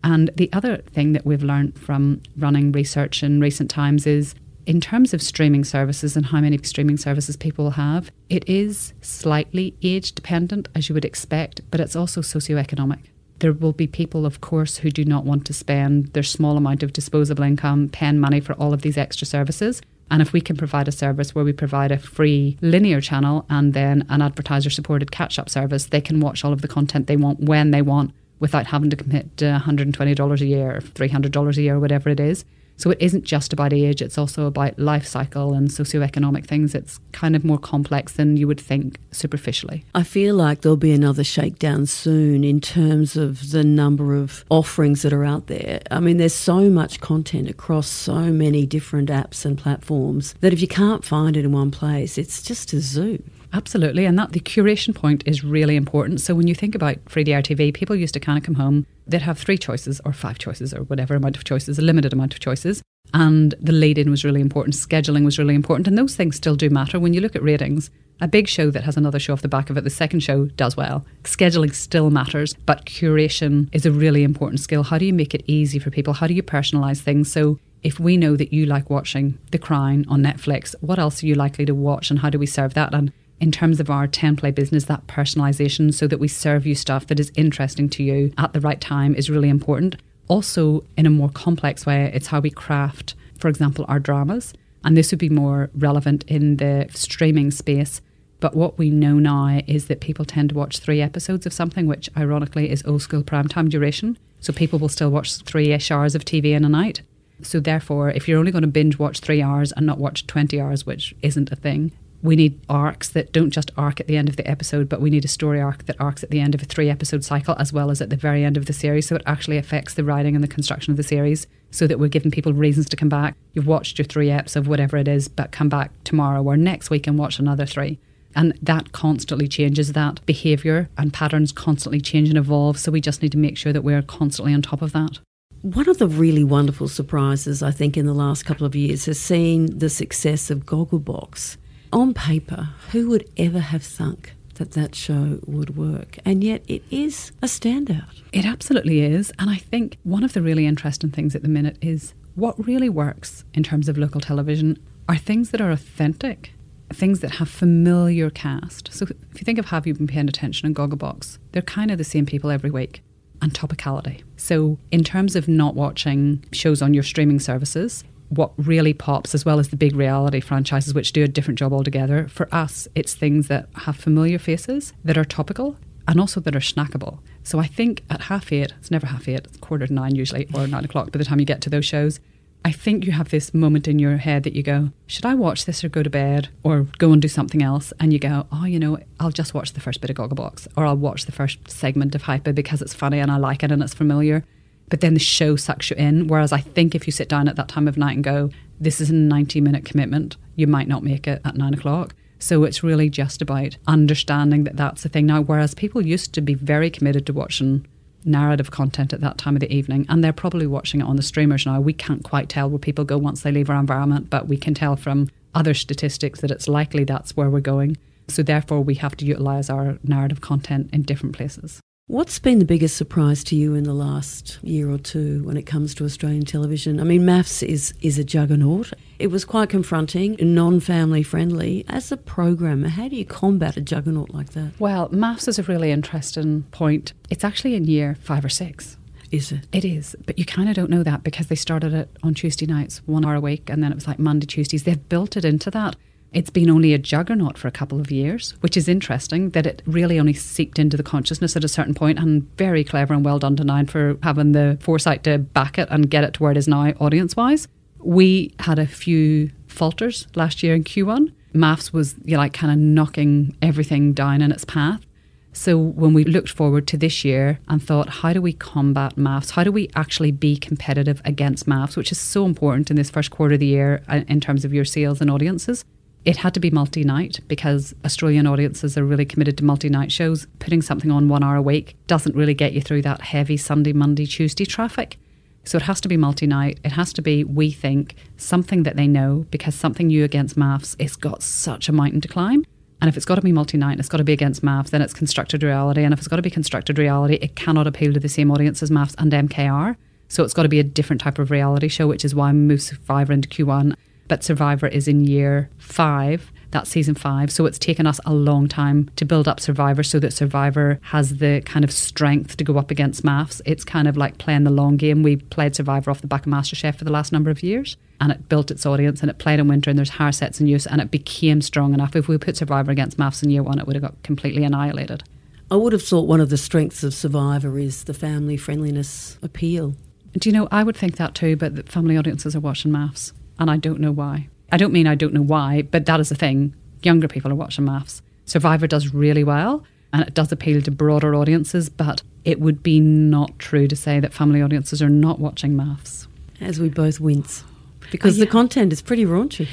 And 0.02 0.30
the 0.36 0.50
other 0.52 0.78
thing 0.78 1.12
that 1.12 1.24
we've 1.24 1.42
learned 1.42 1.78
from 1.78 2.20
running 2.36 2.72
research 2.72 3.22
in 3.22 3.40
recent 3.40 3.70
times 3.70 4.06
is 4.06 4.34
in 4.66 4.80
terms 4.80 5.14
of 5.14 5.22
streaming 5.22 5.64
services 5.64 6.16
and 6.16 6.26
how 6.26 6.40
many 6.40 6.58
streaming 6.62 6.96
services 6.96 7.36
people 7.36 7.70
have, 7.70 8.10
it 8.28 8.48
is 8.48 8.92
slightly 9.00 9.74
age 9.82 10.12
dependent, 10.12 10.68
as 10.74 10.88
you 10.88 10.94
would 10.94 11.04
expect, 11.04 11.60
but 11.70 11.80
it's 11.80 11.96
also 11.96 12.20
socioeconomic. 12.20 13.00
There 13.40 13.52
will 13.52 13.72
be 13.72 13.86
people, 13.86 14.24
of 14.24 14.40
course, 14.40 14.78
who 14.78 14.90
do 14.90 15.04
not 15.04 15.24
want 15.24 15.44
to 15.46 15.52
spend 15.52 16.08
their 16.08 16.22
small 16.22 16.56
amount 16.56 16.82
of 16.82 16.92
disposable 16.92 17.44
income 17.44 17.88
paying 17.88 18.18
money 18.18 18.40
for 18.40 18.54
all 18.54 18.72
of 18.72 18.82
these 18.82 18.96
extra 18.96 19.26
services. 19.26 19.82
And 20.10 20.20
if 20.22 20.32
we 20.32 20.40
can 20.40 20.56
provide 20.56 20.86
a 20.86 20.92
service 20.92 21.34
where 21.34 21.44
we 21.44 21.52
provide 21.52 21.90
a 21.90 21.98
free 21.98 22.56
linear 22.60 23.00
channel 23.00 23.46
and 23.48 23.74
then 23.74 24.06
an 24.08 24.22
advertiser 24.22 24.70
supported 24.70 25.10
catch 25.10 25.38
up 25.38 25.48
service, 25.48 25.86
they 25.86 26.00
can 26.00 26.20
watch 26.20 26.44
all 26.44 26.52
of 26.52 26.62
the 26.62 26.68
content 26.68 27.06
they 27.06 27.16
want 27.16 27.40
when 27.40 27.70
they 27.70 27.82
want 27.82 28.12
without 28.38 28.66
having 28.66 28.90
to 28.90 28.96
commit 28.96 29.36
$120 29.36 30.40
a 30.40 30.46
year, 30.46 30.76
or 30.76 30.80
$300 30.80 31.56
a 31.56 31.62
year, 31.62 31.76
or 31.76 31.80
whatever 31.80 32.10
it 32.10 32.20
is. 32.20 32.44
So 32.76 32.90
it 32.90 32.98
isn't 33.00 33.24
just 33.24 33.52
about 33.52 33.72
age, 33.72 34.02
it's 34.02 34.18
also 34.18 34.46
about 34.46 34.78
life 34.78 35.06
cycle 35.06 35.54
and 35.54 35.68
socioeconomic 35.68 36.46
things. 36.46 36.74
It's 36.74 36.98
kind 37.12 37.36
of 37.36 37.44
more 37.44 37.58
complex 37.58 38.12
than 38.12 38.36
you 38.36 38.46
would 38.46 38.60
think 38.60 38.98
superficially. 39.12 39.84
I 39.94 40.02
feel 40.02 40.34
like 40.34 40.60
there'll 40.60 40.76
be 40.76 40.92
another 40.92 41.24
shakedown 41.24 41.86
soon 41.86 42.42
in 42.44 42.60
terms 42.60 43.16
of 43.16 43.52
the 43.52 43.62
number 43.62 44.14
of 44.14 44.44
offerings 44.50 45.02
that 45.02 45.12
are 45.12 45.24
out 45.24 45.46
there. 45.46 45.82
I 45.90 46.00
mean, 46.00 46.16
there's 46.16 46.34
so 46.34 46.68
much 46.68 47.00
content 47.00 47.48
across 47.48 47.86
so 47.86 48.32
many 48.32 48.66
different 48.66 49.08
apps 49.08 49.44
and 49.44 49.56
platforms 49.56 50.34
that 50.40 50.52
if 50.52 50.60
you 50.60 50.68
can't 50.68 51.04
find 51.04 51.36
it 51.36 51.44
in 51.44 51.52
one 51.52 51.70
place, 51.70 52.18
it's 52.18 52.42
just 52.42 52.72
a 52.72 52.80
zoo. 52.80 53.22
Absolutely, 53.54 54.04
and 54.04 54.18
that 54.18 54.32
the 54.32 54.40
curation 54.40 54.92
point 54.92 55.22
is 55.26 55.44
really 55.44 55.76
important. 55.76 56.20
So 56.20 56.34
when 56.34 56.48
you 56.48 56.56
think 56.56 56.74
about 56.74 56.96
free 57.08 57.22
to 57.22 57.30
air 57.30 57.40
TV, 57.40 57.72
people 57.72 57.94
used 57.94 58.14
to 58.14 58.20
kind 58.20 58.36
of 58.36 58.42
come 58.42 58.56
home, 58.56 58.84
they'd 59.06 59.22
have 59.22 59.38
three 59.38 59.56
choices 59.56 60.00
or 60.04 60.12
five 60.12 60.38
choices 60.38 60.74
or 60.74 60.82
whatever 60.82 61.14
amount 61.14 61.36
of 61.36 61.44
choices, 61.44 61.78
a 61.78 61.82
limited 61.82 62.12
amount 62.12 62.34
of 62.34 62.40
choices. 62.40 62.82
And 63.12 63.54
the 63.60 63.72
lead 63.72 63.96
in 63.96 64.10
was 64.10 64.24
really 64.24 64.40
important, 64.40 64.74
scheduling 64.74 65.24
was 65.24 65.38
really 65.38 65.54
important, 65.54 65.86
and 65.86 65.96
those 65.96 66.16
things 66.16 66.34
still 66.34 66.56
do 66.56 66.68
matter. 66.68 66.98
When 66.98 67.14
you 67.14 67.20
look 67.20 67.36
at 67.36 67.44
ratings, 67.44 67.90
a 68.20 68.26
big 68.26 68.48
show 68.48 68.72
that 68.72 68.82
has 68.82 68.96
another 68.96 69.20
show 69.20 69.32
off 69.32 69.42
the 69.42 69.48
back 69.48 69.70
of 69.70 69.76
it, 69.76 69.84
the 69.84 69.90
second 69.90 70.20
show 70.20 70.46
does 70.46 70.76
well. 70.76 71.06
Scheduling 71.22 71.72
still 71.72 72.10
matters, 72.10 72.54
but 72.66 72.86
curation 72.86 73.68
is 73.72 73.86
a 73.86 73.92
really 73.92 74.24
important 74.24 74.58
skill. 74.58 74.82
How 74.82 74.98
do 74.98 75.04
you 75.04 75.12
make 75.12 75.32
it 75.32 75.44
easy 75.46 75.78
for 75.78 75.90
people? 75.90 76.14
How 76.14 76.26
do 76.26 76.34
you 76.34 76.42
personalize 76.42 77.02
things? 77.02 77.30
So 77.30 77.60
if 77.84 78.00
we 78.00 78.16
know 78.16 78.34
that 78.34 78.52
you 78.52 78.66
like 78.66 78.90
watching 78.90 79.38
The 79.52 79.58
Crown 79.58 80.06
on 80.08 80.22
Netflix, 80.22 80.74
what 80.80 80.98
else 80.98 81.22
are 81.22 81.26
you 81.26 81.36
likely 81.36 81.66
to 81.66 81.74
watch 81.74 82.10
and 82.10 82.18
how 82.18 82.30
do 82.30 82.38
we 82.38 82.46
serve 82.46 82.74
that? 82.74 82.92
And 82.94 83.12
in 83.40 83.50
terms 83.50 83.80
of 83.80 83.90
our 83.90 84.06
10play 84.06 84.50
business, 84.50 84.84
that 84.84 85.06
personalization 85.06 85.92
so 85.92 86.06
that 86.06 86.18
we 86.18 86.28
serve 86.28 86.66
you 86.66 86.74
stuff 86.74 87.06
that 87.08 87.20
is 87.20 87.32
interesting 87.36 87.88
to 87.90 88.02
you 88.02 88.32
at 88.38 88.52
the 88.52 88.60
right 88.60 88.80
time 88.80 89.14
is 89.14 89.30
really 89.30 89.48
important. 89.48 89.96
Also, 90.28 90.84
in 90.96 91.06
a 91.06 91.10
more 91.10 91.28
complex 91.28 91.84
way, 91.84 92.10
it's 92.14 92.28
how 92.28 92.40
we 92.40 92.50
craft, 92.50 93.14
for 93.38 93.48
example, 93.48 93.84
our 93.88 93.98
dramas. 93.98 94.54
And 94.84 94.96
this 94.96 95.10
would 95.10 95.18
be 95.18 95.30
more 95.30 95.70
relevant 95.74 96.24
in 96.26 96.56
the 96.58 96.86
streaming 96.92 97.50
space. 97.50 98.00
But 98.40 98.54
what 98.54 98.78
we 98.78 98.90
know 98.90 99.18
now 99.18 99.62
is 99.66 99.86
that 99.86 100.00
people 100.00 100.24
tend 100.24 100.50
to 100.50 100.54
watch 100.54 100.78
three 100.78 101.00
episodes 101.00 101.46
of 101.46 101.52
something, 101.52 101.86
which 101.86 102.10
ironically 102.16 102.70
is 102.70 102.82
old 102.84 103.02
school 103.02 103.22
primetime 103.22 103.68
duration. 103.68 104.18
So 104.40 104.52
people 104.52 104.78
will 104.78 104.90
still 104.90 105.10
watch 105.10 105.36
three 105.36 105.72
ish 105.72 105.90
hours 105.90 106.14
of 106.14 106.24
TV 106.24 106.54
in 106.54 106.64
a 106.64 106.68
night. 106.68 107.00
So 107.42 107.60
therefore, 107.60 108.10
if 108.10 108.28
you're 108.28 108.38
only 108.38 108.52
going 108.52 108.62
to 108.62 108.68
binge 108.68 108.98
watch 108.98 109.20
three 109.20 109.42
hours 109.42 109.72
and 109.72 109.86
not 109.86 109.98
watch 109.98 110.26
20 110.26 110.60
hours, 110.60 110.84
which 110.84 111.14
isn't 111.22 111.50
a 111.50 111.56
thing, 111.56 111.92
We 112.24 112.36
need 112.36 112.58
arcs 112.70 113.10
that 113.10 113.34
don't 113.34 113.50
just 113.50 113.70
arc 113.76 114.00
at 114.00 114.06
the 114.06 114.16
end 114.16 114.30
of 114.30 114.36
the 114.36 114.50
episode, 114.50 114.88
but 114.88 115.02
we 115.02 115.10
need 115.10 115.26
a 115.26 115.28
story 115.28 115.60
arc 115.60 115.84
that 115.84 116.00
arcs 116.00 116.24
at 116.24 116.30
the 116.30 116.40
end 116.40 116.54
of 116.54 116.62
a 116.62 116.64
three 116.64 116.88
episode 116.88 117.22
cycle 117.22 117.54
as 117.58 117.70
well 117.70 117.90
as 117.90 118.00
at 118.00 118.08
the 118.08 118.16
very 118.16 118.42
end 118.44 118.56
of 118.56 118.64
the 118.64 118.72
series. 118.72 119.06
So 119.06 119.16
it 119.16 119.22
actually 119.26 119.58
affects 119.58 119.92
the 119.92 120.04
writing 120.04 120.34
and 120.34 120.42
the 120.42 120.48
construction 120.48 120.90
of 120.90 120.96
the 120.96 121.02
series 121.02 121.46
so 121.70 121.86
that 121.86 121.98
we're 121.98 122.08
giving 122.08 122.30
people 122.30 122.54
reasons 122.54 122.88
to 122.88 122.96
come 122.96 123.10
back. 123.10 123.36
You've 123.52 123.66
watched 123.66 123.98
your 123.98 124.06
three 124.06 124.28
eps 124.28 124.56
of 124.56 124.66
whatever 124.66 124.96
it 124.96 125.06
is, 125.06 125.28
but 125.28 125.52
come 125.52 125.68
back 125.68 125.90
tomorrow 126.02 126.42
or 126.42 126.56
next 126.56 126.88
week 126.88 127.06
and 127.06 127.18
watch 127.18 127.38
another 127.38 127.66
three. 127.66 127.98
And 128.34 128.58
that 128.62 128.92
constantly 128.92 129.46
changes 129.46 129.92
that 129.92 130.24
behaviour 130.24 130.88
and 130.96 131.12
patterns 131.12 131.52
constantly 131.52 132.00
change 132.00 132.30
and 132.30 132.38
evolve. 132.38 132.78
So 132.78 132.90
we 132.90 133.02
just 133.02 133.20
need 133.20 133.32
to 133.32 133.38
make 133.38 133.58
sure 133.58 133.74
that 133.74 133.84
we're 133.84 134.00
constantly 134.00 134.54
on 134.54 134.62
top 134.62 134.80
of 134.80 134.92
that. 134.92 135.18
One 135.60 135.90
of 135.90 135.98
the 135.98 136.08
really 136.08 136.42
wonderful 136.42 136.88
surprises, 136.88 137.62
I 137.62 137.70
think, 137.70 137.98
in 137.98 138.06
the 138.06 138.14
last 138.14 138.46
couple 138.46 138.66
of 138.66 138.74
years 138.74 139.04
has 139.04 139.20
seen 139.20 139.78
the 139.78 139.90
success 139.90 140.50
of 140.50 140.64
Gogglebox. 140.64 141.58
On 141.94 142.12
paper, 142.12 142.70
who 142.90 143.08
would 143.10 143.30
ever 143.36 143.60
have 143.60 143.84
thunk 143.84 144.34
that 144.54 144.72
that 144.72 144.96
show 144.96 145.38
would 145.46 145.76
work? 145.76 146.18
And 146.24 146.42
yet 146.42 146.64
it 146.66 146.82
is 146.90 147.30
a 147.40 147.46
standout. 147.46 148.20
It 148.32 148.44
absolutely 148.44 149.02
is. 149.02 149.32
And 149.38 149.48
I 149.48 149.58
think 149.58 149.98
one 150.02 150.24
of 150.24 150.32
the 150.32 150.42
really 150.42 150.66
interesting 150.66 151.12
things 151.12 151.36
at 151.36 151.42
the 151.42 151.48
minute 151.48 151.78
is 151.80 152.12
what 152.34 152.66
really 152.66 152.88
works 152.88 153.44
in 153.54 153.62
terms 153.62 153.88
of 153.88 153.96
local 153.96 154.20
television 154.20 154.76
are 155.08 155.16
things 155.16 155.50
that 155.50 155.60
are 155.60 155.70
authentic, 155.70 156.50
things 156.92 157.20
that 157.20 157.36
have 157.36 157.48
familiar 157.48 158.28
cast. 158.28 158.92
So 158.92 159.06
if 159.30 159.40
you 159.40 159.44
think 159.44 159.60
of 159.60 159.66
Have 159.66 159.86
You 159.86 159.94
Been 159.94 160.08
Paying 160.08 160.28
Attention 160.28 160.66
and 160.66 160.74
Gogglebox, 160.74 161.38
they're 161.52 161.62
kind 161.62 161.92
of 161.92 161.98
the 161.98 162.02
same 162.02 162.26
people 162.26 162.50
every 162.50 162.72
week 162.72 163.04
and 163.40 163.54
topicality. 163.54 164.24
So, 164.36 164.78
in 164.90 165.04
terms 165.04 165.36
of 165.36 165.46
not 165.46 165.74
watching 165.74 166.44
shows 166.52 166.82
on 166.82 166.94
your 166.94 167.02
streaming 167.02 167.38
services, 167.38 168.02
what 168.28 168.52
really 168.56 168.92
pops, 168.92 169.34
as 169.34 169.44
well 169.44 169.58
as 169.58 169.68
the 169.68 169.76
big 169.76 169.94
reality 169.94 170.40
franchises, 170.40 170.94
which 170.94 171.12
do 171.12 171.22
a 171.22 171.28
different 171.28 171.58
job 171.58 171.72
altogether, 171.72 172.28
for 172.28 172.48
us, 172.52 172.88
it's 172.94 173.14
things 173.14 173.48
that 173.48 173.68
have 173.74 173.96
familiar 173.96 174.38
faces, 174.38 174.92
that 175.04 175.18
are 175.18 175.24
topical, 175.24 175.76
and 176.08 176.20
also 176.20 176.40
that 176.40 176.56
are 176.56 176.60
snackable. 176.60 177.18
So, 177.42 177.58
I 177.58 177.66
think 177.66 178.02
at 178.10 178.22
half 178.22 178.52
eight, 178.52 178.72
it's 178.78 178.90
never 178.90 179.06
half 179.06 179.28
eight, 179.28 179.46
it's 179.46 179.56
quarter 179.58 179.86
to 179.86 179.92
nine 179.92 180.14
usually, 180.14 180.48
or 180.54 180.66
nine 180.66 180.84
o'clock 180.84 181.12
by 181.12 181.18
the 181.18 181.24
time 181.24 181.40
you 181.40 181.46
get 181.46 181.60
to 181.62 181.70
those 181.70 181.84
shows. 181.84 182.20
I 182.66 182.72
think 182.72 183.04
you 183.04 183.12
have 183.12 183.28
this 183.28 183.52
moment 183.52 183.86
in 183.86 183.98
your 183.98 184.16
head 184.16 184.42
that 184.44 184.54
you 184.54 184.62
go, 184.62 184.90
should 185.06 185.26
I 185.26 185.34
watch 185.34 185.66
this 185.66 185.84
or 185.84 185.90
go 185.90 186.02
to 186.02 186.08
bed 186.08 186.48
or 186.62 186.86
go 186.96 187.12
and 187.12 187.20
do 187.20 187.28
something 187.28 187.62
else? 187.62 187.92
And 188.00 188.10
you 188.10 188.18
go, 188.18 188.46
oh, 188.50 188.64
you 188.64 188.78
know, 188.78 188.98
I'll 189.20 189.30
just 189.30 189.52
watch 189.52 189.74
the 189.74 189.80
first 189.80 190.00
bit 190.00 190.08
of 190.08 190.16
Gogglebox 190.16 190.68
or 190.74 190.86
I'll 190.86 190.96
watch 190.96 191.26
the 191.26 191.32
first 191.32 191.70
segment 191.70 192.14
of 192.14 192.22
Hyper 192.22 192.54
because 192.54 192.80
it's 192.80 192.94
funny 192.94 193.18
and 193.18 193.30
I 193.30 193.36
like 193.36 193.62
it 193.62 193.70
and 193.70 193.82
it's 193.82 193.92
familiar. 193.92 194.44
But 194.88 195.00
then 195.00 195.14
the 195.14 195.20
show 195.20 195.56
sucks 195.56 195.90
you 195.90 195.96
in. 195.96 196.28
Whereas 196.28 196.52
I 196.52 196.60
think 196.60 196.94
if 196.94 197.06
you 197.06 197.12
sit 197.12 197.28
down 197.28 197.48
at 197.48 197.56
that 197.56 197.68
time 197.68 197.88
of 197.88 197.96
night 197.96 198.14
and 198.14 198.24
go, 198.24 198.50
this 198.80 199.00
is 199.00 199.10
a 199.10 199.14
90 199.14 199.60
minute 199.60 199.84
commitment, 199.84 200.36
you 200.56 200.66
might 200.66 200.88
not 200.88 201.02
make 201.02 201.26
it 201.26 201.40
at 201.44 201.56
nine 201.56 201.74
o'clock. 201.74 202.14
So 202.38 202.64
it's 202.64 202.82
really 202.82 203.08
just 203.08 203.40
about 203.40 203.76
understanding 203.86 204.64
that 204.64 204.76
that's 204.76 205.02
the 205.02 205.08
thing 205.08 205.26
now. 205.26 205.40
Whereas 205.40 205.74
people 205.74 206.04
used 206.04 206.34
to 206.34 206.40
be 206.40 206.54
very 206.54 206.90
committed 206.90 207.26
to 207.26 207.32
watching 207.32 207.86
narrative 208.24 208.70
content 208.70 209.12
at 209.12 209.20
that 209.20 209.38
time 209.38 209.56
of 209.56 209.60
the 209.60 209.72
evening, 209.72 210.06
and 210.08 210.22
they're 210.22 210.32
probably 210.32 210.66
watching 210.66 211.00
it 211.00 211.04
on 211.04 211.16
the 211.16 211.22
streamers 211.22 211.66
now. 211.66 211.80
We 211.80 211.92
can't 211.92 212.24
quite 212.24 212.48
tell 212.48 212.68
where 212.68 212.78
people 212.78 213.04
go 213.04 213.18
once 213.18 213.42
they 213.42 213.52
leave 213.52 213.70
our 213.70 213.78
environment, 213.78 214.30
but 214.30 214.48
we 214.48 214.56
can 214.56 214.74
tell 214.74 214.96
from 214.96 215.28
other 215.54 215.74
statistics 215.74 216.40
that 216.40 216.50
it's 216.50 216.68
likely 216.68 217.04
that's 217.04 217.36
where 217.36 217.50
we're 217.50 217.60
going. 217.60 217.96
So, 218.28 218.42
therefore, 218.42 218.80
we 218.80 218.94
have 218.96 219.16
to 219.18 219.24
utilize 219.24 219.68
our 219.68 219.98
narrative 220.02 220.40
content 220.40 220.90
in 220.92 221.02
different 221.02 221.36
places. 221.36 221.80
What's 222.06 222.38
been 222.38 222.58
the 222.58 222.66
biggest 222.66 222.98
surprise 222.98 223.42
to 223.44 223.56
you 223.56 223.74
in 223.74 223.84
the 223.84 223.94
last 223.94 224.58
year 224.62 224.90
or 224.90 224.98
two 224.98 225.42
when 225.44 225.56
it 225.56 225.62
comes 225.62 225.94
to 225.94 226.04
Australian 226.04 226.44
television? 226.44 227.00
I 227.00 227.04
mean, 227.04 227.22
MAFS 227.22 227.62
is, 227.66 227.94
is 228.02 228.18
a 228.18 228.24
juggernaut. 228.24 228.92
It 229.18 229.28
was 229.28 229.46
quite 229.46 229.70
confronting, 229.70 230.36
non 230.38 230.80
family 230.80 231.22
friendly. 231.22 231.82
As 231.88 232.12
a 232.12 232.18
program, 232.18 232.84
how 232.84 233.08
do 233.08 233.16
you 233.16 233.24
combat 233.24 233.78
a 233.78 233.80
juggernaut 233.80 234.34
like 234.34 234.50
that? 234.50 234.72
Well, 234.78 235.08
MAFS 235.08 235.48
is 235.48 235.58
a 235.58 235.62
really 235.62 235.92
interesting 235.92 236.64
point. 236.72 237.14
It's 237.30 237.42
actually 237.42 237.74
in 237.74 237.84
year 237.84 238.18
five 238.20 238.44
or 238.44 238.50
six. 238.50 238.98
Is 239.30 239.50
it? 239.50 239.66
It 239.72 239.86
is, 239.86 240.14
but 240.26 240.38
you 240.38 240.44
kind 240.44 240.68
of 240.68 240.74
don't 240.74 240.90
know 240.90 241.04
that 241.04 241.24
because 241.24 241.46
they 241.46 241.54
started 241.54 241.94
it 241.94 242.10
on 242.22 242.34
Tuesday 242.34 242.66
nights, 242.66 243.00
one 243.06 243.24
hour 243.24 243.36
a 243.36 243.40
week, 243.40 243.70
and 243.70 243.82
then 243.82 243.90
it 243.90 243.94
was 243.94 244.06
like 244.06 244.18
Monday, 244.18 244.44
Tuesdays. 244.44 244.84
They've 244.84 245.08
built 245.08 245.38
it 245.38 245.44
into 245.46 245.70
that. 245.70 245.96
It's 246.34 246.50
been 246.50 246.68
only 246.68 246.92
a 246.92 246.98
juggernaut 246.98 247.56
for 247.56 247.68
a 247.68 247.70
couple 247.70 248.00
of 248.00 248.10
years, 248.10 248.54
which 248.60 248.76
is 248.76 248.88
interesting 248.88 249.50
that 249.50 249.66
it 249.66 249.82
really 249.86 250.18
only 250.18 250.32
seeped 250.32 250.80
into 250.80 250.96
the 250.96 251.04
consciousness 251.04 251.54
at 251.54 251.62
a 251.62 251.68
certain 251.68 251.94
point 251.94 252.18
and 252.18 252.42
very 252.56 252.82
clever 252.82 253.14
and 253.14 253.24
well 253.24 253.38
done 253.38 253.54
to 253.54 253.62
Nine 253.62 253.86
for 253.86 254.18
having 254.24 254.50
the 254.50 254.76
foresight 254.80 255.22
to 255.24 255.38
back 255.38 255.78
it 255.78 255.86
and 255.92 256.10
get 256.10 256.24
it 256.24 256.34
to 256.34 256.42
where 256.42 256.50
it 256.50 256.58
is 256.58 256.66
now 256.66 256.88
audience 256.98 257.36
wise. 257.36 257.68
We 258.00 258.52
had 258.58 258.80
a 258.80 258.86
few 258.86 259.52
falters 259.68 260.26
last 260.34 260.64
year 260.64 260.74
in 260.74 260.82
Q1. 260.82 261.32
MAFS 261.54 261.92
was 261.92 262.16
you 262.24 262.36
like 262.36 262.52
kind 262.52 262.72
of 262.72 262.78
knocking 262.78 263.56
everything 263.62 264.12
down 264.12 264.42
in 264.42 264.50
its 264.50 264.64
path. 264.64 265.06
So 265.52 265.78
when 265.78 266.14
we 266.14 266.24
looked 266.24 266.50
forward 266.50 266.88
to 266.88 266.96
this 266.96 267.24
year 267.24 267.60
and 267.68 267.80
thought, 267.80 268.08
how 268.08 268.32
do 268.32 268.42
we 268.42 268.52
combat 268.52 269.14
MAFS? 269.14 269.52
How 269.52 269.62
do 269.62 269.70
we 269.70 269.88
actually 269.94 270.32
be 270.32 270.56
competitive 270.56 271.22
against 271.24 271.68
MAFS, 271.68 271.96
which 271.96 272.10
is 272.10 272.18
so 272.18 272.44
important 272.44 272.90
in 272.90 272.96
this 272.96 273.08
first 273.08 273.30
quarter 273.30 273.54
of 273.54 273.60
the 273.60 273.66
year 273.66 274.02
uh, 274.08 274.22
in 274.26 274.40
terms 274.40 274.64
of 274.64 274.74
your 274.74 274.84
sales 274.84 275.20
and 275.20 275.30
audiences? 275.30 275.84
It 276.24 276.38
had 276.38 276.54
to 276.54 276.60
be 276.60 276.70
multi 276.70 277.04
night 277.04 277.40
because 277.48 277.94
Australian 278.04 278.46
audiences 278.46 278.96
are 278.96 279.04
really 279.04 279.26
committed 279.26 279.58
to 279.58 279.64
multi 279.64 279.90
night 279.90 280.10
shows. 280.10 280.46
Putting 280.58 280.80
something 280.80 281.10
on 281.10 281.28
one 281.28 281.42
hour 281.42 281.56
a 281.56 281.62
week 281.62 281.96
doesn't 282.06 282.34
really 282.34 282.54
get 282.54 282.72
you 282.72 282.80
through 282.80 283.02
that 283.02 283.20
heavy 283.20 283.58
Sunday, 283.58 283.92
Monday, 283.92 284.24
Tuesday 284.24 284.64
traffic. 284.64 285.18
So 285.64 285.76
it 285.76 285.82
has 285.82 286.00
to 286.00 286.08
be 286.08 286.16
multi 286.16 286.46
night. 286.46 286.80
It 286.82 286.92
has 286.92 287.12
to 287.14 287.22
be, 287.22 287.44
we 287.44 287.70
think, 287.70 288.14
something 288.38 288.84
that 288.84 288.96
they 288.96 289.06
know 289.06 289.44
because 289.50 289.74
something 289.74 290.06
new 290.06 290.24
against 290.24 290.56
MAFS 290.56 290.98
has 291.00 291.16
got 291.16 291.42
such 291.42 291.88
a 291.90 291.92
mountain 291.92 292.22
to 292.22 292.28
climb. 292.28 292.64
And 293.02 293.10
if 293.10 293.18
it's 293.18 293.26
got 293.26 293.34
to 293.34 293.42
be 293.42 293.52
multi 293.52 293.76
night, 293.76 293.92
and 293.92 294.00
it's 294.00 294.08
got 294.08 294.18
to 294.18 294.24
be 294.24 294.32
against 294.32 294.62
MAFS, 294.62 294.90
then 294.90 295.02
it's 295.02 295.12
constructed 295.12 295.62
reality. 295.62 296.04
And 296.04 296.14
if 296.14 296.20
it's 296.20 296.28
got 296.28 296.36
to 296.36 296.42
be 296.42 296.50
constructed 296.50 296.98
reality, 296.98 297.34
it 297.34 297.54
cannot 297.54 297.86
appeal 297.86 298.14
to 298.14 298.20
the 298.20 298.30
same 298.30 298.50
audience 298.50 298.82
as 298.82 298.90
MAFS 298.90 299.14
and 299.18 299.30
MKR. 299.30 299.96
So 300.28 300.42
it's 300.42 300.54
got 300.54 300.62
to 300.62 300.70
be 300.70 300.80
a 300.80 300.84
different 300.84 301.20
type 301.20 301.38
of 301.38 301.50
reality 301.50 301.88
show, 301.88 302.06
which 302.06 302.24
is 302.24 302.34
why 302.34 302.50
we 302.50 302.58
moved 302.58 302.82
Survivor 302.82 303.34
into 303.34 303.46
Q1 303.46 303.94
but 304.28 304.42
Survivor 304.42 304.86
is 304.86 305.08
in 305.08 305.24
year 305.24 305.70
five. 305.78 306.50
That's 306.70 306.90
season 306.90 307.14
five. 307.14 307.52
So 307.52 307.66
it's 307.66 307.78
taken 307.78 308.06
us 308.06 308.18
a 308.26 308.34
long 308.34 308.66
time 308.66 309.08
to 309.16 309.24
build 309.24 309.46
up 309.46 309.60
Survivor 309.60 310.02
so 310.02 310.18
that 310.18 310.32
Survivor 310.32 310.98
has 311.02 311.36
the 311.36 311.62
kind 311.64 311.84
of 311.84 311.92
strength 311.92 312.56
to 312.56 312.64
go 312.64 312.78
up 312.78 312.90
against 312.90 313.22
MAFS. 313.24 313.60
It's 313.64 313.84
kind 313.84 314.08
of 314.08 314.16
like 314.16 314.38
playing 314.38 314.64
the 314.64 314.70
long 314.70 314.96
game. 314.96 315.22
We 315.22 315.36
played 315.36 315.76
Survivor 315.76 316.10
off 316.10 316.20
the 316.20 316.26
back 316.26 316.46
of 316.46 316.52
MasterChef 316.52 316.96
for 316.96 317.04
the 317.04 317.12
last 317.12 317.30
number 317.30 317.50
of 317.50 317.62
years 317.62 317.96
and 318.20 318.32
it 318.32 318.48
built 318.48 318.70
its 318.70 318.86
audience 318.86 319.20
and 319.20 319.30
it 319.30 319.38
played 319.38 319.60
in 319.60 319.68
winter 319.68 319.90
and 319.90 319.98
there's 319.98 320.10
higher 320.10 320.32
sets 320.32 320.60
in 320.60 320.66
use 320.66 320.86
and 320.86 321.00
it 321.00 321.12
became 321.12 321.60
strong 321.60 321.94
enough. 321.94 322.16
If 322.16 322.26
we 322.26 322.38
put 322.38 322.56
Survivor 322.56 322.90
against 322.90 323.18
MAFS 323.18 323.44
in 323.44 323.50
year 323.50 323.62
one, 323.62 323.78
it 323.78 323.86
would 323.86 323.94
have 323.94 324.02
got 324.02 324.20
completely 324.24 324.64
annihilated. 324.64 325.22
I 325.70 325.76
would 325.76 325.92
have 325.92 326.02
thought 326.02 326.26
one 326.26 326.40
of 326.40 326.50
the 326.50 326.56
strengths 326.56 327.04
of 327.04 327.14
Survivor 327.14 327.78
is 327.78 328.04
the 328.04 328.14
family 328.14 328.56
friendliness 328.56 329.38
appeal. 329.42 329.94
Do 330.36 330.48
you 330.48 330.52
know, 330.52 330.66
I 330.72 330.82
would 330.82 330.96
think 330.96 331.16
that 331.18 331.36
too, 331.36 331.54
but 331.54 331.76
the 331.76 331.84
family 331.84 332.16
audiences 332.16 332.56
are 332.56 332.60
watching 332.60 332.90
MAFS 332.90 333.32
and 333.58 333.70
I 333.70 333.76
don't 333.76 334.00
know 334.00 334.12
why. 334.12 334.48
I 334.72 334.76
don't 334.76 334.92
mean 334.92 335.06
I 335.06 335.14
don't 335.14 335.32
know 335.34 335.42
why, 335.42 335.82
but 335.82 336.06
that 336.06 336.20
is 336.20 336.28
the 336.30 336.34
thing. 336.34 336.74
Younger 337.02 337.28
people 337.28 337.50
are 337.52 337.54
watching 337.56 337.84
MAFS. 337.84 338.22
Survivor 338.46 338.86
does 338.86 339.14
really 339.14 339.44
well 339.44 339.84
and 340.12 340.22
it 340.26 340.34
does 340.34 340.50
appeal 340.52 340.80
to 340.82 340.90
broader 340.90 341.34
audiences, 341.34 341.88
but 341.88 342.22
it 342.44 342.60
would 342.60 342.82
be 342.82 343.00
not 343.00 343.58
true 343.58 343.86
to 343.88 343.96
say 343.96 344.20
that 344.20 344.32
family 344.32 344.62
audiences 344.62 345.00
are 345.02 345.08
not 345.08 345.38
watching 345.38 345.74
MAFS. 345.76 346.26
As 346.60 346.78
we 346.80 346.88
both 346.88 347.20
wince. 347.20 347.64
Because 348.10 348.34
Oh, 348.34 348.38
yeah. 348.38 348.44
the 348.44 348.50
content 348.50 348.92
is 348.92 349.02
pretty 349.02 349.24
raunchy 349.24 349.68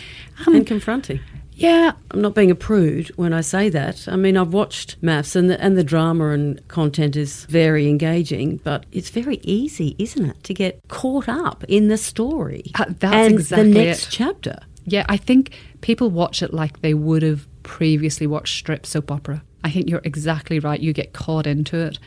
Um, 0.47 0.55
and 0.55 0.67
confronting. 0.67 1.19
Yeah, 1.61 1.93
I'm 2.11 2.21
not 2.21 2.33
being 2.35 2.51
a 2.51 2.55
prude 2.55 3.09
when 3.17 3.33
I 3.33 3.41
say 3.41 3.69
that. 3.69 4.07
I 4.07 4.15
mean, 4.15 4.35
I've 4.37 4.53
watched 4.53 4.99
MAFS 5.01 5.35
and 5.35 5.49
the, 5.49 5.61
and 5.61 5.77
the 5.77 5.83
drama 5.83 6.29
and 6.29 6.65
content 6.67 7.15
is 7.15 7.45
very 7.45 7.87
engaging, 7.87 8.57
but 8.63 8.85
it's 8.91 9.09
very 9.09 9.39
easy, 9.43 9.95
isn't 9.99 10.25
it, 10.25 10.43
to 10.45 10.53
get 10.53 10.79
caught 10.87 11.29
up 11.29 11.63
in 11.67 11.87
the 11.87 11.97
story 11.97 12.63
Uh, 12.79 12.85
that's 12.99 13.15
and 13.15 13.33
exactly 13.33 13.73
the 13.73 13.83
next 13.85 14.07
it. 14.07 14.11
chapter. 14.11 14.59
Yeah, 14.85 15.05
I 15.07 15.17
think 15.17 15.51
people 15.81 16.09
watch 16.09 16.41
it 16.41 16.53
like 16.53 16.81
they 16.81 16.93
would 16.95 17.21
have 17.21 17.47
previously 17.63 18.25
watched 18.25 18.57
strip 18.57 18.85
soap 18.85 19.11
opera. 19.11 19.43
I 19.63 19.69
think 19.69 19.87
you're 19.89 20.01
exactly 20.03 20.57
right. 20.59 20.79
You 20.79 20.91
get 20.93 21.13
caught 21.13 21.45
into 21.45 21.77
it, 21.77 21.99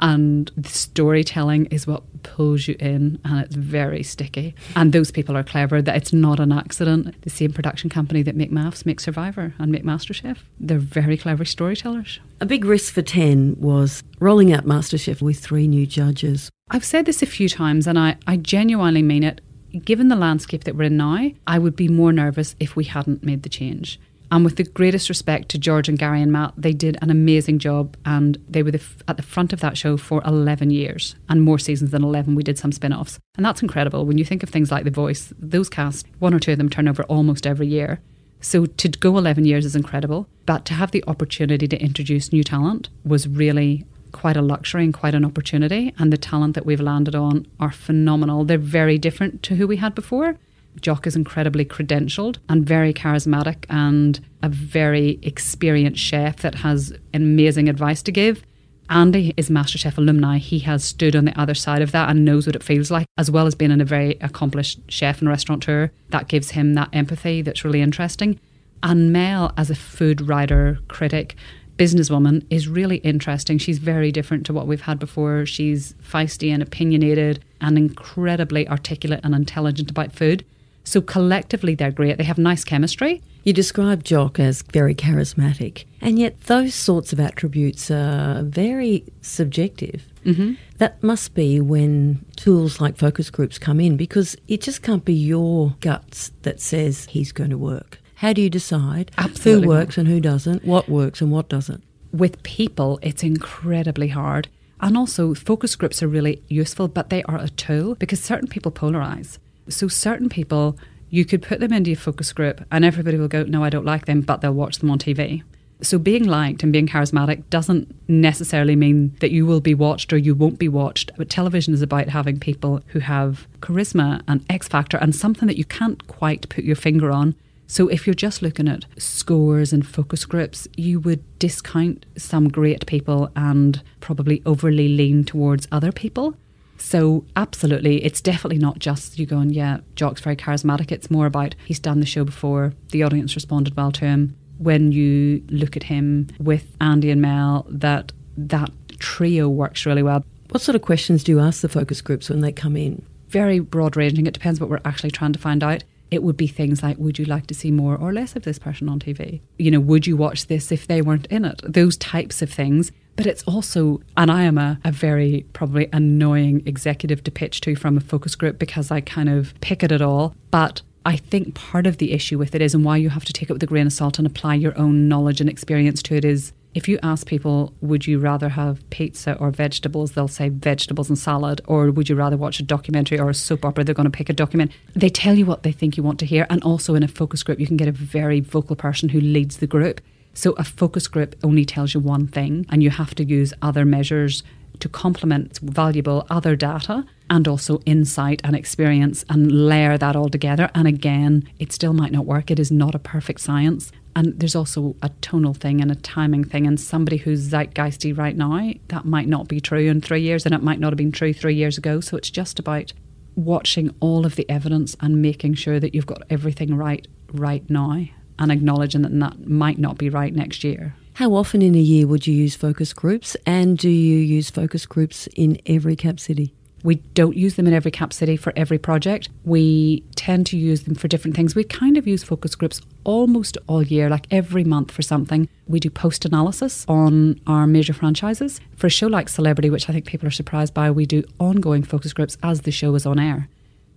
and 0.00 0.50
the 0.56 0.68
storytelling 0.68 1.66
is 1.66 1.86
what 1.86 2.02
pulls 2.22 2.68
you 2.68 2.76
in, 2.78 3.20
and 3.24 3.40
it's 3.40 3.54
very 3.54 4.02
sticky. 4.02 4.54
And 4.76 4.92
those 4.92 5.10
people 5.10 5.36
are 5.36 5.42
clever. 5.42 5.82
That 5.82 5.96
it's 5.96 6.12
not 6.12 6.40
an 6.40 6.52
accident. 6.52 7.20
The 7.22 7.30
same 7.30 7.52
production 7.52 7.90
company 7.90 8.22
that 8.22 8.36
make 8.36 8.50
MAFS 8.50 8.86
make 8.86 9.00
Survivor 9.00 9.54
and 9.58 9.70
make 9.72 9.84
MasterChef. 9.84 10.38
They're 10.58 10.78
very 10.78 11.16
clever 11.16 11.44
storytellers. 11.44 12.20
A 12.40 12.46
big 12.46 12.64
risk 12.64 12.94
for 12.94 13.02
10 13.02 13.56
was 13.58 14.02
rolling 14.18 14.52
out 14.52 14.64
MasterChef 14.64 15.22
with 15.22 15.38
three 15.38 15.68
new 15.68 15.86
judges. 15.86 16.50
I've 16.70 16.84
said 16.84 17.06
this 17.06 17.22
a 17.22 17.26
few 17.26 17.48
times, 17.48 17.86
and 17.86 17.98
I, 17.98 18.16
I 18.26 18.36
genuinely 18.36 19.02
mean 19.02 19.24
it. 19.24 19.40
Given 19.84 20.08
the 20.08 20.16
landscape 20.16 20.64
that 20.64 20.76
we're 20.76 20.84
in 20.84 20.96
now, 20.96 21.30
I 21.46 21.58
would 21.58 21.76
be 21.76 21.88
more 21.88 22.12
nervous 22.12 22.56
if 22.58 22.74
we 22.74 22.84
hadn't 22.84 23.22
made 23.22 23.44
the 23.44 23.48
change. 23.48 24.00
And 24.30 24.44
with 24.44 24.56
the 24.56 24.64
greatest 24.64 25.08
respect 25.08 25.48
to 25.50 25.58
George 25.58 25.88
and 25.88 25.98
Gary 25.98 26.22
and 26.22 26.30
Matt, 26.30 26.54
they 26.56 26.72
did 26.72 26.96
an 27.02 27.10
amazing 27.10 27.58
job, 27.58 27.96
and 28.04 28.38
they 28.48 28.62
were 28.62 28.70
the 28.70 28.78
f- 28.78 29.02
at 29.08 29.16
the 29.16 29.22
front 29.22 29.52
of 29.52 29.60
that 29.60 29.76
show 29.76 29.96
for 29.96 30.22
11 30.24 30.70
years 30.70 31.16
and 31.28 31.42
more 31.42 31.58
seasons 31.58 31.90
than 31.90 32.04
11. 32.04 32.34
We 32.34 32.44
did 32.44 32.58
some 32.58 32.72
spin 32.72 32.92
offs. 32.92 33.18
And 33.36 33.44
that's 33.44 33.62
incredible. 33.62 34.06
When 34.06 34.18
you 34.18 34.24
think 34.24 34.42
of 34.42 34.48
things 34.48 34.70
like 34.70 34.84
The 34.84 34.90
Voice, 34.90 35.32
those 35.38 35.68
casts, 35.68 36.04
one 36.20 36.32
or 36.32 36.38
two 36.38 36.52
of 36.52 36.58
them 36.58 36.70
turn 36.70 36.86
over 36.86 37.02
almost 37.04 37.46
every 37.46 37.66
year. 37.66 38.00
So 38.40 38.66
to 38.66 38.88
go 38.88 39.18
11 39.18 39.44
years 39.44 39.66
is 39.66 39.76
incredible, 39.76 40.28
but 40.46 40.64
to 40.66 40.74
have 40.74 40.92
the 40.92 41.04
opportunity 41.06 41.68
to 41.68 41.82
introduce 41.82 42.32
new 42.32 42.42
talent 42.42 42.88
was 43.04 43.28
really 43.28 43.84
quite 44.12 44.36
a 44.36 44.42
luxury 44.42 44.84
and 44.84 44.94
quite 44.94 45.14
an 45.14 45.24
opportunity. 45.24 45.94
And 45.98 46.12
the 46.12 46.16
talent 46.16 46.54
that 46.54 46.66
we've 46.66 46.80
landed 46.80 47.14
on 47.14 47.46
are 47.58 47.70
phenomenal. 47.70 48.44
They're 48.44 48.58
very 48.58 48.98
different 48.98 49.42
to 49.44 49.56
who 49.56 49.66
we 49.66 49.76
had 49.76 49.94
before. 49.94 50.36
Jock 50.80 51.06
is 51.06 51.16
incredibly 51.16 51.64
credentialed 51.64 52.38
and 52.48 52.66
very 52.66 52.94
charismatic 52.94 53.64
and 53.68 54.20
a 54.42 54.48
very 54.48 55.18
experienced 55.22 56.00
chef 56.00 56.36
that 56.38 56.56
has 56.56 56.92
amazing 57.12 57.68
advice 57.68 58.02
to 58.02 58.12
give. 58.12 58.44
Andy 58.88 59.32
is 59.36 59.50
MasterChef 59.50 59.98
alumni. 59.98 60.38
He 60.38 60.58
has 60.60 60.82
stood 60.82 61.14
on 61.14 61.24
the 61.24 61.40
other 61.40 61.54
side 61.54 61.80
of 61.80 61.92
that 61.92 62.08
and 62.08 62.24
knows 62.24 62.46
what 62.46 62.56
it 62.56 62.62
feels 62.62 62.90
like, 62.90 63.06
as 63.16 63.30
well 63.30 63.46
as 63.46 63.54
being 63.54 63.80
a 63.80 63.84
very 63.84 64.16
accomplished 64.20 64.80
chef 64.88 65.20
and 65.20 65.28
restaurateur. 65.28 65.92
That 66.08 66.26
gives 66.26 66.50
him 66.50 66.74
that 66.74 66.88
empathy 66.92 67.40
that's 67.42 67.64
really 67.64 67.82
interesting. 67.82 68.40
And 68.82 69.12
Mel, 69.12 69.52
as 69.56 69.70
a 69.70 69.76
food 69.76 70.22
writer, 70.22 70.80
critic, 70.88 71.36
businesswoman, 71.76 72.44
is 72.50 72.66
really 72.66 72.96
interesting. 72.96 73.58
She's 73.58 73.78
very 73.78 74.10
different 74.10 74.44
to 74.46 74.52
what 74.52 74.66
we've 74.66 74.80
had 74.80 74.98
before. 74.98 75.46
She's 75.46 75.94
feisty 76.02 76.52
and 76.52 76.62
opinionated 76.62 77.44
and 77.60 77.78
incredibly 77.78 78.68
articulate 78.68 79.20
and 79.22 79.34
intelligent 79.34 79.90
about 79.90 80.12
food. 80.12 80.44
So 80.84 81.00
collectively, 81.00 81.74
they're 81.74 81.90
great. 81.90 82.18
They 82.18 82.24
have 82.24 82.38
nice 82.38 82.64
chemistry. 82.64 83.22
You 83.44 83.52
describe 83.52 84.04
Jock 84.04 84.38
as 84.38 84.62
very 84.62 84.94
charismatic, 84.94 85.84
and 86.00 86.18
yet 86.18 86.40
those 86.42 86.74
sorts 86.74 87.12
of 87.12 87.20
attributes 87.20 87.90
are 87.90 88.42
very 88.42 89.04
subjective. 89.22 90.04
Mm-hmm. 90.26 90.54
That 90.76 91.02
must 91.02 91.34
be 91.34 91.58
when 91.60 92.24
tools 92.36 92.80
like 92.80 92.98
focus 92.98 93.30
groups 93.30 93.58
come 93.58 93.80
in 93.80 93.96
because 93.96 94.36
it 94.48 94.60
just 94.60 94.82
can't 94.82 95.04
be 95.04 95.14
your 95.14 95.74
guts 95.80 96.32
that 96.42 96.60
says 96.60 97.06
he's 97.06 97.32
going 97.32 97.50
to 97.50 97.56
work. 97.56 97.98
How 98.16 98.34
do 98.34 98.42
you 98.42 98.50
decide 98.50 99.10
Absolutely 99.16 99.62
who 99.62 99.68
works 99.68 99.96
and 99.96 100.06
who 100.06 100.20
doesn't, 100.20 100.62
what 100.66 100.90
works 100.90 101.22
and 101.22 101.32
what 101.32 101.48
doesn't? 101.48 101.82
With 102.12 102.42
people, 102.42 102.98
it's 103.00 103.22
incredibly 103.22 104.08
hard. 104.08 104.48
And 104.82 104.96
also, 104.96 105.32
focus 105.32 105.76
groups 105.76 106.02
are 106.02 106.08
really 106.08 106.42
useful, 106.48 106.88
but 106.88 107.08
they 107.08 107.22
are 107.22 107.38
a 107.38 107.48
tool 107.48 107.94
because 107.94 108.20
certain 108.20 108.48
people 108.48 108.72
polarize. 108.72 109.38
So, 109.70 109.88
certain 109.88 110.28
people, 110.28 110.76
you 111.08 111.24
could 111.24 111.42
put 111.42 111.60
them 111.60 111.72
into 111.72 111.92
a 111.92 111.96
focus 111.96 112.32
group 112.32 112.62
and 112.70 112.84
everybody 112.84 113.16
will 113.16 113.28
go, 113.28 113.44
No, 113.44 113.64
I 113.64 113.70
don't 113.70 113.84
like 113.84 114.06
them, 114.06 114.20
but 114.20 114.40
they'll 114.40 114.52
watch 114.52 114.78
them 114.78 114.90
on 114.90 114.98
TV. 114.98 115.42
So, 115.82 115.98
being 115.98 116.24
liked 116.24 116.62
and 116.62 116.72
being 116.72 116.86
charismatic 116.86 117.48
doesn't 117.48 117.94
necessarily 118.08 118.76
mean 118.76 119.16
that 119.20 119.30
you 119.30 119.46
will 119.46 119.60
be 119.60 119.74
watched 119.74 120.12
or 120.12 120.18
you 120.18 120.34
won't 120.34 120.58
be 120.58 120.68
watched. 120.68 121.10
But 121.16 121.30
television 121.30 121.72
is 121.72 121.80
about 121.80 122.08
having 122.08 122.38
people 122.38 122.82
who 122.88 122.98
have 122.98 123.46
charisma 123.60 124.22
and 124.28 124.44
X 124.50 124.68
factor 124.68 124.98
and 124.98 125.14
something 125.14 125.46
that 125.46 125.56
you 125.56 125.64
can't 125.64 126.06
quite 126.06 126.48
put 126.50 126.64
your 126.64 126.76
finger 126.76 127.10
on. 127.10 127.34
So, 127.66 127.88
if 127.88 128.06
you're 128.06 128.14
just 128.14 128.42
looking 128.42 128.68
at 128.68 128.84
scores 128.98 129.72
and 129.72 129.86
focus 129.86 130.26
groups, 130.26 130.68
you 130.76 131.00
would 131.00 131.22
discount 131.38 132.04
some 132.16 132.48
great 132.48 132.84
people 132.84 133.30
and 133.34 133.82
probably 134.00 134.42
overly 134.44 134.88
lean 134.88 135.24
towards 135.24 135.66
other 135.72 135.92
people. 135.92 136.36
So, 136.80 137.24
absolutely, 137.36 138.02
it's 138.04 138.20
definitely 138.20 138.58
not 138.58 138.78
just 138.78 139.18
you 139.18 139.26
going, 139.26 139.50
yeah, 139.50 139.80
Jock's 139.96 140.22
very 140.22 140.34
charismatic. 140.34 140.90
It's 140.90 141.10
more 141.10 141.26
about 141.26 141.54
he's 141.66 141.78
done 141.78 142.00
the 142.00 142.06
show 142.06 142.24
before, 142.24 142.72
the 142.88 143.02
audience 143.02 143.34
responded 143.34 143.76
well 143.76 143.92
to 143.92 144.06
him. 144.06 144.36
When 144.58 144.90
you 144.90 145.44
look 145.48 145.76
at 145.76 145.84
him 145.84 146.28
with 146.38 146.74
Andy 146.80 147.10
and 147.10 147.20
Mel, 147.20 147.66
that 147.68 148.12
that 148.36 148.70
trio 148.98 149.48
works 149.48 149.84
really 149.84 150.02
well. 150.02 150.24
What 150.48 150.62
sort 150.62 150.74
of 150.74 150.82
questions 150.82 151.22
do 151.22 151.32
you 151.32 151.40
ask 151.40 151.60
the 151.60 151.68
focus 151.68 152.00
groups 152.00 152.30
when 152.30 152.40
they 152.40 152.50
come 152.50 152.76
in? 152.76 153.04
Very 153.28 153.60
broad 153.60 153.96
ranging. 153.96 154.26
It 154.26 154.34
depends 154.34 154.58
what 154.58 154.70
we're 154.70 154.80
actually 154.84 155.10
trying 155.10 155.32
to 155.34 155.38
find 155.38 155.62
out. 155.62 155.84
It 156.10 156.22
would 156.22 156.36
be 156.36 156.48
things 156.48 156.82
like, 156.82 156.98
would 156.98 157.18
you 157.18 157.24
like 157.24 157.46
to 157.48 157.54
see 157.54 157.70
more 157.70 157.96
or 157.96 158.12
less 158.12 158.34
of 158.34 158.42
this 158.42 158.58
person 158.58 158.88
on 158.88 158.98
TV? 158.98 159.42
You 159.58 159.70
know, 159.70 159.80
would 159.80 160.06
you 160.06 160.16
watch 160.16 160.48
this 160.48 160.72
if 160.72 160.86
they 160.88 161.02
weren't 161.02 161.26
in 161.26 161.44
it? 161.44 161.60
Those 161.62 161.96
types 161.98 162.42
of 162.42 162.50
things. 162.50 162.90
But 163.16 163.26
it's 163.26 163.42
also, 163.44 164.00
and 164.16 164.30
I 164.30 164.42
am 164.42 164.56
a, 164.56 164.78
a 164.84 164.92
very 164.92 165.44
probably 165.52 165.88
annoying 165.92 166.62
executive 166.66 167.22
to 167.24 167.30
pitch 167.30 167.60
to 167.62 167.76
from 167.76 167.96
a 167.96 168.00
focus 168.00 168.34
group 168.34 168.58
because 168.58 168.90
I 168.90 169.00
kind 169.00 169.28
of 169.28 169.54
pick 169.60 169.82
at 169.82 169.92
it 169.92 170.00
all. 170.00 170.34
But 170.50 170.82
I 171.04 171.16
think 171.16 171.54
part 171.54 171.86
of 171.86 171.98
the 171.98 172.12
issue 172.12 172.38
with 172.38 172.54
it 172.54 172.62
is, 172.62 172.74
and 172.74 172.84
why 172.84 172.96
you 172.96 173.10
have 173.10 173.24
to 173.24 173.32
take 173.32 173.50
it 173.50 173.52
with 173.52 173.62
a 173.62 173.66
grain 173.66 173.86
of 173.86 173.92
salt 173.92 174.18
and 174.18 174.26
apply 174.26 174.54
your 174.54 174.78
own 174.78 175.08
knowledge 175.08 175.40
and 175.40 175.50
experience 175.50 176.02
to 176.04 176.14
it, 176.14 176.24
is 176.24 176.52
if 176.72 176.88
you 176.88 176.98
ask 177.02 177.26
people, 177.26 177.72
would 177.80 178.06
you 178.06 178.18
rather 178.18 178.48
have 178.50 178.88
pizza 178.90 179.36
or 179.38 179.50
vegetables? 179.50 180.12
They'll 180.12 180.28
say 180.28 180.50
vegetables 180.50 181.08
and 181.08 181.18
salad. 181.18 181.60
Or 181.66 181.90
would 181.90 182.08
you 182.08 182.14
rather 182.14 182.36
watch 182.36 182.60
a 182.60 182.62
documentary 182.62 183.18
or 183.18 183.30
a 183.30 183.34
soap 183.34 183.64
opera? 183.64 183.82
They're 183.82 183.94
going 183.94 184.10
to 184.10 184.16
pick 184.16 184.28
a 184.28 184.32
document. 184.34 184.70
They 184.94 185.08
tell 185.08 185.34
you 185.34 185.46
what 185.46 185.62
they 185.64 185.72
think 185.72 185.96
you 185.96 186.02
want 186.02 186.20
to 186.20 186.26
hear. 186.26 186.46
And 186.48 186.62
also 186.62 186.94
in 186.94 187.02
a 187.02 187.08
focus 187.08 187.42
group, 187.42 187.58
you 187.58 187.66
can 187.66 187.76
get 187.76 187.88
a 187.88 187.92
very 187.92 188.40
vocal 188.40 188.76
person 188.76 189.08
who 189.08 189.20
leads 189.20 189.56
the 189.56 189.66
group. 189.66 190.00
So 190.34 190.52
a 190.52 190.64
focus 190.64 191.08
group 191.08 191.34
only 191.42 191.64
tells 191.64 191.94
you 191.94 192.00
one 192.00 192.26
thing, 192.26 192.66
and 192.70 192.82
you 192.82 192.90
have 192.90 193.14
to 193.16 193.24
use 193.24 193.52
other 193.62 193.84
measures 193.84 194.42
to 194.80 194.88
complement 194.88 195.58
valuable 195.62 196.26
other 196.30 196.56
data 196.56 197.04
and 197.28 197.46
also 197.46 197.80
insight 197.86 198.40
and 198.42 198.56
experience 198.56 199.24
and 199.28 199.68
layer 199.68 199.96
that 199.98 200.16
all 200.16 200.28
together. 200.28 200.70
And 200.74 200.88
again, 200.88 201.48
it 201.58 201.72
still 201.72 201.92
might 201.92 202.12
not 202.12 202.26
work. 202.26 202.50
It 202.50 202.58
is 202.58 202.72
not 202.72 202.94
a 202.94 202.98
perfect 202.98 203.40
science. 203.40 203.92
And 204.16 204.38
there's 204.40 204.56
also 204.56 204.96
a 205.02 205.10
tonal 205.20 205.54
thing 205.54 205.80
and 205.80 205.92
a 205.92 205.94
timing 205.94 206.44
thing. 206.44 206.66
And 206.66 206.80
somebody 206.80 207.18
who's 207.18 207.50
zeitgeisty 207.50 208.16
right 208.16 208.36
now, 208.36 208.72
that 208.88 209.04
might 209.04 209.28
not 209.28 209.46
be 209.46 209.60
true 209.60 209.86
in 209.88 210.00
three 210.00 210.22
years, 210.22 210.44
and 210.44 210.54
it 210.54 210.62
might 210.62 210.80
not 210.80 210.92
have 210.92 210.98
been 210.98 211.12
true 211.12 211.32
three 211.32 211.54
years 211.54 211.78
ago. 211.78 212.00
So 212.00 212.16
it's 212.16 212.30
just 212.30 212.58
about 212.58 212.92
watching 213.36 213.94
all 214.00 214.26
of 214.26 214.34
the 214.34 214.48
evidence 214.50 214.96
and 215.00 215.22
making 215.22 215.54
sure 215.54 215.78
that 215.78 215.94
you've 215.94 216.06
got 216.06 216.22
everything 216.30 216.74
right 216.74 217.06
right 217.32 217.68
now 217.70 218.06
and 218.40 218.50
acknowledging 218.50 219.02
that 219.02 219.16
that 219.20 219.46
might 219.46 219.78
not 219.78 219.98
be 219.98 220.08
right 220.08 220.34
next 220.34 220.64
year. 220.64 220.94
How 221.14 221.34
often 221.34 221.60
in 221.60 221.74
a 221.74 221.78
year 221.78 222.06
would 222.06 222.26
you 222.26 222.34
use 222.34 222.56
focus 222.56 222.92
groups? 222.92 223.36
And 223.44 223.76
do 223.76 223.90
you 223.90 224.16
use 224.18 224.50
focus 224.50 224.86
groups 224.86 225.28
in 225.36 225.60
every 225.66 225.94
cap 225.94 226.18
city? 226.18 226.54
We 226.82 226.94
don't 227.12 227.36
use 227.36 227.56
them 227.56 227.66
in 227.66 227.74
every 227.74 227.90
cap 227.90 228.10
city 228.10 228.38
for 228.38 228.54
every 228.56 228.78
project. 228.78 229.28
We 229.44 230.02
tend 230.14 230.46
to 230.46 230.56
use 230.56 230.84
them 230.84 230.94
for 230.94 231.08
different 231.08 231.36
things. 231.36 231.54
We 231.54 231.64
kind 231.64 231.98
of 231.98 232.06
use 232.06 232.24
focus 232.24 232.54
groups 232.54 232.80
almost 233.04 233.58
all 233.66 233.82
year, 233.82 234.08
like 234.08 234.26
every 234.30 234.64
month 234.64 234.90
for 234.90 235.02
something. 235.02 235.46
We 235.68 235.78
do 235.78 235.90
post 235.90 236.24
analysis 236.24 236.86
on 236.88 237.38
our 237.46 237.66
major 237.66 237.92
franchises. 237.92 238.60
For 238.76 238.86
a 238.86 238.90
show 238.90 239.08
like 239.08 239.28
Celebrity, 239.28 239.68
which 239.68 239.90
I 239.90 239.92
think 239.92 240.06
people 240.06 240.26
are 240.26 240.32
surprised 240.32 240.72
by, 240.72 240.90
we 240.90 241.04
do 241.04 241.22
ongoing 241.38 241.82
focus 241.82 242.14
groups 242.14 242.38
as 242.42 242.62
the 242.62 242.70
show 242.70 242.94
is 242.94 243.04
on 243.04 243.18
air. 243.18 243.48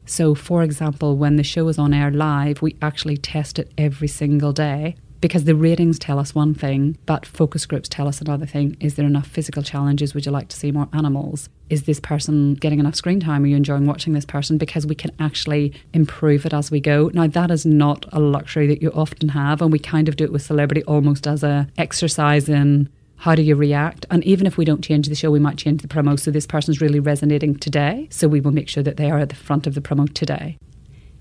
So, 0.06 0.36
for 0.36 0.64
example, 0.64 1.18
when 1.18 1.38
the 1.38 1.44
show 1.44 1.68
is 1.68 1.80
on 1.80 1.94
air 1.94 2.12
live, 2.12 2.62
we 2.62 2.76
actually 2.82 3.18
test 3.18 3.60
it 3.60 3.72
every 3.78 4.08
single 4.08 4.52
day 4.52 4.96
because 5.24 5.46
the 5.46 5.56
ratings 5.56 5.98
tell 5.98 6.20
us 6.20 6.36
one 6.36 6.54
thing, 6.54 6.98
but 7.06 7.26
focus 7.26 7.66
groups 7.66 7.88
tell 7.88 8.10
us 8.10 8.20
another 8.20 8.46
thing. 8.46 8.76
Is 8.82 8.96
there 8.96 9.06
enough 9.06 9.26
physical 9.26 9.64
challenges? 9.64 10.14
Would 10.14 10.26
you 10.26 10.34
like 10.34 10.50
to 10.50 10.58
see 10.58 10.70
more 10.70 10.90
animals? 10.92 11.48
Is 11.70 11.84
this 11.84 12.02
person 12.02 12.56
getting 12.56 12.80
enough 12.80 12.96
screen 12.96 13.22
time? 13.22 13.46
Are 13.46 13.48
you 13.48 13.56
enjoying 13.56 13.86
watching 13.86 14.12
this 14.12 14.26
person? 14.26 14.58
Because 14.58 14.86
we 14.86 14.96
can 14.96 15.12
actually 15.20 15.72
improve 15.94 16.46
it 16.46 16.54
as 16.54 16.70
we 16.72 16.82
go. 16.82 17.10
Now, 17.14 17.28
that 17.28 17.52
is 17.52 17.66
not 17.66 18.06
a 18.12 18.20
luxury 18.20 18.68
that 18.68 18.82
you 18.82 18.92
often 18.92 19.30
have, 19.30 19.62
and 19.62 19.72
we 19.72 19.80
kind 19.80 20.10
of 20.10 20.18
do 20.18 20.26
it 20.26 20.34
with 20.34 20.42
celebrity 20.42 20.84
almost 20.84 21.26
as 21.26 21.42
a 21.42 21.70
exercise 21.78 22.50
in 22.50 22.90
how 23.24 23.36
do 23.36 23.42
you 23.42 23.56
react? 23.56 24.06
And 24.12 24.22
even 24.26 24.46
if 24.46 24.58
we 24.58 24.66
don't 24.66 24.84
change 24.84 25.08
the 25.08 25.16
show, 25.16 25.32
we 25.32 25.40
might 25.40 25.58
change 25.58 25.82
the 25.82 25.88
promo. 25.88 26.20
So 26.20 26.30
this 26.30 26.46
person's 26.46 26.82
really 26.82 27.00
resonating 27.00 27.56
today. 27.56 28.10
So 28.12 28.28
we 28.28 28.42
will 28.42 28.52
make 28.52 28.68
sure 28.68 28.84
that 28.84 28.98
they 28.98 29.10
are 29.10 29.20
at 29.20 29.30
the 29.30 29.36
front 29.36 29.66
of 29.66 29.76
the 29.76 29.80
promo 29.80 30.14
today. 30.14 30.58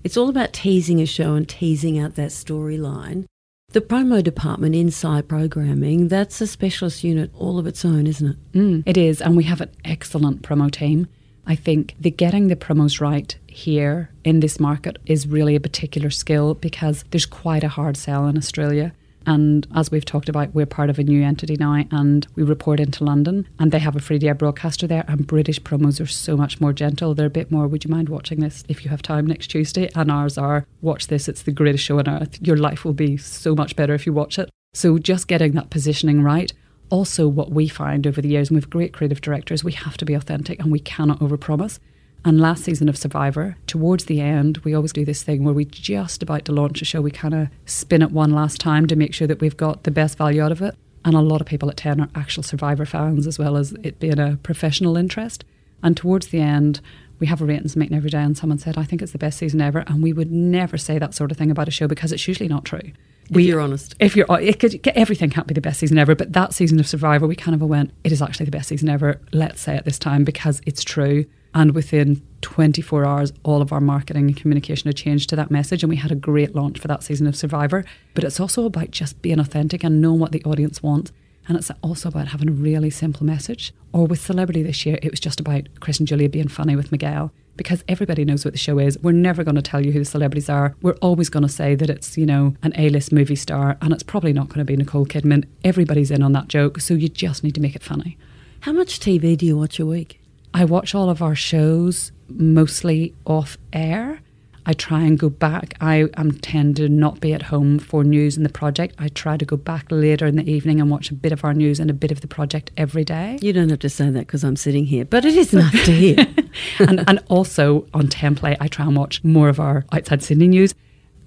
It's 0.03 0.17
all 0.17 0.27
about 0.27 0.51
teasing 0.51 0.99
a 0.99 1.05
show 1.05 1.35
and 1.35 1.47
teasing 1.47 1.97
out 1.97 2.15
that 2.15 2.31
storyline. 2.31 3.23
The 3.69 3.79
promo 3.79 4.21
department 4.21 4.75
inside 4.75 5.29
programming, 5.29 6.09
that's 6.09 6.41
a 6.41 6.45
specialist 6.45 7.05
unit 7.05 7.31
all 7.35 7.57
of 7.57 7.67
its 7.67 7.85
own, 7.85 8.05
isn't 8.05 8.31
it? 8.31 8.51
Mm, 8.51 8.83
it 8.85 8.97
is. 8.97 9.21
And 9.21 9.37
we 9.37 9.45
have 9.45 9.61
an 9.61 9.71
excellent 9.85 10.41
promo 10.41 10.69
team. 10.69 11.07
I 11.47 11.55
think 11.55 11.95
the 11.97 12.11
getting 12.11 12.49
the 12.49 12.57
promos 12.57 12.99
right 12.99 13.33
here 13.47 14.09
in 14.25 14.41
this 14.41 14.59
market 14.59 14.97
is 15.05 15.25
really 15.25 15.55
a 15.55 15.61
particular 15.61 16.09
skill 16.09 16.53
because 16.53 17.05
there's 17.11 17.25
quite 17.25 17.63
a 17.63 17.69
hard 17.69 17.95
sell 17.95 18.27
in 18.27 18.37
Australia. 18.37 18.91
And 19.25 19.67
as 19.75 19.91
we've 19.91 20.05
talked 20.05 20.29
about, 20.29 20.53
we're 20.53 20.65
part 20.65 20.89
of 20.89 20.99
a 20.99 21.03
new 21.03 21.23
entity 21.23 21.55
now 21.59 21.83
and 21.91 22.27
we 22.35 22.43
report 22.43 22.79
into 22.79 23.03
London 23.03 23.47
and 23.59 23.71
they 23.71 23.79
have 23.79 23.95
a 23.95 23.99
free 23.99 24.19
air 24.21 24.35
broadcaster 24.35 24.87
there. 24.87 25.05
And 25.07 25.27
British 25.27 25.61
promos 25.61 26.01
are 26.01 26.05
so 26.05 26.35
much 26.35 26.59
more 26.59 26.73
gentle. 26.73 27.13
They're 27.13 27.27
a 27.27 27.31
bit 27.31 27.51
more, 27.51 27.67
would 27.67 27.83
you 27.83 27.91
mind 27.91 28.09
watching 28.09 28.39
this 28.39 28.63
if 28.67 28.83
you 28.83 28.89
have 28.89 29.01
time 29.01 29.25
next 29.25 29.47
Tuesday? 29.47 29.89
And 29.95 30.11
ours 30.11 30.37
are, 30.37 30.65
watch 30.81 31.07
this, 31.07 31.27
it's 31.27 31.43
the 31.43 31.51
greatest 31.51 31.83
show 31.83 31.99
on 31.99 32.07
earth. 32.07 32.41
Your 32.41 32.57
life 32.57 32.85
will 32.85 32.93
be 32.93 33.17
so 33.17 33.55
much 33.55 33.75
better 33.75 33.93
if 33.93 34.05
you 34.05 34.13
watch 34.13 34.37
it. 34.37 34.49
So 34.73 34.97
just 34.97 35.27
getting 35.27 35.53
that 35.53 35.69
positioning 35.69 36.23
right. 36.23 36.51
Also, 36.89 37.27
what 37.27 37.51
we 37.51 37.67
find 37.67 38.05
over 38.05 38.21
the 38.21 38.29
years, 38.29 38.49
and 38.49 38.57
have 38.57 38.69
great 38.69 38.93
creative 38.93 39.21
directors, 39.21 39.63
we 39.63 39.71
have 39.71 39.97
to 39.97 40.05
be 40.05 40.13
authentic 40.13 40.59
and 40.59 40.71
we 40.71 40.79
cannot 40.79 41.19
overpromise. 41.19 41.79
And 42.25 42.39
last 42.39 42.63
season 42.63 42.87
of 42.87 42.97
Survivor, 42.97 43.57
towards 43.67 44.05
the 44.05 44.21
end, 44.21 44.59
we 44.59 44.73
always 44.73 44.93
do 44.93 45.03
this 45.03 45.23
thing 45.23 45.43
where 45.43 45.53
we're 45.53 45.65
just 45.65 46.23
about 46.23 46.45
to 46.45 46.53
launch 46.53 46.81
a 46.81 46.85
show, 46.85 47.01
we 47.01 47.11
kind 47.11 47.33
of 47.33 47.49
spin 47.65 48.01
it 48.01 48.11
one 48.11 48.31
last 48.31 48.61
time 48.61 48.87
to 48.87 48.95
make 48.95 49.13
sure 49.13 49.27
that 49.27 49.41
we've 49.41 49.57
got 49.57 49.83
the 49.83 49.91
best 49.91 50.17
value 50.17 50.41
out 50.41 50.51
of 50.51 50.61
it. 50.61 50.75
And 51.03 51.15
a 51.15 51.19
lot 51.19 51.41
of 51.41 51.47
people 51.47 51.69
at 51.69 51.75
10 51.75 51.99
are 51.99 52.09
actual 52.15 52.43
Survivor 52.43 52.85
fans 52.85 53.27
as 53.27 53.37
well 53.37 53.57
as 53.57 53.73
it 53.83 53.99
being 53.99 54.19
a 54.19 54.37
professional 54.41 54.95
interest. 54.95 55.43
And 55.81 55.97
towards 55.97 56.27
the 56.27 56.39
end, 56.39 56.79
we 57.19 57.27
have 57.27 57.41
a 57.41 57.45
ratings 57.45 57.75
meeting 57.75 57.97
every 57.97 58.09
day, 58.09 58.21
and 58.21 58.37
someone 58.37 58.57
said, 58.57 58.77
I 58.77 58.83
think 58.83 59.01
it's 59.01 59.11
the 59.11 59.17
best 59.17 59.37
season 59.37 59.59
ever. 59.59 59.83
And 59.87 60.01
we 60.01 60.13
would 60.13 60.31
never 60.31 60.77
say 60.77 60.97
that 60.99 61.13
sort 61.13 61.29
of 61.29 61.37
thing 61.37 61.51
about 61.51 61.67
a 61.67 61.71
show 61.71 61.87
because 61.87 62.13
it's 62.13 62.25
usually 62.25 62.47
not 62.47 62.63
true. 62.63 62.91
If 63.29 63.37
you're 63.41 63.61
honest. 63.61 63.95
If 63.99 64.15
you're, 64.15 64.25
oh, 64.29 64.35
it 64.35 64.59
could, 64.59 64.85
everything 64.89 65.29
can't 65.29 65.47
be 65.47 65.53
the 65.53 65.61
best 65.61 65.79
season 65.79 65.97
ever, 65.97 66.15
but 66.15 66.33
that 66.33 66.53
season 66.53 66.79
of 66.79 66.87
Survivor, 66.87 67.27
we 67.27 67.35
kind 67.35 67.55
of 67.55 67.61
went, 67.67 67.91
it 68.03 68.11
is 68.11 68.21
actually 68.21 68.45
the 68.45 68.51
best 68.51 68.69
season 68.69 68.87
ever. 68.89 69.19
Let's 69.33 69.61
say 69.61 69.75
it 69.75 69.85
this 69.85 69.99
time 69.99 70.23
because 70.23 70.61
it's 70.65 70.83
true. 70.83 71.25
And 71.53 71.75
within 71.75 72.21
24 72.41 73.05
hours, 73.05 73.33
all 73.43 73.61
of 73.61 73.71
our 73.71 73.81
marketing 73.81 74.27
and 74.27 74.37
communication 74.37 74.87
had 74.87 74.97
changed 74.97 75.29
to 75.29 75.35
that 75.35 75.51
message. 75.51 75.83
And 75.83 75.89
we 75.89 75.97
had 75.97 76.11
a 76.11 76.15
great 76.15 76.55
launch 76.55 76.79
for 76.79 76.87
that 76.87 77.03
season 77.03 77.27
of 77.27 77.35
Survivor. 77.35 77.85
But 78.13 78.23
it's 78.23 78.39
also 78.39 78.65
about 78.65 78.91
just 78.91 79.21
being 79.21 79.39
authentic 79.39 79.83
and 79.83 80.01
knowing 80.01 80.19
what 80.19 80.31
the 80.31 80.43
audience 80.43 80.81
wants. 80.81 81.11
And 81.47 81.57
it's 81.57 81.71
also 81.81 82.09
about 82.09 82.29
having 82.29 82.49
a 82.49 82.53
really 82.53 82.89
simple 82.89 83.25
message. 83.25 83.73
Or 83.91 84.05
with 84.07 84.21
Celebrity 84.21 84.63
this 84.63 84.85
year, 84.85 84.97
it 85.01 85.11
was 85.11 85.19
just 85.19 85.39
about 85.39 85.67
Chris 85.79 85.99
and 85.99 86.07
Julia 86.07 86.29
being 86.29 86.47
funny 86.47 86.75
with 86.75 86.91
Miguel 86.91 87.31
because 87.55 87.83
everybody 87.87 88.25
knows 88.25 88.43
what 88.43 88.53
the 88.53 88.57
show 88.57 88.79
is. 88.79 88.97
We're 88.99 89.11
never 89.11 89.43
going 89.43 89.55
to 89.55 89.61
tell 89.61 89.85
you 89.85 89.91
who 89.91 89.99
the 89.99 90.05
celebrities 90.05 90.49
are. 90.49 90.75
We're 90.81 90.97
always 91.01 91.29
going 91.29 91.43
to 91.43 91.49
say 91.49 91.75
that 91.75 91.89
it's, 91.89 92.17
you 92.17 92.25
know, 92.25 92.55
an 92.63 92.73
A 92.77 92.89
list 92.89 93.11
movie 93.11 93.35
star 93.35 93.77
and 93.81 93.93
it's 93.93 94.03
probably 94.03 94.33
not 94.33 94.47
going 94.47 94.59
to 94.59 94.65
be 94.65 94.75
Nicole 94.75 95.05
Kidman. 95.05 95.45
Everybody's 95.63 96.11
in 96.11 96.23
on 96.23 96.31
that 96.31 96.47
joke. 96.47 96.79
So 96.79 96.93
you 96.93 97.09
just 97.09 97.43
need 97.43 97.55
to 97.55 97.61
make 97.61 97.75
it 97.75 97.83
funny. 97.83 98.17
How 98.61 98.71
much 98.71 98.99
TV 98.99 99.37
do 99.37 99.45
you 99.45 99.57
watch 99.57 99.79
a 99.79 99.85
week? 99.85 100.22
I 100.53 100.65
watch 100.65 100.93
all 100.93 101.09
of 101.09 101.21
our 101.21 101.35
shows 101.35 102.11
mostly 102.29 103.15
off 103.25 103.57
air. 103.71 104.19
I 104.65 104.73
try 104.73 105.01
and 105.01 105.19
go 105.19 105.29
back. 105.29 105.73
I 105.81 106.07
am 106.15 106.31
tend 106.39 106.77
to 106.77 106.87
not 106.87 107.19
be 107.19 107.33
at 107.33 107.41
home 107.41 107.79
for 107.79 108.03
news 108.03 108.37
in 108.37 108.43
the 108.43 108.49
project. 108.49 108.95
I 108.97 109.09
try 109.09 109.35
to 109.35 109.43
go 109.43 109.57
back 109.57 109.87
later 109.89 110.25
in 110.25 110.37
the 110.37 110.49
evening 110.49 110.79
and 110.79 110.89
watch 110.89 111.11
a 111.11 111.15
bit 111.15 111.31
of 111.31 111.43
our 111.43 111.53
news 111.53 111.79
and 111.79 111.89
a 111.89 111.93
bit 111.93 112.11
of 112.11 112.21
the 112.21 112.27
project 112.27 112.71
every 112.77 113.03
day. 113.03 113.39
You 113.41 113.51
don't 113.51 113.69
have 113.69 113.79
to 113.79 113.89
say 113.89 114.09
that 114.09 114.19
because 114.27 114.43
I'm 114.43 114.55
sitting 114.55 114.85
here, 114.85 115.05
but 115.05 115.25
it 115.25 115.35
is 115.35 115.53
nice 115.53 115.85
to 115.85 115.91
hear. 115.91 116.27
and, 116.79 117.03
and 117.09 117.21
also 117.29 117.87
on 117.93 118.07
10 118.07 118.35
Play, 118.35 118.55
I 118.61 118.67
try 118.67 118.85
and 118.85 118.95
watch 118.95 119.23
more 119.23 119.49
of 119.49 119.59
our 119.59 119.85
outside 119.91 120.23
Sydney 120.23 120.47
news. 120.47 120.73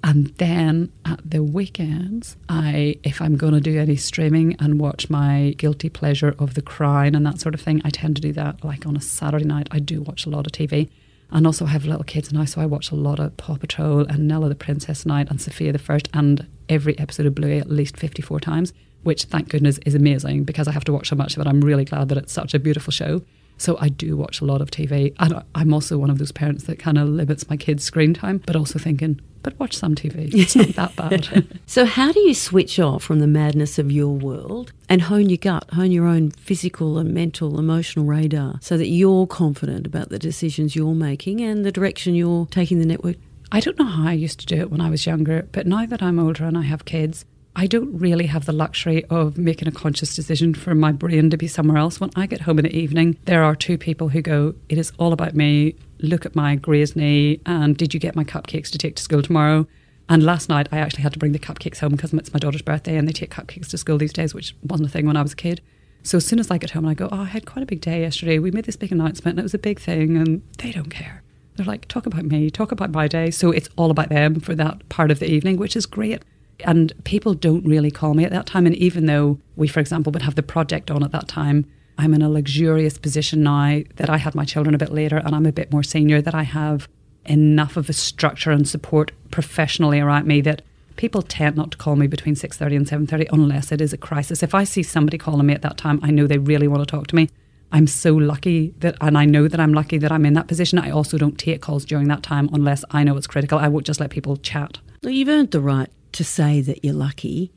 And 0.07 0.27
then 0.37 0.93
at 1.05 1.19
the 1.29 1.43
weekends, 1.43 2.37
I 2.49 2.97
if 3.03 3.21
I'm 3.21 3.37
going 3.37 3.55
to 3.55 3.61
do 3.61 3.77
any 3.77 3.97
streaming 3.97 4.55
and 4.61 4.79
watch 4.79 5.11
my 5.11 5.57
guilty 5.59 5.89
pleasure 5.89 6.37
of 6.39 6.55
The 6.55 6.63
Crown 6.63 7.17
and 7.17 7.27
that 7.27 7.41
sort 7.41 7.57
of 7.57 7.61
thing, 7.61 7.83
I 7.85 7.91
tend 7.91 8.15
to 8.15 8.23
do 8.23 8.33
that 8.35 8.65
like 8.65 8.87
on 8.87 8.97
a 8.97 9.01
Saturday 9.01 9.45
night. 9.45 9.67
I 9.73 9.81
do 9.81 10.01
watch 10.01 10.25
a 10.25 10.31
lot 10.31 10.47
of 10.47 10.53
TV. 10.53 10.89
And 11.33 11.45
also, 11.45 11.65
I 11.65 11.71
have 11.71 11.87
little 11.87 12.05
kids 12.05 12.33
now, 12.33 12.45
so 12.45 12.61
I 12.61 12.67
watch 12.67 12.93
a 12.93 12.95
lot 12.95 13.19
of 13.19 13.37
Paw 13.37 13.57
Patrol 13.57 14.03
and 14.03 14.29
Nella 14.29 14.49
the 14.49 14.55
Princess 14.55 15.05
Knight 15.05 15.29
and 15.29 15.41
Sofia 15.41 15.73
the 15.73 15.79
First 15.81 16.09
and 16.15 16.47
every 16.69 16.97
episode 17.01 17.27
of 17.27 17.35
Bluey 17.35 17.59
at 17.59 17.69
least 17.69 17.97
54 17.97 18.39
times, 18.39 18.73
which 19.03 19.25
thank 19.25 19.49
goodness 19.49 19.81
is 19.85 19.97
amazing 19.97 20.45
because 20.45 20.69
I 20.69 20.73
have 20.73 20.85
to 20.85 20.93
watch 20.93 21.09
so 21.09 21.17
much 21.17 21.35
of 21.35 21.41
it. 21.45 21.49
I'm 21.49 21.61
really 21.61 21.85
glad 21.85 22.11
that 22.11 22.19
it's 22.19 22.33
such 22.33 22.55
a 22.55 22.61
beautiful 22.61 22.93
show. 22.93 23.23
So 23.59 23.77
I 23.81 23.89
do 23.89 24.17
watch 24.17 24.41
a 24.41 24.45
lot 24.45 24.61
of 24.61 24.71
TV. 24.71 25.15
And 25.19 25.43
I'm 25.55 25.73
also 25.73 25.99
one 25.99 26.11
of 26.11 26.19
those 26.19 26.33
parents 26.33 26.65
that 26.65 26.79
kind 26.79 26.99
of 26.99 27.09
limits 27.09 27.49
my 27.49 27.57
kids' 27.57 27.85
screen 27.85 28.15
time, 28.15 28.43
but 28.47 28.57
also 28.57 28.79
thinking, 28.79 29.21
but 29.43 29.59
watch 29.61 29.77
some 29.77 29.95
TV. 29.95 30.35
It's 30.35 30.57
not 30.57 30.69
that 30.71 30.97
bad. 31.37 31.61
so, 31.67 31.85
how 31.85 32.11
do 32.11 32.19
you 32.21 32.35
switch 32.35 32.81
off 32.81 33.05
from 33.05 33.21
the 33.21 33.27
madness 33.29 33.79
of 33.79 33.93
your 33.93 34.09
world 34.09 34.73
and 34.89 35.03
hone 35.03 35.31
your 35.31 35.39
gut, 35.39 35.71
hone 35.73 35.93
your 35.93 36.07
own 36.07 36.33
physical 36.33 36.99
and 36.99 37.15
mental, 37.15 37.59
emotional 37.59 38.05
radar 38.05 38.59
so 38.61 38.77
that 38.77 38.89
you're 38.89 39.27
confident 39.27 39.87
about 39.87 40.09
the 40.09 40.19
decisions 40.19 40.75
you're 40.75 40.95
making 40.95 41.41
and 41.41 41.65
the 41.65 41.73
direction 41.73 42.15
you're 42.15 42.47
taking 42.47 42.81
the 42.81 42.87
network? 42.87 43.17
I 43.53 43.61
don't 43.61 43.79
know 43.79 43.85
how 43.85 44.09
I 44.09 44.13
used 44.15 44.41
to 44.41 44.47
do 44.47 44.57
it 44.57 44.71
when 44.71 44.81
I 44.81 44.91
was 44.91 45.07
younger, 45.07 45.47
but 45.53 45.67
now 45.67 45.87
that 45.87 46.03
I'm 46.03 46.19
older 46.19 46.45
and 46.45 46.59
I 46.59 46.63
have 46.63 46.85
kids, 46.85 47.25
I 47.59 47.67
don't 47.67 47.99
really 47.99 48.27
have 48.27 48.45
the 48.45 48.53
luxury 48.53 49.07
of 49.07 49.39
making 49.39 49.67
a 49.67 49.73
conscious 49.73 50.15
decision 50.15 50.53
for 50.53 50.75
my 50.75 50.93
brain 50.93 51.31
to 51.31 51.39
be 51.39 51.49
somewhere 51.49 51.79
else. 51.79 51.99
When 51.99 52.11
I 52.15 52.27
get 52.27 52.43
home 52.43 52.59
in 52.59 52.65
the 52.65 52.77
evening, 52.77 53.17
there 53.25 53.43
are 53.43 53.57
two 53.57 53.79
people 53.79 54.11
who 54.11 54.21
go, 54.21 54.55
It 54.69 54.77
is 54.77 54.93
all 54.99 55.15
about 55.15 55.35
me. 55.35 55.75
Look 56.01 56.27
at 56.27 56.37
my 56.37 56.57
grazed 56.57 56.97
knee. 56.97 57.41
And 57.47 57.75
did 57.75 57.95
you 57.95 57.99
get 57.99 58.15
my 58.15 58.25
cupcakes 58.25 58.69
to 58.73 58.79
take 58.79 58.97
to 58.97 59.03
school 59.03 59.23
tomorrow? 59.23 59.67
And 60.07 60.23
last 60.23 60.51
night, 60.51 60.69
I 60.71 60.77
actually 60.77 61.03
had 61.05 61.15
to 61.15 61.19
bring 61.19 61.33
the 61.33 61.39
cupcakes 61.39 61.79
home 61.79 61.93
because 61.93 62.13
it's 62.13 62.35
my 62.35 62.39
daughter's 62.39 62.61
birthday 62.61 62.95
and 62.95 63.09
they 63.09 63.13
take 63.13 63.31
cupcakes 63.31 63.69
to 63.69 63.79
school 63.79 63.97
these 63.97 64.13
days, 64.13 64.35
which 64.35 64.55
wasn't 64.63 64.91
a 64.91 64.93
thing 64.93 65.07
when 65.07 65.17
I 65.17 65.23
was 65.23 65.33
a 65.33 65.37
kid. 65.37 65.63
So 66.03 66.19
as 66.19 66.27
soon 66.27 66.39
as 66.39 66.51
I 66.51 66.59
get 66.59 66.73
home 66.73 66.85
and 66.85 66.91
I 66.91 66.95
go, 66.95 67.09
Oh, 67.11 67.23
I 67.23 67.25
had 67.25 67.47
quite 67.47 67.63
a 67.63 67.67
big 67.67 67.81
day 67.81 68.03
yesterday. 68.03 68.39
We 68.39 68.51
made 68.51 68.67
this 68.67 68.77
big 68.77 68.93
announcement 68.93 69.37
and 69.37 69.41
it 69.41 69.45
was 69.45 69.55
a 69.55 69.59
big 69.59 69.81
thing. 69.81 70.19
And 70.19 70.43
they 70.59 70.73
don't 70.73 70.91
care. 70.91 71.23
They're 71.57 71.65
like, 71.65 71.89
Talk 71.89 72.05
about 72.05 72.27
me, 72.27 72.51
talk 72.51 72.71
about 72.71 72.91
my 72.91 73.09
day. 73.09 73.31
So 73.31 73.51
it's 73.51 73.71
all 73.77 73.91
about 73.91 74.11
them 74.11 74.41
for 74.41 74.55
that 74.57 74.87
part 74.91 75.11
of 75.11 75.21
the 75.21 75.31
evening, 75.31 75.57
which 75.57 75.75
is 75.75 75.87
great. 75.87 76.23
And 76.61 76.93
people 77.05 77.35
don't 77.35 77.65
really 77.67 77.91
call 77.91 78.15
me 78.15 78.25
at 78.25 78.33
that 78.33 78.47
time. 78.47 78.67
And 78.67 78.75
even 78.77 79.07
though 79.07 79.39
we, 79.57 79.69
for 79.69 79.81
example, 79.81 80.13
would 80.13 80.23
have 80.23 80.35
the 80.35 80.43
project 80.43 80.91
on 80.91 81.03
at 81.03 81.13
that 81.13 81.29
time, 81.29 81.67
I'm 81.99 82.15
in 82.15 82.23
a 82.23 82.29
luxurious 82.29 82.99
position 82.99 83.43
now 83.43 83.83
that 83.97 84.11
I 84.11 84.19
had 84.19 84.35
my 84.35 84.45
children 84.45 84.75
a 84.75 84.79
bit 84.79 84.93
later 84.93 85.17
and 85.17 85.35
I'm 85.35 85.47
a 85.47 85.53
bit 85.53 85.73
more 85.73 85.83
senior, 85.83 86.21
that 86.21 86.35
I 86.35 86.43
have 86.43 86.89
enough 87.25 87.77
of 87.77 87.89
a 87.89 87.93
structure 87.93 88.51
and 88.51 88.69
support 88.69 89.13
professionally 89.31 90.01
around 90.01 90.27
me 90.27 90.41
that 90.43 90.63
people 90.97 91.23
tend 91.23 91.57
not 91.57 91.73
to 91.73 91.79
call 91.79 91.97
me 91.97 92.07
between 92.07 92.35
6.30 92.35 92.77
and 92.77 93.09
7.30 93.09 93.29
unless 93.33 93.73
it 93.73 93.81
is 93.81 93.93
a 93.93 93.99
crisis. 93.99 94.43
If 94.43 94.55
I 94.55 94.65
see 94.65 94.83
somebody 94.83 95.19
calling 95.19 95.47
me 95.47 95.55
at 95.55 95.63
that 95.63 95.77
time, 95.77 96.01
I 96.03 96.11
know 96.11 96.27
they 96.27 96.39
really 96.39 96.69
want 96.69 96.81
to 96.81 96.87
talk 96.87 97.07
to 97.09 97.17
me. 97.17 97.29
I'm 97.73 97.87
so 97.87 98.15
lucky 98.15 98.75
that, 98.79 98.97
and 99.01 99.19
I 99.19 99.25
know 99.25 99.49
that 99.49 99.59
I'm 99.59 99.75
lucky 99.75 99.99
that 99.99 100.13
I'm 100.13 100.25
in 100.25 100.35
that 100.35 100.47
position. 100.47 100.79
I 100.79 100.91
also 100.91 101.19
don't 101.19 101.39
take 101.39 101.61
calls 101.63 101.85
during 101.85 102.09
that 102.09 102.23
time 102.23 102.49
unless 102.53 102.85
I 102.91 103.03
know 103.05 103.17
it's 103.17 103.27
critical. 103.27 103.59
I 103.59 103.69
won't 103.69 103.87
just 103.87 104.01
let 104.01 104.11
people 104.11 104.37
chat. 104.37 104.79
You've 105.03 105.29
earned 105.29 105.51
the 105.51 105.61
right 105.61 105.91
to 106.17 106.25
say 106.25 106.61
that 106.61 106.85
you're 106.85 106.95
lucky. 106.95 107.53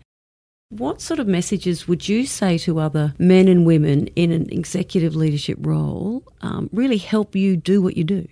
What 0.70 1.02
sort 1.02 1.20
of 1.20 1.28
messages 1.28 1.88
would 1.88 2.08
you 2.08 2.26
say 2.26 2.58
to 2.60 2.80
other 2.80 3.14
men 3.18 3.48
and 3.48 3.66
women 3.66 4.08
in 4.16 4.32
an 4.32 4.50
executive 4.52 5.16
leadership 5.16 5.58
role 5.62 6.24
um, 6.42 6.70
really 6.72 6.98
help 6.98 7.36
you 7.36 7.58
do 7.58 7.82
what 7.82 7.98
you 7.98 8.04
do? 8.04 8.28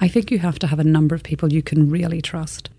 I 0.00 0.08
think 0.08 0.30
you 0.30 0.38
have 0.38 0.58
to 0.60 0.66
have 0.66 0.78
a 0.78 0.84
number 0.84 1.14
of 1.14 1.22
people 1.22 1.52
you 1.52 1.62
can 1.62 1.90
really 1.90 2.22
trust, 2.22 2.70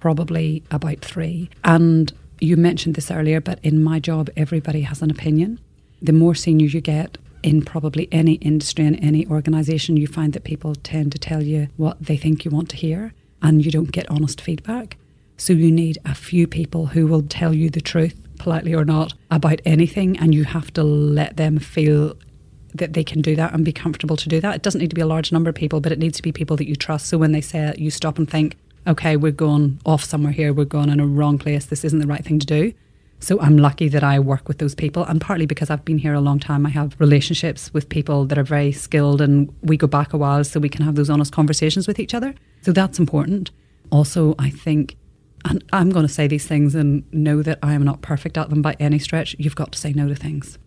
probably 0.00 0.62
about 0.70 1.00
three. 1.00 1.50
And 1.64 2.12
you 2.40 2.56
mentioned 2.56 2.94
this 2.94 3.10
earlier, 3.10 3.40
but 3.40 3.58
in 3.62 3.82
my 3.82 3.98
job, 3.98 4.30
everybody 4.36 4.82
has 4.82 5.02
an 5.02 5.10
opinion. 5.10 5.60
The 6.00 6.12
more 6.12 6.34
senior 6.34 6.66
you 6.66 6.80
get, 6.80 7.18
in 7.42 7.62
probably 7.62 8.08
any 8.10 8.34
industry 8.34 8.86
and 8.86 8.98
any 9.02 9.26
organization, 9.26 9.96
you 9.96 10.06
find 10.06 10.32
that 10.32 10.44
people 10.44 10.74
tend 10.74 11.12
to 11.12 11.18
tell 11.18 11.42
you 11.42 11.68
what 11.76 11.96
they 12.00 12.16
think 12.16 12.44
you 12.44 12.50
want 12.50 12.68
to 12.70 12.76
hear 12.76 13.12
and 13.42 13.64
you 13.64 13.70
don't 13.70 13.92
get 13.92 14.10
honest 14.10 14.40
feedback. 14.40 14.96
So 15.38 15.52
you 15.52 15.70
need 15.70 15.98
a 16.04 16.14
few 16.14 16.46
people 16.46 16.86
who 16.86 17.06
will 17.06 17.22
tell 17.22 17.54
you 17.54 17.70
the 17.70 17.80
truth, 17.80 18.20
politely 18.38 18.74
or 18.74 18.84
not, 18.84 19.14
about 19.30 19.60
anything, 19.64 20.18
and 20.18 20.34
you 20.34 20.44
have 20.44 20.72
to 20.74 20.82
let 20.82 21.36
them 21.36 21.58
feel 21.58 22.16
that 22.74 22.92
they 22.92 23.04
can 23.04 23.22
do 23.22 23.34
that 23.36 23.54
and 23.54 23.64
be 23.64 23.72
comfortable 23.72 24.16
to 24.16 24.28
do 24.28 24.40
that. 24.40 24.56
It 24.56 24.62
doesn't 24.62 24.80
need 24.80 24.90
to 24.90 24.96
be 24.96 25.00
a 25.00 25.06
large 25.06 25.32
number 25.32 25.48
of 25.48 25.54
people, 25.54 25.80
but 25.80 25.92
it 25.92 25.98
needs 25.98 26.16
to 26.18 26.22
be 26.22 26.32
people 26.32 26.56
that 26.56 26.68
you 26.68 26.76
trust. 26.76 27.06
So 27.06 27.18
when 27.18 27.32
they 27.32 27.40
say 27.40 27.60
it, 27.60 27.78
you 27.78 27.90
stop 27.90 28.18
and 28.18 28.28
think, 28.28 28.56
okay, 28.86 29.16
we're 29.16 29.32
going 29.32 29.80
off 29.86 30.02
somewhere 30.02 30.32
here, 30.32 30.52
we're 30.52 30.64
going 30.64 30.90
in 30.90 31.00
a 31.00 31.06
wrong 31.06 31.38
place, 31.38 31.66
this 31.66 31.84
isn't 31.84 32.00
the 32.00 32.06
right 32.06 32.24
thing 32.24 32.38
to 32.40 32.46
do. 32.46 32.72
So 33.20 33.40
I'm 33.40 33.58
lucky 33.58 33.88
that 33.88 34.04
I 34.04 34.20
work 34.20 34.48
with 34.48 34.58
those 34.58 34.74
people, 34.74 35.04
and 35.04 35.20
partly 35.20 35.46
because 35.46 35.70
I've 35.70 35.84
been 35.84 35.98
here 35.98 36.14
a 36.14 36.20
long 36.20 36.38
time, 36.38 36.66
I 36.66 36.70
have 36.70 36.94
relationships 36.98 37.72
with 37.72 37.88
people 37.88 38.24
that 38.26 38.38
are 38.38 38.44
very 38.44 38.72
skilled, 38.72 39.20
and 39.20 39.52
we 39.62 39.76
go 39.76 39.86
back 39.86 40.12
a 40.12 40.18
while 40.18 40.44
so 40.44 40.60
we 40.60 40.68
can 40.68 40.84
have 40.84 40.94
those 40.94 41.10
honest 41.10 41.32
conversations 41.32 41.86
with 41.86 41.98
each 41.98 42.14
other. 42.14 42.34
So 42.62 42.72
that's 42.72 42.98
important. 42.98 43.50
Also, 43.90 44.34
I 44.38 44.50
think 44.50 44.96
and 45.44 45.64
I'm 45.72 45.90
going 45.90 46.06
to 46.06 46.12
say 46.12 46.26
these 46.26 46.46
things 46.46 46.74
and 46.74 47.04
know 47.12 47.42
that 47.42 47.58
I 47.62 47.74
am 47.74 47.82
not 47.82 48.02
perfect 48.02 48.36
at 48.36 48.50
them 48.50 48.62
by 48.62 48.76
any 48.80 48.98
stretch. 48.98 49.36
You've 49.38 49.56
got 49.56 49.72
to 49.72 49.78
say 49.78 49.92
no 49.92 50.08
to 50.08 50.14
things. 50.14 50.58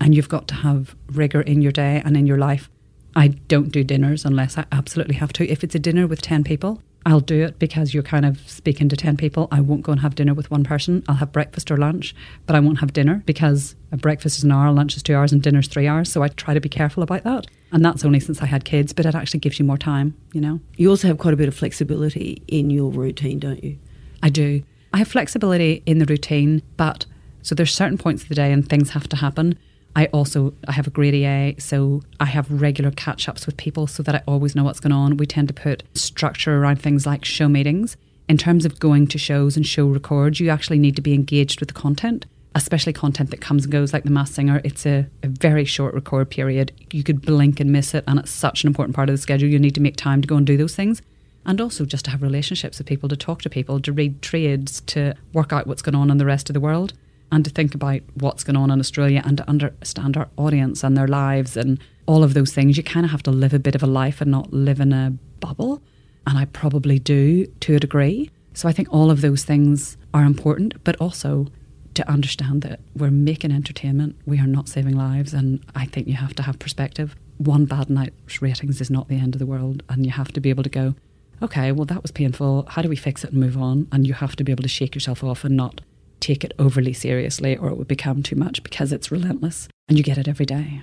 And 0.00 0.14
you've 0.14 0.28
got 0.28 0.48
to 0.48 0.54
have 0.56 0.96
rigor 1.06 1.40
in 1.40 1.62
your 1.62 1.72
day 1.72 2.02
and 2.04 2.16
in 2.16 2.26
your 2.26 2.38
life. 2.38 2.68
I 3.16 3.28
don't 3.28 3.70
do 3.70 3.84
dinners 3.84 4.24
unless 4.24 4.58
I 4.58 4.64
absolutely 4.72 5.14
have 5.16 5.32
to. 5.34 5.48
If 5.48 5.62
it's 5.62 5.74
a 5.74 5.78
dinner 5.78 6.06
with 6.06 6.20
10 6.20 6.42
people, 6.42 6.82
I'll 7.06 7.20
do 7.20 7.44
it 7.44 7.58
because 7.58 7.92
you're 7.92 8.02
kind 8.02 8.24
of 8.24 8.48
speaking 8.48 8.88
to 8.88 8.96
10 8.96 9.16
people. 9.16 9.46
I 9.52 9.60
won't 9.60 9.82
go 9.82 9.92
and 9.92 10.00
have 10.00 10.14
dinner 10.14 10.32
with 10.34 10.50
one 10.50 10.64
person. 10.64 11.04
I'll 11.06 11.16
have 11.16 11.32
breakfast 11.32 11.70
or 11.70 11.76
lunch, 11.76 12.14
but 12.46 12.56
I 12.56 12.60
won't 12.60 12.80
have 12.80 12.92
dinner 12.92 13.22
because 13.26 13.76
a 13.92 13.96
breakfast 13.96 14.38
is 14.38 14.44
an 14.44 14.52
hour, 14.52 14.72
lunch 14.72 14.96
is 14.96 15.02
two 15.02 15.14
hours, 15.14 15.32
and 15.32 15.42
dinner's 15.42 15.68
three 15.68 15.86
hours. 15.86 16.10
So 16.10 16.22
I 16.22 16.28
try 16.28 16.54
to 16.54 16.60
be 16.60 16.68
careful 16.68 17.02
about 17.02 17.24
that. 17.24 17.46
And 17.72 17.84
that's 17.84 18.04
only 18.04 18.20
since 18.20 18.40
I 18.40 18.46
had 18.46 18.64
kids, 18.64 18.92
but 18.92 19.04
it 19.04 19.14
actually 19.14 19.40
gives 19.40 19.58
you 19.58 19.64
more 19.64 19.76
time, 19.76 20.16
you 20.32 20.40
know? 20.40 20.60
You 20.76 20.88
also 20.90 21.08
have 21.08 21.18
quite 21.18 21.34
a 21.34 21.36
bit 21.36 21.48
of 21.48 21.54
flexibility 21.54 22.42
in 22.48 22.70
your 22.70 22.90
routine, 22.90 23.38
don't 23.38 23.62
you? 23.62 23.78
I 24.24 24.30
do. 24.30 24.62
I 24.94 24.98
have 24.98 25.08
flexibility 25.08 25.82
in 25.84 25.98
the 25.98 26.06
routine, 26.06 26.62
but 26.78 27.04
so 27.42 27.54
there's 27.54 27.74
certain 27.74 27.98
points 27.98 28.22
of 28.22 28.30
the 28.30 28.34
day 28.34 28.52
and 28.52 28.66
things 28.66 28.90
have 28.90 29.06
to 29.10 29.16
happen. 29.16 29.58
I 29.94 30.06
also 30.06 30.54
I 30.66 30.72
have 30.72 30.86
a 30.86 30.90
grade 30.90 31.14
EA, 31.14 31.60
so 31.60 32.02
I 32.18 32.24
have 32.24 32.50
regular 32.50 32.90
catch 32.90 33.28
ups 33.28 33.44
with 33.44 33.58
people 33.58 33.86
so 33.86 34.02
that 34.02 34.14
I 34.14 34.22
always 34.26 34.56
know 34.56 34.64
what's 34.64 34.80
going 34.80 34.94
on. 34.94 35.18
We 35.18 35.26
tend 35.26 35.48
to 35.48 35.54
put 35.54 35.82
structure 35.92 36.56
around 36.56 36.80
things 36.80 37.04
like 37.04 37.26
show 37.26 37.48
meetings. 37.48 37.98
In 38.26 38.38
terms 38.38 38.64
of 38.64 38.80
going 38.80 39.06
to 39.08 39.18
shows 39.18 39.58
and 39.58 39.66
show 39.66 39.86
records, 39.86 40.40
you 40.40 40.48
actually 40.48 40.78
need 40.78 40.96
to 40.96 41.02
be 41.02 41.12
engaged 41.12 41.60
with 41.60 41.68
the 41.68 41.74
content, 41.74 42.24
especially 42.54 42.94
content 42.94 43.30
that 43.30 43.42
comes 43.42 43.64
and 43.64 43.72
goes 43.72 43.92
like 43.92 44.04
the 44.04 44.10
Masked 44.10 44.36
Singer. 44.36 44.62
It's 44.64 44.86
a, 44.86 45.06
a 45.22 45.28
very 45.28 45.66
short 45.66 45.92
record 45.92 46.30
period. 46.30 46.72
You 46.92 47.04
could 47.04 47.20
blink 47.20 47.60
and 47.60 47.70
miss 47.70 47.92
it, 47.92 48.04
and 48.08 48.18
it's 48.18 48.30
such 48.30 48.64
an 48.64 48.68
important 48.68 48.96
part 48.96 49.10
of 49.10 49.12
the 49.12 49.20
schedule. 49.20 49.50
You 49.50 49.58
need 49.58 49.74
to 49.74 49.82
make 49.82 49.96
time 49.96 50.22
to 50.22 50.26
go 50.26 50.36
and 50.36 50.46
do 50.46 50.56
those 50.56 50.74
things 50.74 51.02
and 51.46 51.60
also 51.60 51.84
just 51.84 52.04
to 52.06 52.10
have 52.10 52.22
relationships 52.22 52.78
with 52.78 52.86
people, 52.86 53.08
to 53.08 53.16
talk 53.16 53.42
to 53.42 53.50
people, 53.50 53.80
to 53.80 53.92
read 53.92 54.22
trades, 54.22 54.80
to 54.82 55.14
work 55.32 55.52
out 55.52 55.66
what's 55.66 55.82
going 55.82 55.94
on 55.94 56.10
in 56.10 56.18
the 56.18 56.26
rest 56.26 56.48
of 56.48 56.54
the 56.54 56.60
world, 56.60 56.92
and 57.32 57.44
to 57.44 57.50
think 57.50 57.74
about 57.74 58.00
what's 58.14 58.44
going 58.44 58.56
on 58.56 58.70
in 58.70 58.78
Australia 58.78 59.22
and 59.24 59.38
to 59.38 59.48
understand 59.48 60.16
our 60.16 60.28
audience 60.36 60.84
and 60.84 60.96
their 60.96 61.08
lives 61.08 61.56
and 61.56 61.80
all 62.06 62.22
of 62.22 62.34
those 62.34 62.52
things. 62.52 62.76
You 62.76 62.82
kind 62.82 63.04
of 63.04 63.10
have 63.10 63.22
to 63.24 63.30
live 63.30 63.52
a 63.52 63.58
bit 63.58 63.74
of 63.74 63.82
a 63.82 63.86
life 63.86 64.20
and 64.20 64.30
not 64.30 64.52
live 64.52 64.78
in 64.78 64.92
a 64.92 65.12
bubble. 65.40 65.82
And 66.26 66.38
I 66.38 66.44
probably 66.46 66.98
do 66.98 67.46
to 67.46 67.74
a 67.74 67.80
degree. 67.80 68.30
So 68.54 68.68
I 68.68 68.72
think 68.72 68.88
all 68.92 69.10
of 69.10 69.20
those 69.20 69.42
things 69.42 69.96
are 70.12 70.22
important, 70.22 70.82
but 70.84 70.96
also 71.00 71.48
to 71.94 72.08
understand 72.08 72.62
that 72.62 72.80
we're 72.96 73.10
making 73.10 73.52
entertainment, 73.52 74.16
we 74.26 74.38
are 74.38 74.46
not 74.46 74.68
saving 74.68 74.96
lives. 74.96 75.34
And 75.34 75.64
I 75.74 75.86
think 75.86 76.06
you 76.06 76.14
have 76.14 76.34
to 76.34 76.42
have 76.42 76.58
perspective. 76.58 77.16
One 77.38 77.64
bad 77.64 77.90
night's 77.90 78.40
ratings 78.40 78.80
is 78.80 78.90
not 78.90 79.08
the 79.08 79.16
end 79.16 79.34
of 79.34 79.38
the 79.38 79.46
world. 79.46 79.82
And 79.88 80.04
you 80.04 80.12
have 80.12 80.32
to 80.32 80.40
be 80.40 80.50
able 80.50 80.62
to 80.62 80.68
go, 80.68 80.94
okay, 81.42 81.72
well, 81.72 81.84
that 81.86 82.02
was 82.02 82.10
painful. 82.10 82.66
How 82.68 82.82
do 82.82 82.88
we 82.88 82.96
fix 82.96 83.24
it 83.24 83.30
and 83.30 83.40
move 83.40 83.56
on? 83.56 83.88
And 83.92 84.06
you 84.06 84.14
have 84.14 84.36
to 84.36 84.44
be 84.44 84.52
able 84.52 84.62
to 84.62 84.68
shake 84.68 84.94
yourself 84.94 85.22
off 85.22 85.44
and 85.44 85.56
not 85.56 85.80
take 86.20 86.44
it 86.44 86.54
overly 86.58 86.92
seriously 86.92 87.56
or 87.56 87.68
it 87.68 87.76
would 87.76 87.88
become 87.88 88.22
too 88.22 88.36
much 88.36 88.62
because 88.62 88.92
it's 88.92 89.10
relentless 89.10 89.68
and 89.88 89.98
you 89.98 90.04
get 90.04 90.16
it 90.16 90.26
every 90.26 90.46
day. 90.46 90.82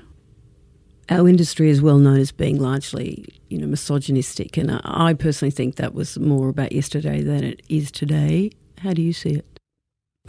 Our 1.10 1.28
industry 1.28 1.70
is 1.70 1.82
well 1.82 1.98
known 1.98 2.20
as 2.20 2.32
being 2.32 2.60
largely, 2.60 3.26
you 3.50 3.58
know, 3.58 3.68
misogynistic, 3.68 4.56
and 4.56 4.80
I 4.86 5.14
personally 5.14 5.52
think 5.52 5.76
that 5.76 5.94
was 5.94 6.18
more 6.18 6.48
about 6.48 6.72
yesterday 6.72 7.22
than 7.22 7.44
it 7.44 7.62
is 7.68 7.92
today. 7.92 8.52
How 8.78 8.94
do 8.94 9.02
you 9.02 9.12
see 9.12 9.32
it? 9.32 9.60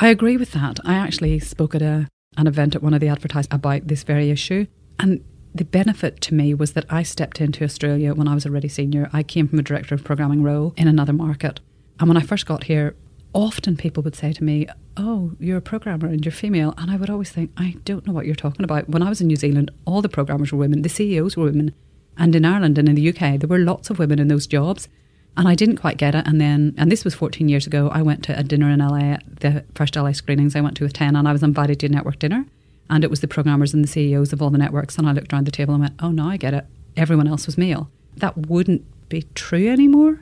I 0.00 0.08
agree 0.08 0.36
with 0.36 0.52
that. 0.52 0.80
I 0.84 0.94
actually 0.94 1.38
spoke 1.38 1.76
at 1.76 1.82
a, 1.82 2.08
an 2.36 2.46
event 2.48 2.74
at 2.74 2.82
one 2.82 2.94
of 2.94 3.00
the 3.00 3.08
advertisers 3.08 3.48
about 3.52 3.86
this 3.86 4.02
very 4.02 4.30
issue, 4.30 4.66
and 4.98 5.22
the 5.55 5.64
benefit 5.64 6.20
to 6.22 6.34
me 6.34 6.55
was 6.55 6.72
that 6.72 6.86
I 6.88 7.03
stepped 7.03 7.40
into 7.40 7.64
Australia 7.64 8.14
when 8.14 8.28
I 8.28 8.34
was 8.34 8.46
already 8.46 8.68
senior. 8.68 9.11
I 9.12 9.22
came 9.22 9.48
from 9.48 9.59
a 9.59 9.62
director 9.62 9.94
of 9.94 10.05
programming 10.05 10.42
role 10.42 10.72
in 10.76 10.88
another 10.88 11.12
market, 11.12 11.61
and 11.98 12.09
when 12.09 12.16
I 12.16 12.22
first 12.22 12.46
got 12.46 12.64
here, 12.64 12.96
often 13.34 13.76
people 13.76 14.03
would 14.03 14.16
say 14.16 14.32
to 14.32 14.44
me, 14.44 14.66
Oh, 14.96 15.32
you're 15.38 15.59
a 15.59 15.62
programmer 15.62 16.07
and 16.07 16.24
you're 16.24 16.32
female. 16.32 16.74
And 16.76 16.90
I 16.90 16.96
would 16.96 17.09
always 17.09 17.30
think, 17.30 17.50
I 17.57 17.76
don't 17.84 18.07
know 18.07 18.12
what 18.12 18.26
you're 18.26 18.34
talking 18.34 18.64
about. 18.64 18.88
When 18.88 19.03
I 19.03 19.09
was 19.09 19.20
in 19.20 19.26
New 19.26 19.36
Zealand, 19.36 19.70
all 19.86 20.03
the 20.03 20.09
programmers 20.09 20.53
were 20.53 20.59
women, 20.59 20.82
the 20.82 20.88
CEOs 20.88 21.36
were 21.36 21.44
women. 21.44 21.72
And 22.18 22.34
in 22.34 22.44
Ireland 22.44 22.76
and 22.76 22.88
in 22.88 22.94
the 22.94 23.09
UK, 23.09 23.40
there 23.40 23.48
were 23.48 23.59
lots 23.59 23.88
of 23.88 23.98
women 23.98 24.18
in 24.18 24.28
those 24.28 24.46
jobs. 24.46 24.88
And 25.34 25.48
I 25.48 25.55
didn't 25.55 25.78
quite 25.78 25.96
get 25.96 26.14
it. 26.14 26.26
And 26.26 26.40
then, 26.40 26.74
and 26.76 26.92
this 26.92 27.05
was 27.05 27.14
14 27.14 27.48
years 27.48 27.66
ago, 27.66 27.88
I 27.88 28.03
went 28.03 28.22
to 28.24 28.38
a 28.38 28.42
dinner 28.42 28.68
in 28.68 28.80
LA, 28.80 29.16
the 29.40 29.64
first 29.74 29.96
LA 29.96 30.12
screenings 30.12 30.55
I 30.55 30.61
went 30.61 30.76
to 30.76 30.84
with 30.84 30.92
10, 30.92 31.16
and 31.16 31.26
I 31.26 31.32
was 31.32 31.42
invited 31.42 31.80
to 31.80 31.86
a 31.86 31.88
network 31.88 32.18
dinner. 32.18 32.44
And 32.90 33.04
it 33.04 33.10
was 33.10 33.20
the 33.20 33.28
programmers 33.28 33.72
and 33.72 33.82
the 33.82 33.88
CEOs 33.88 34.32
of 34.32 34.42
all 34.42 34.50
the 34.50 34.58
networks. 34.58 34.98
And 34.98 35.08
I 35.08 35.12
looked 35.12 35.32
around 35.32 35.46
the 35.46 35.52
table 35.52 35.74
and 35.74 35.82
went, 35.82 35.94
oh, 36.00 36.10
now 36.10 36.28
I 36.28 36.36
get 36.36 36.54
it. 36.54 36.66
Everyone 36.96 37.26
else 37.26 37.46
was 37.46 37.56
male. 37.56 37.90
That 38.16 38.36
wouldn't 38.48 38.84
be 39.08 39.22
true 39.34 39.68
anymore. 39.68 40.20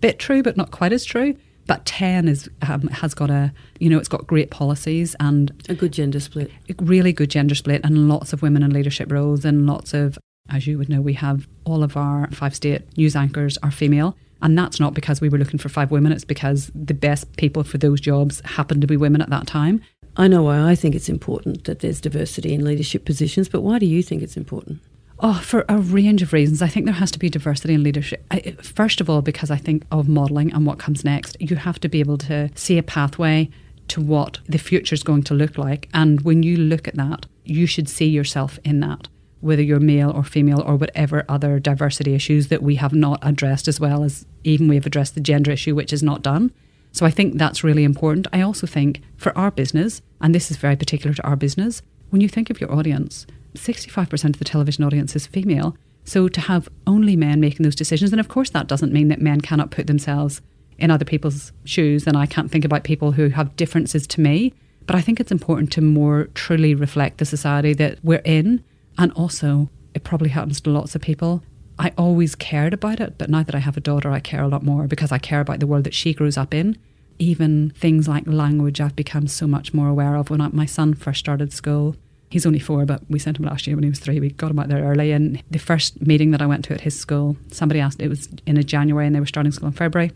Bit 0.00 0.18
true, 0.18 0.42
but 0.42 0.56
not 0.56 0.70
quite 0.70 0.92
as 0.92 1.04
true. 1.04 1.36
But 1.66 1.86
10 1.86 2.28
is, 2.28 2.48
um, 2.68 2.88
has 2.88 3.14
got 3.14 3.30
a, 3.30 3.52
you 3.78 3.88
know, 3.88 3.98
it's 3.98 4.08
got 4.08 4.26
great 4.26 4.50
policies 4.50 5.16
and 5.18 5.50
a 5.68 5.74
good 5.74 5.92
gender 5.92 6.20
split. 6.20 6.50
Really 6.78 7.12
good 7.12 7.30
gender 7.30 7.54
split 7.54 7.82
and 7.84 8.08
lots 8.08 8.32
of 8.32 8.42
women 8.42 8.62
in 8.62 8.70
leadership 8.70 9.10
roles 9.10 9.44
and 9.44 9.66
lots 9.66 9.94
of, 9.94 10.18
as 10.50 10.66
you 10.66 10.76
would 10.76 10.90
know, 10.90 11.00
we 11.00 11.14
have 11.14 11.48
all 11.64 11.82
of 11.82 11.96
our 11.96 12.30
five 12.30 12.54
state 12.54 12.82
news 12.98 13.16
anchors 13.16 13.56
are 13.62 13.70
female. 13.70 14.14
And 14.42 14.58
that's 14.58 14.78
not 14.78 14.92
because 14.92 15.22
we 15.22 15.30
were 15.30 15.38
looking 15.38 15.58
for 15.58 15.70
five 15.70 15.90
women, 15.90 16.12
it's 16.12 16.24
because 16.24 16.70
the 16.74 16.92
best 16.92 17.34
people 17.38 17.64
for 17.64 17.78
those 17.78 17.98
jobs 17.98 18.42
happened 18.44 18.82
to 18.82 18.86
be 18.86 18.98
women 18.98 19.22
at 19.22 19.30
that 19.30 19.46
time. 19.46 19.80
I 20.16 20.28
know 20.28 20.44
why 20.44 20.70
I 20.70 20.74
think 20.74 20.94
it's 20.94 21.08
important 21.08 21.64
that 21.64 21.80
there's 21.80 22.00
diversity 22.00 22.54
in 22.54 22.64
leadership 22.64 23.04
positions, 23.04 23.48
but 23.48 23.62
why 23.62 23.78
do 23.78 23.86
you 23.86 24.02
think 24.02 24.22
it's 24.22 24.36
important? 24.36 24.80
Oh, 25.20 25.40
for 25.44 25.64
a 25.68 25.78
range 25.78 26.22
of 26.22 26.32
reasons. 26.32 26.62
I 26.62 26.68
think 26.68 26.86
there 26.86 26.94
has 26.94 27.10
to 27.12 27.18
be 27.18 27.28
diversity 27.28 27.74
in 27.74 27.82
leadership. 27.82 28.24
I, 28.30 28.56
first 28.62 29.00
of 29.00 29.08
all, 29.08 29.22
because 29.22 29.50
I 29.50 29.56
think 29.56 29.84
of 29.90 30.08
modelling 30.08 30.52
and 30.52 30.66
what 30.66 30.78
comes 30.78 31.04
next, 31.04 31.36
you 31.40 31.56
have 31.56 31.80
to 31.80 31.88
be 31.88 32.00
able 32.00 32.18
to 32.18 32.50
see 32.54 32.78
a 32.78 32.82
pathway 32.82 33.48
to 33.88 34.00
what 34.00 34.38
the 34.48 34.58
future 34.58 34.94
is 34.94 35.02
going 35.02 35.22
to 35.24 35.34
look 35.34 35.58
like. 35.58 35.88
And 35.94 36.20
when 36.22 36.42
you 36.42 36.56
look 36.56 36.88
at 36.88 36.96
that, 36.96 37.26
you 37.44 37.66
should 37.66 37.88
see 37.88 38.06
yourself 38.06 38.58
in 38.64 38.80
that, 38.80 39.08
whether 39.40 39.62
you're 39.62 39.80
male 39.80 40.10
or 40.10 40.24
female 40.24 40.62
or 40.62 40.76
whatever 40.76 41.24
other 41.28 41.58
diversity 41.58 42.14
issues 42.14 42.48
that 42.48 42.62
we 42.62 42.76
have 42.76 42.94
not 42.94 43.18
addressed 43.22 43.68
as 43.68 43.80
well 43.80 44.04
as 44.04 44.26
even 44.42 44.68
we've 44.68 44.86
addressed 44.86 45.14
the 45.14 45.20
gender 45.20 45.50
issue, 45.50 45.74
which 45.74 45.92
is 45.92 46.02
not 46.02 46.22
done. 46.22 46.52
So 46.94 47.04
I 47.04 47.10
think 47.10 47.38
that's 47.38 47.64
really 47.64 47.82
important. 47.82 48.28
I 48.32 48.40
also 48.40 48.68
think 48.68 49.02
for 49.16 49.36
our 49.36 49.50
business, 49.50 50.00
and 50.20 50.32
this 50.32 50.50
is 50.50 50.56
very 50.56 50.76
particular 50.76 51.12
to 51.12 51.26
our 51.26 51.34
business, 51.34 51.82
when 52.10 52.20
you 52.20 52.28
think 52.28 52.50
of 52.50 52.60
your 52.60 52.72
audience, 52.72 53.26
65% 53.54 54.24
of 54.24 54.38
the 54.38 54.44
television 54.44 54.84
audience 54.84 55.16
is 55.16 55.26
female. 55.26 55.76
So 56.04 56.28
to 56.28 56.40
have 56.42 56.68
only 56.86 57.16
men 57.16 57.40
making 57.40 57.64
those 57.64 57.74
decisions, 57.74 58.12
and 58.12 58.20
of 58.20 58.28
course 58.28 58.50
that 58.50 58.68
doesn't 58.68 58.92
mean 58.92 59.08
that 59.08 59.20
men 59.20 59.40
cannot 59.40 59.72
put 59.72 59.88
themselves 59.88 60.40
in 60.78 60.92
other 60.92 61.04
people's 61.04 61.52
shoes, 61.64 62.06
and 62.06 62.16
I 62.16 62.26
can't 62.26 62.50
think 62.50 62.64
about 62.64 62.84
people 62.84 63.12
who 63.12 63.28
have 63.30 63.56
differences 63.56 64.06
to 64.08 64.20
me. 64.20 64.54
But 64.86 64.94
I 64.94 65.00
think 65.00 65.18
it's 65.18 65.32
important 65.32 65.72
to 65.72 65.80
more 65.80 66.28
truly 66.34 66.76
reflect 66.76 67.18
the 67.18 67.24
society 67.24 67.72
that 67.74 67.98
we're 68.04 68.22
in. 68.24 68.62
And 68.98 69.10
also, 69.12 69.68
it 69.94 70.04
probably 70.04 70.28
happens 70.28 70.60
to 70.60 70.70
lots 70.70 70.94
of 70.94 71.02
people. 71.02 71.42
I 71.78 71.92
always 71.98 72.34
cared 72.34 72.72
about 72.72 73.00
it, 73.00 73.18
but 73.18 73.28
now 73.28 73.42
that 73.42 73.54
I 73.54 73.58
have 73.58 73.76
a 73.76 73.80
daughter, 73.80 74.10
I 74.10 74.20
care 74.20 74.42
a 74.42 74.48
lot 74.48 74.62
more 74.62 74.86
because 74.86 75.12
I 75.12 75.18
care 75.18 75.40
about 75.40 75.60
the 75.60 75.66
world 75.66 75.84
that 75.84 75.94
she 75.94 76.14
grows 76.14 76.36
up 76.36 76.54
in. 76.54 76.78
Even 77.18 77.70
things 77.70 78.08
like 78.08 78.26
language, 78.26 78.80
I've 78.80 78.96
become 78.96 79.26
so 79.28 79.46
much 79.46 79.74
more 79.74 79.88
aware 79.88 80.16
of. 80.16 80.30
When 80.30 80.40
I, 80.40 80.48
my 80.48 80.66
son 80.66 80.94
first 80.94 81.20
started 81.20 81.52
school, 81.52 81.96
He's 82.34 82.46
only 82.46 82.58
four, 82.58 82.84
but 82.84 83.00
we 83.08 83.20
sent 83.20 83.38
him 83.38 83.44
last 83.44 83.64
year 83.64 83.76
when 83.76 83.84
he 83.84 83.90
was 83.90 84.00
three. 84.00 84.18
We 84.18 84.30
got 84.30 84.50
him 84.50 84.58
out 84.58 84.68
there 84.68 84.82
early. 84.82 85.12
And 85.12 85.40
the 85.52 85.60
first 85.60 86.04
meeting 86.04 86.32
that 86.32 86.42
I 86.42 86.46
went 86.46 86.64
to 86.64 86.74
at 86.74 86.80
his 86.80 86.98
school, 86.98 87.36
somebody 87.52 87.78
asked, 87.78 88.00
it 88.00 88.08
was 88.08 88.28
in 88.44 88.56
a 88.56 88.64
January 88.64 89.06
and 89.06 89.14
they 89.14 89.20
were 89.20 89.26
starting 89.26 89.52
school 89.52 89.68
in 89.68 89.72
February. 89.72 90.10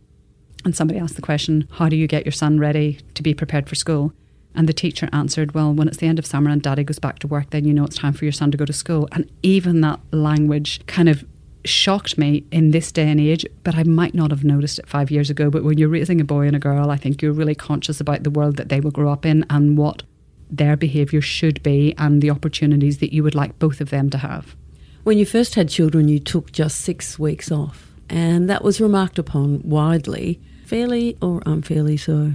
And 0.64 0.74
somebody 0.74 0.98
asked 0.98 1.14
the 1.14 1.22
question, 1.22 1.68
How 1.74 1.88
do 1.88 1.94
you 1.94 2.08
get 2.08 2.24
your 2.24 2.32
son 2.32 2.58
ready 2.58 2.98
to 3.14 3.22
be 3.22 3.34
prepared 3.34 3.68
for 3.68 3.76
school? 3.76 4.12
And 4.52 4.68
the 4.68 4.72
teacher 4.72 5.08
answered, 5.12 5.54
Well, 5.54 5.72
when 5.72 5.86
it's 5.86 5.98
the 5.98 6.08
end 6.08 6.18
of 6.18 6.26
summer 6.26 6.50
and 6.50 6.60
daddy 6.60 6.82
goes 6.82 6.98
back 6.98 7.20
to 7.20 7.28
work, 7.28 7.50
then 7.50 7.64
you 7.64 7.72
know 7.72 7.84
it's 7.84 7.98
time 7.98 8.14
for 8.14 8.24
your 8.24 8.32
son 8.32 8.50
to 8.50 8.56
go 8.56 8.64
to 8.64 8.72
school. 8.72 9.08
And 9.12 9.30
even 9.44 9.80
that 9.82 10.00
language 10.10 10.84
kind 10.86 11.08
of 11.08 11.24
shocked 11.68 12.18
me 12.18 12.44
in 12.50 12.70
this 12.70 12.90
day 12.90 13.08
and 13.10 13.20
age, 13.20 13.46
but 13.64 13.76
I 13.76 13.84
might 13.84 14.14
not 14.14 14.30
have 14.30 14.44
noticed 14.44 14.78
it 14.78 14.88
five 14.88 15.10
years 15.10 15.30
ago. 15.30 15.50
But 15.50 15.64
when 15.64 15.78
you're 15.78 15.88
raising 15.88 16.20
a 16.20 16.24
boy 16.24 16.46
and 16.46 16.56
a 16.56 16.58
girl, 16.58 16.90
I 16.90 16.96
think 16.96 17.22
you're 17.22 17.32
really 17.32 17.54
conscious 17.54 18.00
about 18.00 18.22
the 18.22 18.30
world 18.30 18.56
that 18.56 18.68
they 18.68 18.80
will 18.80 18.90
grow 18.90 19.12
up 19.12 19.24
in 19.24 19.44
and 19.50 19.76
what 19.76 20.02
their 20.50 20.76
behaviour 20.76 21.20
should 21.20 21.62
be 21.62 21.94
and 21.98 22.22
the 22.22 22.30
opportunities 22.30 22.98
that 22.98 23.12
you 23.12 23.22
would 23.22 23.34
like 23.34 23.58
both 23.58 23.80
of 23.80 23.90
them 23.90 24.10
to 24.10 24.18
have. 24.18 24.56
When 25.04 25.18
you 25.18 25.26
first 25.26 25.54
had 25.54 25.68
children, 25.68 26.08
you 26.08 26.18
took 26.18 26.52
just 26.52 26.80
six 26.80 27.18
weeks 27.18 27.50
off, 27.50 27.90
and 28.08 28.48
that 28.48 28.64
was 28.64 28.80
remarked 28.80 29.18
upon 29.18 29.62
widely, 29.62 30.40
fairly 30.64 31.16
or 31.22 31.42
unfairly 31.46 31.96
so. 31.96 32.32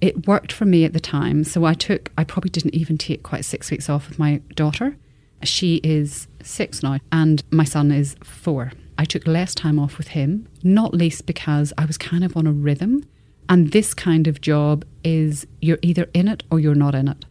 It 0.00 0.26
worked 0.26 0.52
for 0.52 0.64
me 0.64 0.84
at 0.84 0.92
the 0.92 1.00
time, 1.00 1.44
so 1.44 1.64
I 1.64 1.74
took, 1.74 2.10
I 2.18 2.24
probably 2.24 2.50
didn't 2.50 2.74
even 2.74 2.98
take 2.98 3.22
quite 3.22 3.44
six 3.44 3.70
weeks 3.70 3.88
off 3.88 4.08
with 4.08 4.18
my 4.18 4.40
daughter. 4.54 4.96
She 5.44 5.76
is 5.76 6.28
six 6.42 6.82
now, 6.82 6.98
and 7.10 7.42
my 7.50 7.64
son 7.64 7.90
is 7.90 8.16
four. 8.22 8.72
I 8.98 9.04
took 9.04 9.26
less 9.26 9.54
time 9.54 9.78
off 9.78 9.98
with 9.98 10.08
him, 10.08 10.46
not 10.62 10.94
least 10.94 11.26
because 11.26 11.72
I 11.76 11.84
was 11.84 11.98
kind 11.98 12.24
of 12.24 12.36
on 12.36 12.46
a 12.46 12.52
rhythm. 12.52 13.04
And 13.48 13.72
this 13.72 13.94
kind 13.94 14.26
of 14.28 14.40
job 14.40 14.84
is 15.02 15.46
you're 15.60 15.78
either 15.82 16.08
in 16.14 16.28
it 16.28 16.42
or 16.50 16.60
you're 16.60 16.74
not 16.74 16.94
in 16.94 17.08
it. 17.08 17.24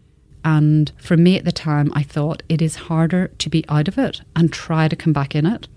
And 0.43 0.91
for 0.97 1.15
me 1.17 1.37
at 1.37 1.45
the 1.45 1.51
time, 1.51 1.91
I 1.93 2.03
thought 2.03 2.43
it 2.49 2.61
is 2.61 2.75
harder 2.75 3.27
to 3.27 3.49
be 3.49 3.63
out 3.69 3.87
of 3.87 3.97
it 3.97 4.21
and 4.35 4.51
try 4.51 4.87
to 4.87 4.95
come 4.95 5.13
back 5.13 5.35
in 5.35 5.45
it. 5.45 5.67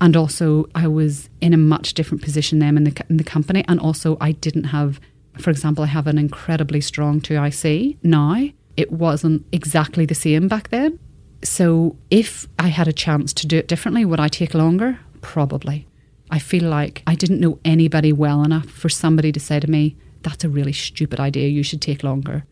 And 0.00 0.16
also, 0.16 0.68
I 0.74 0.86
was 0.88 1.28
in 1.40 1.52
a 1.52 1.58
much 1.58 1.94
different 1.94 2.22
position 2.22 2.58
then 2.58 2.76
in 2.76 2.84
the, 2.84 3.04
in 3.10 3.16
the 3.18 3.24
company. 3.24 3.64
And 3.68 3.80
also, 3.80 4.16
I 4.20 4.32
didn't 4.32 4.64
have, 4.64 5.00
for 5.38 5.50
example, 5.50 5.84
I 5.84 5.88
have 5.88 6.06
an 6.06 6.18
incredibly 6.18 6.80
strong 6.80 7.20
2IC 7.20 7.98
now. 8.02 8.48
It 8.76 8.92
wasn't 8.92 9.44
exactly 9.52 10.06
the 10.06 10.14
same 10.14 10.48
back 10.48 10.68
then. 10.68 10.98
So, 11.42 11.96
if 12.10 12.46
I 12.58 12.68
had 12.68 12.86
a 12.86 12.92
chance 12.92 13.32
to 13.34 13.46
do 13.46 13.56
it 13.56 13.66
differently, 13.66 14.04
would 14.04 14.20
I 14.20 14.28
take 14.28 14.52
longer? 14.52 15.00
Probably. 15.22 15.86
I 16.30 16.38
feel 16.38 16.64
like 16.64 17.02
I 17.06 17.14
didn't 17.14 17.40
know 17.40 17.58
anybody 17.64 18.12
well 18.12 18.44
enough 18.44 18.66
for 18.66 18.88
somebody 18.88 19.32
to 19.32 19.40
say 19.40 19.58
to 19.58 19.70
me, 19.70 19.96
that's 20.22 20.44
a 20.44 20.48
really 20.48 20.72
stupid 20.72 21.18
idea, 21.18 21.48
you 21.48 21.62
should 21.62 21.80
take 21.80 22.04
longer. 22.04 22.44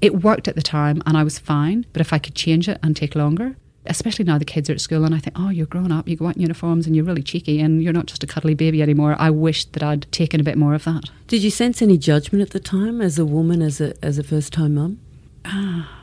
It 0.00 0.22
worked 0.22 0.48
at 0.48 0.54
the 0.54 0.62
time 0.62 1.02
and 1.06 1.16
I 1.16 1.24
was 1.24 1.38
fine, 1.38 1.86
but 1.92 2.00
if 2.00 2.12
I 2.12 2.18
could 2.18 2.34
change 2.34 2.68
it 2.68 2.78
and 2.82 2.96
take 2.96 3.14
longer, 3.14 3.56
especially 3.86 4.24
now 4.24 4.38
the 4.38 4.44
kids 4.44 4.70
are 4.70 4.74
at 4.74 4.80
school 4.80 5.04
and 5.04 5.14
I 5.14 5.18
think, 5.18 5.36
oh, 5.38 5.48
you're 5.48 5.66
grown 5.66 5.90
up, 5.90 6.08
you 6.08 6.16
go 6.16 6.26
out 6.26 6.36
in 6.36 6.42
uniforms 6.42 6.86
and 6.86 6.94
you're 6.94 7.04
really 7.04 7.22
cheeky 7.22 7.60
and 7.60 7.82
you're 7.82 7.92
not 7.92 8.06
just 8.06 8.22
a 8.22 8.26
cuddly 8.26 8.54
baby 8.54 8.82
anymore. 8.82 9.16
I 9.18 9.30
wish 9.30 9.64
that 9.66 9.82
I'd 9.82 10.10
taken 10.12 10.40
a 10.40 10.44
bit 10.44 10.56
more 10.56 10.74
of 10.74 10.84
that. 10.84 11.04
Did 11.26 11.42
you 11.42 11.50
sense 11.50 11.82
any 11.82 11.98
judgment 11.98 12.42
at 12.42 12.50
the 12.50 12.60
time 12.60 13.00
as 13.00 13.18
a 13.18 13.24
woman, 13.24 13.60
as 13.62 13.80
a, 13.80 13.94
as 14.04 14.18
a 14.18 14.22
first 14.22 14.52
time 14.52 14.74
mum? 14.74 15.00
Ah. 15.44 15.99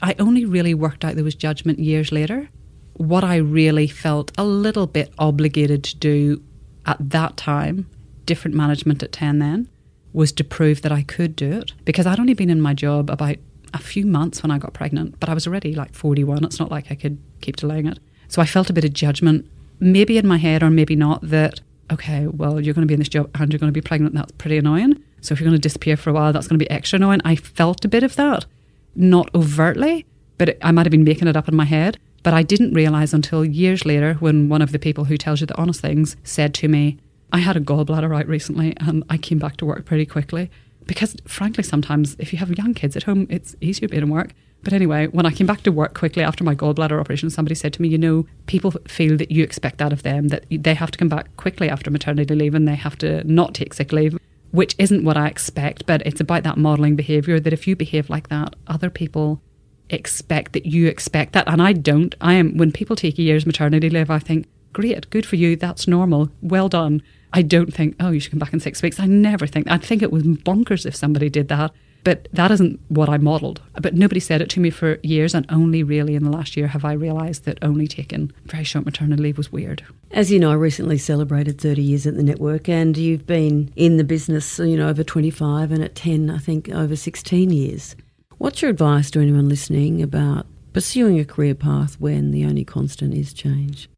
I 0.00 0.14
only 0.18 0.44
really 0.44 0.74
worked 0.74 1.04
out 1.04 1.14
there 1.14 1.24
was 1.24 1.34
judgment 1.34 1.78
years 1.78 2.12
later. 2.12 2.48
What 2.94 3.24
I 3.24 3.36
really 3.36 3.86
felt 3.86 4.32
a 4.36 4.44
little 4.44 4.86
bit 4.86 5.12
obligated 5.18 5.84
to 5.84 5.96
do 5.96 6.42
at 6.86 6.96
that 7.10 7.36
time, 7.36 7.88
different 8.26 8.56
management 8.56 9.02
at 9.02 9.12
10 9.12 9.38
then, 9.38 9.68
was 10.12 10.32
to 10.32 10.44
prove 10.44 10.82
that 10.82 10.92
I 10.92 11.02
could 11.02 11.36
do 11.36 11.52
it 11.52 11.72
because 11.84 12.06
I'd 12.06 12.18
only 12.18 12.34
been 12.34 12.50
in 12.50 12.60
my 12.60 12.74
job 12.74 13.10
about 13.10 13.36
a 13.74 13.78
few 13.78 14.06
months 14.06 14.42
when 14.42 14.50
I 14.50 14.58
got 14.58 14.72
pregnant, 14.72 15.20
but 15.20 15.28
I 15.28 15.34
was 15.34 15.46
already 15.46 15.74
like 15.74 15.94
41. 15.94 16.44
It's 16.44 16.58
not 16.58 16.70
like 16.70 16.90
I 16.90 16.94
could 16.94 17.18
keep 17.40 17.56
delaying 17.56 17.86
it. 17.86 17.98
So 18.28 18.40
I 18.40 18.46
felt 18.46 18.70
a 18.70 18.72
bit 18.72 18.84
of 18.84 18.92
judgment, 18.92 19.46
maybe 19.80 20.18
in 20.18 20.26
my 20.26 20.38
head 20.38 20.62
or 20.62 20.70
maybe 20.70 20.96
not, 20.96 21.20
that, 21.22 21.60
okay, 21.92 22.26
well, 22.26 22.60
you're 22.60 22.74
going 22.74 22.86
to 22.86 22.88
be 22.88 22.94
in 22.94 23.00
this 23.00 23.08
job 23.08 23.30
and 23.34 23.52
you're 23.52 23.60
going 23.60 23.72
to 23.72 23.80
be 23.80 23.86
pregnant. 23.86 24.14
That's 24.14 24.32
pretty 24.32 24.58
annoying. 24.58 25.02
So 25.20 25.32
if 25.32 25.40
you're 25.40 25.48
going 25.48 25.60
to 25.60 25.62
disappear 25.62 25.96
for 25.96 26.10
a 26.10 26.12
while, 26.12 26.32
that's 26.32 26.46
going 26.46 26.58
to 26.58 26.64
be 26.64 26.70
extra 26.70 26.96
annoying. 26.96 27.20
I 27.24 27.36
felt 27.36 27.84
a 27.84 27.88
bit 27.88 28.02
of 28.02 28.16
that, 28.16 28.46
not 28.98 29.30
overtly, 29.34 30.04
but 30.36 30.50
it, 30.50 30.58
I 30.60 30.72
might 30.72 30.84
have 30.86 30.90
been 30.90 31.04
making 31.04 31.28
it 31.28 31.36
up 31.36 31.48
in 31.48 31.56
my 31.56 31.64
head. 31.64 31.98
But 32.22 32.34
I 32.34 32.42
didn't 32.42 32.74
realize 32.74 33.14
until 33.14 33.44
years 33.44 33.86
later 33.86 34.14
when 34.14 34.48
one 34.48 34.60
of 34.60 34.72
the 34.72 34.78
people 34.78 35.04
who 35.04 35.16
tells 35.16 35.40
you 35.40 35.46
the 35.46 35.56
honest 35.56 35.80
things 35.80 36.16
said 36.24 36.52
to 36.54 36.68
me, 36.68 36.98
I 37.32 37.38
had 37.38 37.56
a 37.56 37.60
gallbladder 37.60 38.14
out 38.18 38.26
recently 38.26 38.74
and 38.80 39.04
I 39.08 39.16
came 39.18 39.38
back 39.38 39.56
to 39.58 39.66
work 39.66 39.84
pretty 39.84 40.04
quickly. 40.04 40.50
Because 40.86 41.16
frankly, 41.26 41.62
sometimes 41.62 42.16
if 42.18 42.32
you 42.32 42.38
have 42.38 42.50
young 42.58 42.74
kids 42.74 42.96
at 42.96 43.04
home, 43.04 43.26
it's 43.30 43.54
easier 43.60 43.88
being 43.88 44.02
in 44.02 44.08
work. 44.08 44.32
But 44.64 44.72
anyway, 44.72 45.06
when 45.06 45.26
I 45.26 45.30
came 45.30 45.46
back 45.46 45.62
to 45.62 45.72
work 45.72 45.94
quickly 45.94 46.22
after 46.22 46.42
my 46.42 46.54
gallbladder 46.54 46.98
operation, 46.98 47.30
somebody 47.30 47.54
said 47.54 47.72
to 47.74 47.82
me, 47.82 47.88
You 47.88 47.98
know, 47.98 48.26
people 48.46 48.72
feel 48.88 49.16
that 49.18 49.30
you 49.30 49.44
expect 49.44 49.78
that 49.78 49.92
of 49.92 50.02
them, 50.02 50.28
that 50.28 50.46
they 50.50 50.74
have 50.74 50.90
to 50.90 50.98
come 50.98 51.08
back 51.08 51.36
quickly 51.36 51.68
after 51.68 51.90
maternity 51.90 52.34
leave 52.34 52.54
and 52.54 52.66
they 52.66 52.74
have 52.74 52.98
to 52.98 53.22
not 53.24 53.54
take 53.54 53.74
sick 53.74 53.92
leave, 53.92 54.18
which 54.50 54.74
isn't 54.78 55.04
what 55.04 55.16
I 55.16 55.28
expect. 55.28 55.86
But 55.86 56.06
it's 56.06 56.20
about 56.20 56.42
that 56.44 56.58
modeling 56.58 56.96
behavior 56.96 57.40
that 57.40 57.52
if 57.52 57.66
you 57.66 57.76
behave 57.76 58.10
like 58.10 58.28
that, 58.28 58.56
other 58.66 58.90
people 58.90 59.40
expect 59.90 60.52
that 60.52 60.66
you 60.66 60.86
expect 60.86 61.32
that. 61.32 61.48
And 61.48 61.62
I 61.62 61.72
don't. 61.72 62.14
I 62.20 62.34
am, 62.34 62.56
when 62.56 62.72
people 62.72 62.96
take 62.96 63.18
a 63.18 63.22
year's 63.22 63.46
maternity 63.46 63.88
leave, 63.90 64.10
I 64.10 64.18
think, 64.18 64.46
Great, 64.72 65.08
good 65.10 65.26
for 65.26 65.36
you. 65.36 65.56
That's 65.56 65.88
normal. 65.88 66.30
Well 66.42 66.68
done. 66.68 67.02
I 67.32 67.42
don't 67.42 67.72
think, 67.72 67.96
oh, 68.00 68.10
you 68.10 68.20
should 68.20 68.30
come 68.32 68.38
back 68.38 68.52
in 68.52 68.60
six 68.60 68.82
weeks. 68.82 69.00
I 69.00 69.06
never 69.06 69.46
think. 69.46 69.70
I 69.70 69.76
think 69.76 70.02
it 70.02 70.12
was 70.12 70.22
bonkers 70.22 70.86
if 70.86 70.94
somebody 70.94 71.28
did 71.28 71.48
that. 71.48 71.72
But 72.04 72.28
that 72.32 72.50
isn't 72.50 72.80
what 72.88 73.08
I 73.08 73.18
modelled. 73.18 73.60
But 73.80 73.94
nobody 73.94 74.20
said 74.20 74.40
it 74.40 74.48
to 74.50 74.60
me 74.60 74.70
for 74.70 74.98
years, 75.02 75.34
and 75.34 75.46
only 75.48 75.82
really 75.82 76.14
in 76.14 76.24
the 76.24 76.30
last 76.30 76.56
year 76.56 76.68
have 76.68 76.84
I 76.84 76.92
realised 76.92 77.44
that 77.44 77.58
only 77.62 77.86
taking 77.86 78.32
very 78.46 78.64
short 78.64 78.84
maternity 78.84 79.22
leave 79.22 79.38
was 79.38 79.52
weird. 79.52 79.84
As 80.10 80.30
you 80.30 80.38
know, 80.38 80.50
I 80.50 80.54
recently 80.54 80.98
celebrated 80.98 81.60
30 81.60 81.82
years 81.82 82.06
at 82.06 82.16
the 82.16 82.22
network, 82.22 82.68
and 82.68 82.96
you've 82.96 83.26
been 83.26 83.72
in 83.76 83.96
the 83.96 84.04
business, 84.04 84.58
you 84.58 84.76
know, 84.76 84.88
over 84.88 85.04
25 85.04 85.72
and 85.72 85.82
at 85.82 85.94
10, 85.94 86.30
I 86.30 86.38
think, 86.38 86.68
over 86.70 86.96
16 86.96 87.50
years. 87.50 87.94
What's 88.38 88.62
your 88.62 88.70
advice 88.70 89.10
to 89.10 89.20
anyone 89.20 89.48
listening 89.48 90.00
about 90.00 90.46
pursuing 90.72 91.18
a 91.18 91.24
career 91.24 91.54
path 91.54 92.00
when 92.00 92.30
the 92.30 92.44
only 92.44 92.64
constant 92.64 93.12
is 93.14 93.32
change? 93.32 93.90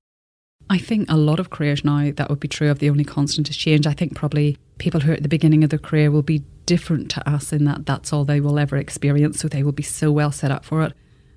I 0.71 0.79
think 0.79 1.11
a 1.11 1.17
lot 1.17 1.41
of 1.41 1.51
careers 1.51 1.85
now 1.85 2.13
that 2.13 2.31
would 2.31 2.39
be 2.39 2.47
true 2.47 2.71
of 2.71 2.79
the 2.79 2.89
only 2.89 3.05
constant 3.05 3.51
is 3.51 3.57
change. 3.57 3.89
I 3.89 3.93
think 3.93 4.15
probably 4.15 4.57
people 4.79 5.01
who 5.01 5.11
are 5.11 5.17
at 5.17 5.25
the 5.25 5.29
beginning 5.29 5.65
of 5.65 5.71
their 5.71 5.81
career 5.81 6.13
will 6.13 6.23
be 6.23 6.45
different 6.71 7.11
to 7.11 7.29
us 7.29 7.53
in 7.53 7.64
that 7.64 7.85
that's 7.85 8.12
all 8.12 8.25
they 8.25 8.41
will 8.41 8.57
ever 8.57 8.77
experience, 8.77 9.41
so 9.41 9.49
they 9.49 9.64
will 9.64 9.73
be 9.73 9.83
so 9.83 10.12
well 10.12 10.31
set 10.31 10.53
up 10.53 10.64
for 10.64 10.85
it. 10.85 10.93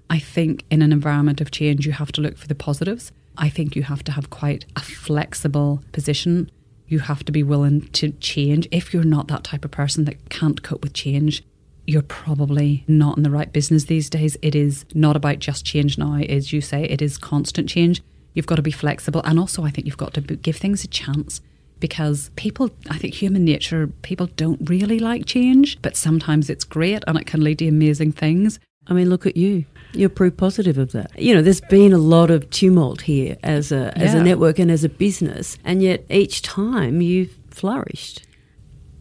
I 0.07 0.19
think 0.19 0.63
in 0.69 0.83
an 0.83 0.93
environment 0.93 1.41
of 1.41 1.49
change, 1.49 1.87
you 1.87 1.91
have 1.91 2.11
to 2.11 2.21
look 2.21 2.37
for 2.37 2.47
the 2.47 2.53
positives. 2.53 3.11
I 3.35 3.49
think 3.49 3.75
you 3.75 3.81
have 3.81 4.03
to 4.03 4.11
have 4.11 4.29
quite 4.29 4.65
a 4.75 4.81
flexible 4.81 5.83
position. 5.91 6.51
You 6.85 6.99
have 6.99 7.25
to 7.25 7.31
be 7.31 7.41
willing 7.41 7.87
to 7.93 8.11
change. 8.11 8.67
If 8.69 8.93
you're 8.93 9.03
not 9.03 9.27
that 9.29 9.43
type 9.43 9.65
of 9.65 9.71
person 9.71 10.05
that 10.05 10.29
can't 10.29 10.61
cope 10.61 10.83
with 10.83 10.93
change, 10.93 11.43
you're 11.87 12.03
probably 12.03 12.83
not 12.87 13.17
in 13.17 13.23
the 13.23 13.31
right 13.31 13.51
business 13.51 13.85
these 13.85 14.11
days. 14.11 14.37
It 14.43 14.53
is 14.53 14.85
not 14.93 15.15
about 15.15 15.39
just 15.39 15.65
change 15.65 15.97
now, 15.97 16.13
as 16.17 16.53
you 16.53 16.61
say, 16.61 16.83
it 16.83 17.01
is 17.01 17.17
constant 17.17 17.67
change. 17.67 18.03
You've 18.35 18.45
got 18.45 18.57
to 18.57 18.61
be 18.61 18.69
flexible. 18.69 19.23
And 19.25 19.39
also, 19.39 19.63
I 19.63 19.71
think 19.71 19.87
you've 19.87 19.97
got 19.97 20.13
to 20.13 20.21
give 20.21 20.57
things 20.57 20.83
a 20.83 20.87
chance 20.87 21.41
because 21.83 22.31
people, 22.37 22.69
I 22.89 22.97
think 22.97 23.13
human 23.13 23.43
nature, 23.43 23.87
people 24.03 24.27
don't 24.37 24.69
really 24.69 24.99
like 24.99 25.25
change, 25.25 25.77
but 25.81 25.97
sometimes 25.97 26.49
it's 26.49 26.63
great 26.63 27.03
and 27.07 27.17
it 27.17 27.25
can 27.27 27.43
lead 27.43 27.59
to 27.59 27.67
amazing 27.67 28.13
things. 28.13 28.57
I 28.87 28.93
mean, 28.93 29.09
look 29.09 29.25
at 29.25 29.35
you. 29.35 29.65
You're 29.91 30.07
proof 30.07 30.37
positive 30.37 30.77
of 30.77 30.93
that. 30.93 31.11
You 31.19 31.35
know, 31.35 31.41
there's 31.41 31.59
been 31.59 31.91
a 31.91 31.97
lot 31.97 32.31
of 32.31 32.49
tumult 32.51 33.01
here 33.01 33.35
as 33.43 33.73
a 33.73 33.91
as 33.97 34.13
Yeah. 34.13 34.21
a 34.21 34.23
network 34.23 34.59
and 34.59 34.71
as 34.71 34.85
a 34.85 34.89
business, 34.89 35.57
and 35.65 35.83
yet 35.83 36.05
each 36.09 36.41
time 36.41 37.01
you've 37.01 37.37
flourished. 37.51 38.25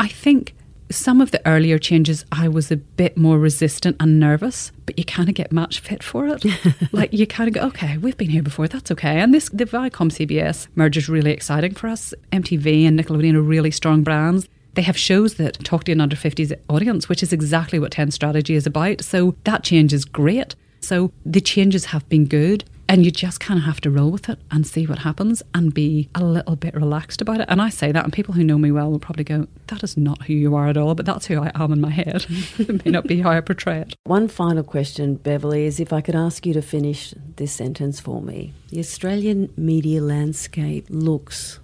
I 0.01 0.09
think 0.09 0.53
some 0.93 1.21
of 1.21 1.31
the 1.31 1.47
earlier 1.47 1.79
changes, 1.79 2.25
I 2.31 2.49
was 2.49 2.71
a 2.71 2.77
bit 2.77 3.17
more 3.17 3.39
resistant 3.39 3.97
and 3.99 4.21
nervous, 4.21 4.73
but 4.87 4.99
you 4.99 5.05
kind 5.05 5.29
of 5.29 5.35
get 5.35 5.53
match 5.53 5.81
fit 5.81 6.03
for 6.03 6.27
it. 6.29 6.45
like 6.93 7.13
you 7.13 7.27
kind 7.27 7.49
of 7.49 7.55
go, 7.55 7.67
okay, 7.69 7.99
we've 7.99 8.17
been 8.17 8.31
here 8.31 8.43
before, 8.43 8.69
that's 8.69 8.91
okay. 8.91 9.21
And 9.21 9.33
this, 9.33 9.49
the 9.49 9.65
Viacom 9.65 10.11
CBS 10.11 10.69
merger 10.75 10.99
is 10.99 11.09
really 11.09 11.33
exciting 11.33 11.75
for 11.75 11.89
us. 11.89 12.15
MTV 12.33 12.87
and 12.87 12.99
Nickelodeon 12.99 13.35
are 13.35 13.43
really 13.43 13.71
strong 13.71 14.03
brands. 14.03 14.49
They 14.75 14.83
have 14.83 14.97
shows 14.97 15.35
that 15.35 15.63
talk 15.65 15.85
to 15.85 15.93
an 15.93 16.01
under 16.01 16.17
50s 16.17 16.57
audience, 16.69 17.09
which 17.09 17.23
is 17.23 17.33
exactly 17.33 17.79
what 17.79 17.93
10 17.93 18.11
Strategy 18.11 18.55
is 18.55 18.67
about. 18.67 19.03
So 19.03 19.35
that 19.45 19.65
change 19.65 19.93
is 19.93 20.05
great. 20.05 20.55
So 20.81 21.13
the 21.25 21.41
changes 21.41 21.87
have 21.87 22.09
been 22.09 22.27
good. 22.27 22.65
And 22.93 23.07
you 23.07 23.11
just 23.11 23.41
kind 23.41 23.59
of 23.59 23.65
have 23.65 23.81
to 23.81 23.91
roll 23.91 24.11
with 24.11 24.29
it 24.29 24.39
and 24.51 24.67
see 24.67 24.87
what 24.87 24.99
happens 24.99 25.43
and 25.55 25.73
be 25.73 26.11
a 26.15 26.23
little 26.23 26.57
bit 26.57 26.75
relaxed 26.75 27.23
about 27.23 27.41
it. 27.41 27.47
And 27.49 27.63
I 27.63 27.71
say 27.71 27.91
that, 27.91 28.05
and 28.05 28.13
people 28.13 28.35
who 28.35 28.45
know 28.45 28.59
me 28.59 28.71
well 28.71 28.91
will 28.91 28.99
probably 28.99 29.25
go, 29.25 29.49
That 29.69 29.83
is 29.83 29.97
not 29.97 30.25
who 30.25 30.35
you 30.35 30.55
are 30.55 30.69
at 30.69 30.77
all, 30.77 30.95
but 30.95 31.07
that's 31.07 31.25
who 31.25 31.41
I 31.41 31.51
am 31.55 31.73
in 31.73 31.81
my 31.81 31.89
head. 31.89 32.27
it 32.59 32.85
may 32.85 32.91
not 32.91 33.07
be 33.07 33.23
how 33.23 33.31
I 33.31 33.41
portray 33.41 33.79
it. 33.79 33.95
One 34.05 34.29
final 34.29 34.63
question, 34.63 35.15
Beverley, 35.15 35.65
is 35.65 35.81
if 35.81 35.91
I 35.91 36.03
could 36.03 36.15
ask 36.15 36.45
you 36.45 36.53
to 36.53 36.61
finish 36.61 37.15
this 37.37 37.53
sentence 37.53 37.99
for 37.99 38.21
me. 38.21 38.53
The 38.69 38.81
Australian 38.81 39.51
media 39.57 40.03
landscape 40.03 40.85
looks 40.91 41.61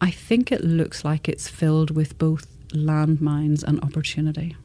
I 0.00 0.12
think 0.12 0.52
it 0.52 0.62
looks 0.62 1.04
like 1.04 1.28
it's 1.28 1.48
filled 1.48 1.90
with 1.90 2.18
both 2.18 2.46
landmines 2.70 3.64
and 3.64 3.82
opportunity. 3.82 4.56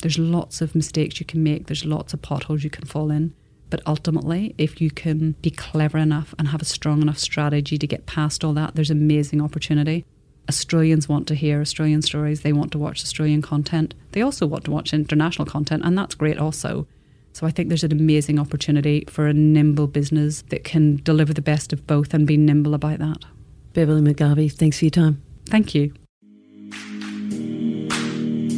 There's 0.00 0.18
lots 0.18 0.60
of 0.60 0.76
mistakes 0.76 1.18
you 1.18 1.26
can 1.26 1.42
make, 1.42 1.66
there's 1.66 1.84
lots 1.84 2.12
of 2.14 2.22
potholes 2.22 2.62
you 2.62 2.70
can 2.70 2.84
fall 2.84 3.10
in. 3.10 3.34
But 3.72 3.80
ultimately, 3.86 4.54
if 4.58 4.82
you 4.82 4.90
can 4.90 5.32
be 5.40 5.50
clever 5.50 5.96
enough 5.96 6.34
and 6.38 6.48
have 6.48 6.60
a 6.60 6.66
strong 6.66 7.00
enough 7.00 7.18
strategy 7.18 7.78
to 7.78 7.86
get 7.86 8.04
past 8.04 8.44
all 8.44 8.52
that, 8.52 8.74
there's 8.74 8.90
amazing 8.90 9.40
opportunity. 9.40 10.04
Australians 10.46 11.08
want 11.08 11.26
to 11.28 11.34
hear 11.34 11.62
Australian 11.62 12.02
stories, 12.02 12.42
they 12.42 12.52
want 12.52 12.70
to 12.72 12.78
watch 12.78 13.02
Australian 13.02 13.40
content. 13.40 13.94
They 14.10 14.20
also 14.20 14.46
want 14.46 14.64
to 14.64 14.70
watch 14.70 14.92
international 14.92 15.46
content, 15.46 15.86
and 15.86 15.96
that's 15.96 16.14
great 16.14 16.36
also. 16.36 16.86
So 17.32 17.46
I 17.46 17.50
think 17.50 17.70
there's 17.70 17.82
an 17.82 17.92
amazing 17.92 18.38
opportunity 18.38 19.06
for 19.08 19.26
a 19.26 19.32
nimble 19.32 19.86
business 19.86 20.42
that 20.50 20.64
can 20.64 20.96
deliver 20.96 21.32
the 21.32 21.40
best 21.40 21.72
of 21.72 21.86
both 21.86 22.12
and 22.12 22.26
be 22.26 22.36
nimble 22.36 22.74
about 22.74 22.98
that. 22.98 23.24
Beverley 23.72 24.02
McGarvey. 24.02 24.52
Thanks 24.52 24.80
for 24.80 24.84
your 24.84 24.90
time. 24.90 25.22
Thank 25.46 25.74
you. 25.74 25.94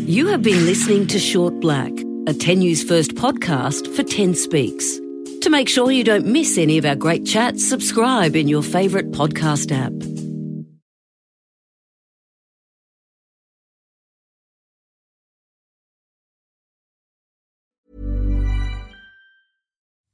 You 0.09 0.27
have 0.27 0.43
been 0.43 0.67
listening 0.67 1.07
to 1.07 1.21
Short 1.21 1.61
Black, 1.61 1.93
a 2.27 2.35
10 2.35 2.59
News 2.59 2.83
First 2.83 3.15
podcast 3.15 3.95
for 3.95 4.03
10 4.03 4.35
Speaks. 4.35 4.99
To 5.45 5.51
make 5.51 5.69
sure 5.69 5.93
you 5.93 6.05
don't 6.05 6.25
miss 6.25 6.57
any 6.57 6.79
of 6.79 6.87
our 6.87 6.95
great 6.95 7.27
chats, 7.27 7.69
subscribe 7.69 8.35
in 8.35 8.49
your 8.49 8.63
favourite 8.63 9.11
podcast 9.11 9.71
app. 9.71 9.93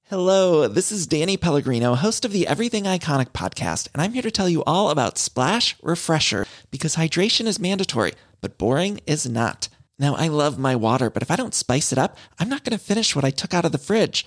Hello, 0.09 0.67
this 0.67 0.91
is 0.91 1.07
Danny 1.07 1.37
Pellegrino, 1.37 1.95
host 1.95 2.25
of 2.25 2.33
the 2.33 2.49
Everything 2.49 2.83
Iconic 2.83 3.31
podcast, 3.31 3.87
and 3.95 4.03
I'm 4.03 4.15
here 4.15 4.23
to 4.23 4.33
tell 4.33 4.49
you 4.49 4.65
all 4.65 4.91
about 4.91 5.17
Splash 5.17 5.77
Refresher 5.81 6.45
because 6.73 6.97
hydration 6.97 7.47
is 7.47 7.61
mandatory, 7.61 8.15
but 8.41 8.59
boring 8.59 8.99
is 9.07 9.29
not. 9.29 9.69
Now, 9.97 10.17
I 10.17 10.27
love 10.27 10.59
my 10.59 10.75
water, 10.75 11.09
but 11.09 11.23
if 11.23 11.31
I 11.31 11.37
don't 11.37 11.55
spice 11.55 11.93
it 11.93 11.99
up, 11.99 12.17
I'm 12.41 12.49
not 12.49 12.65
going 12.65 12.77
to 12.77 12.85
finish 12.85 13.15
what 13.15 13.25
I 13.25 13.31
took 13.31 13.55
out 13.55 13.65
of 13.65 13.71
the 13.71 13.79
fridge. 13.79 14.27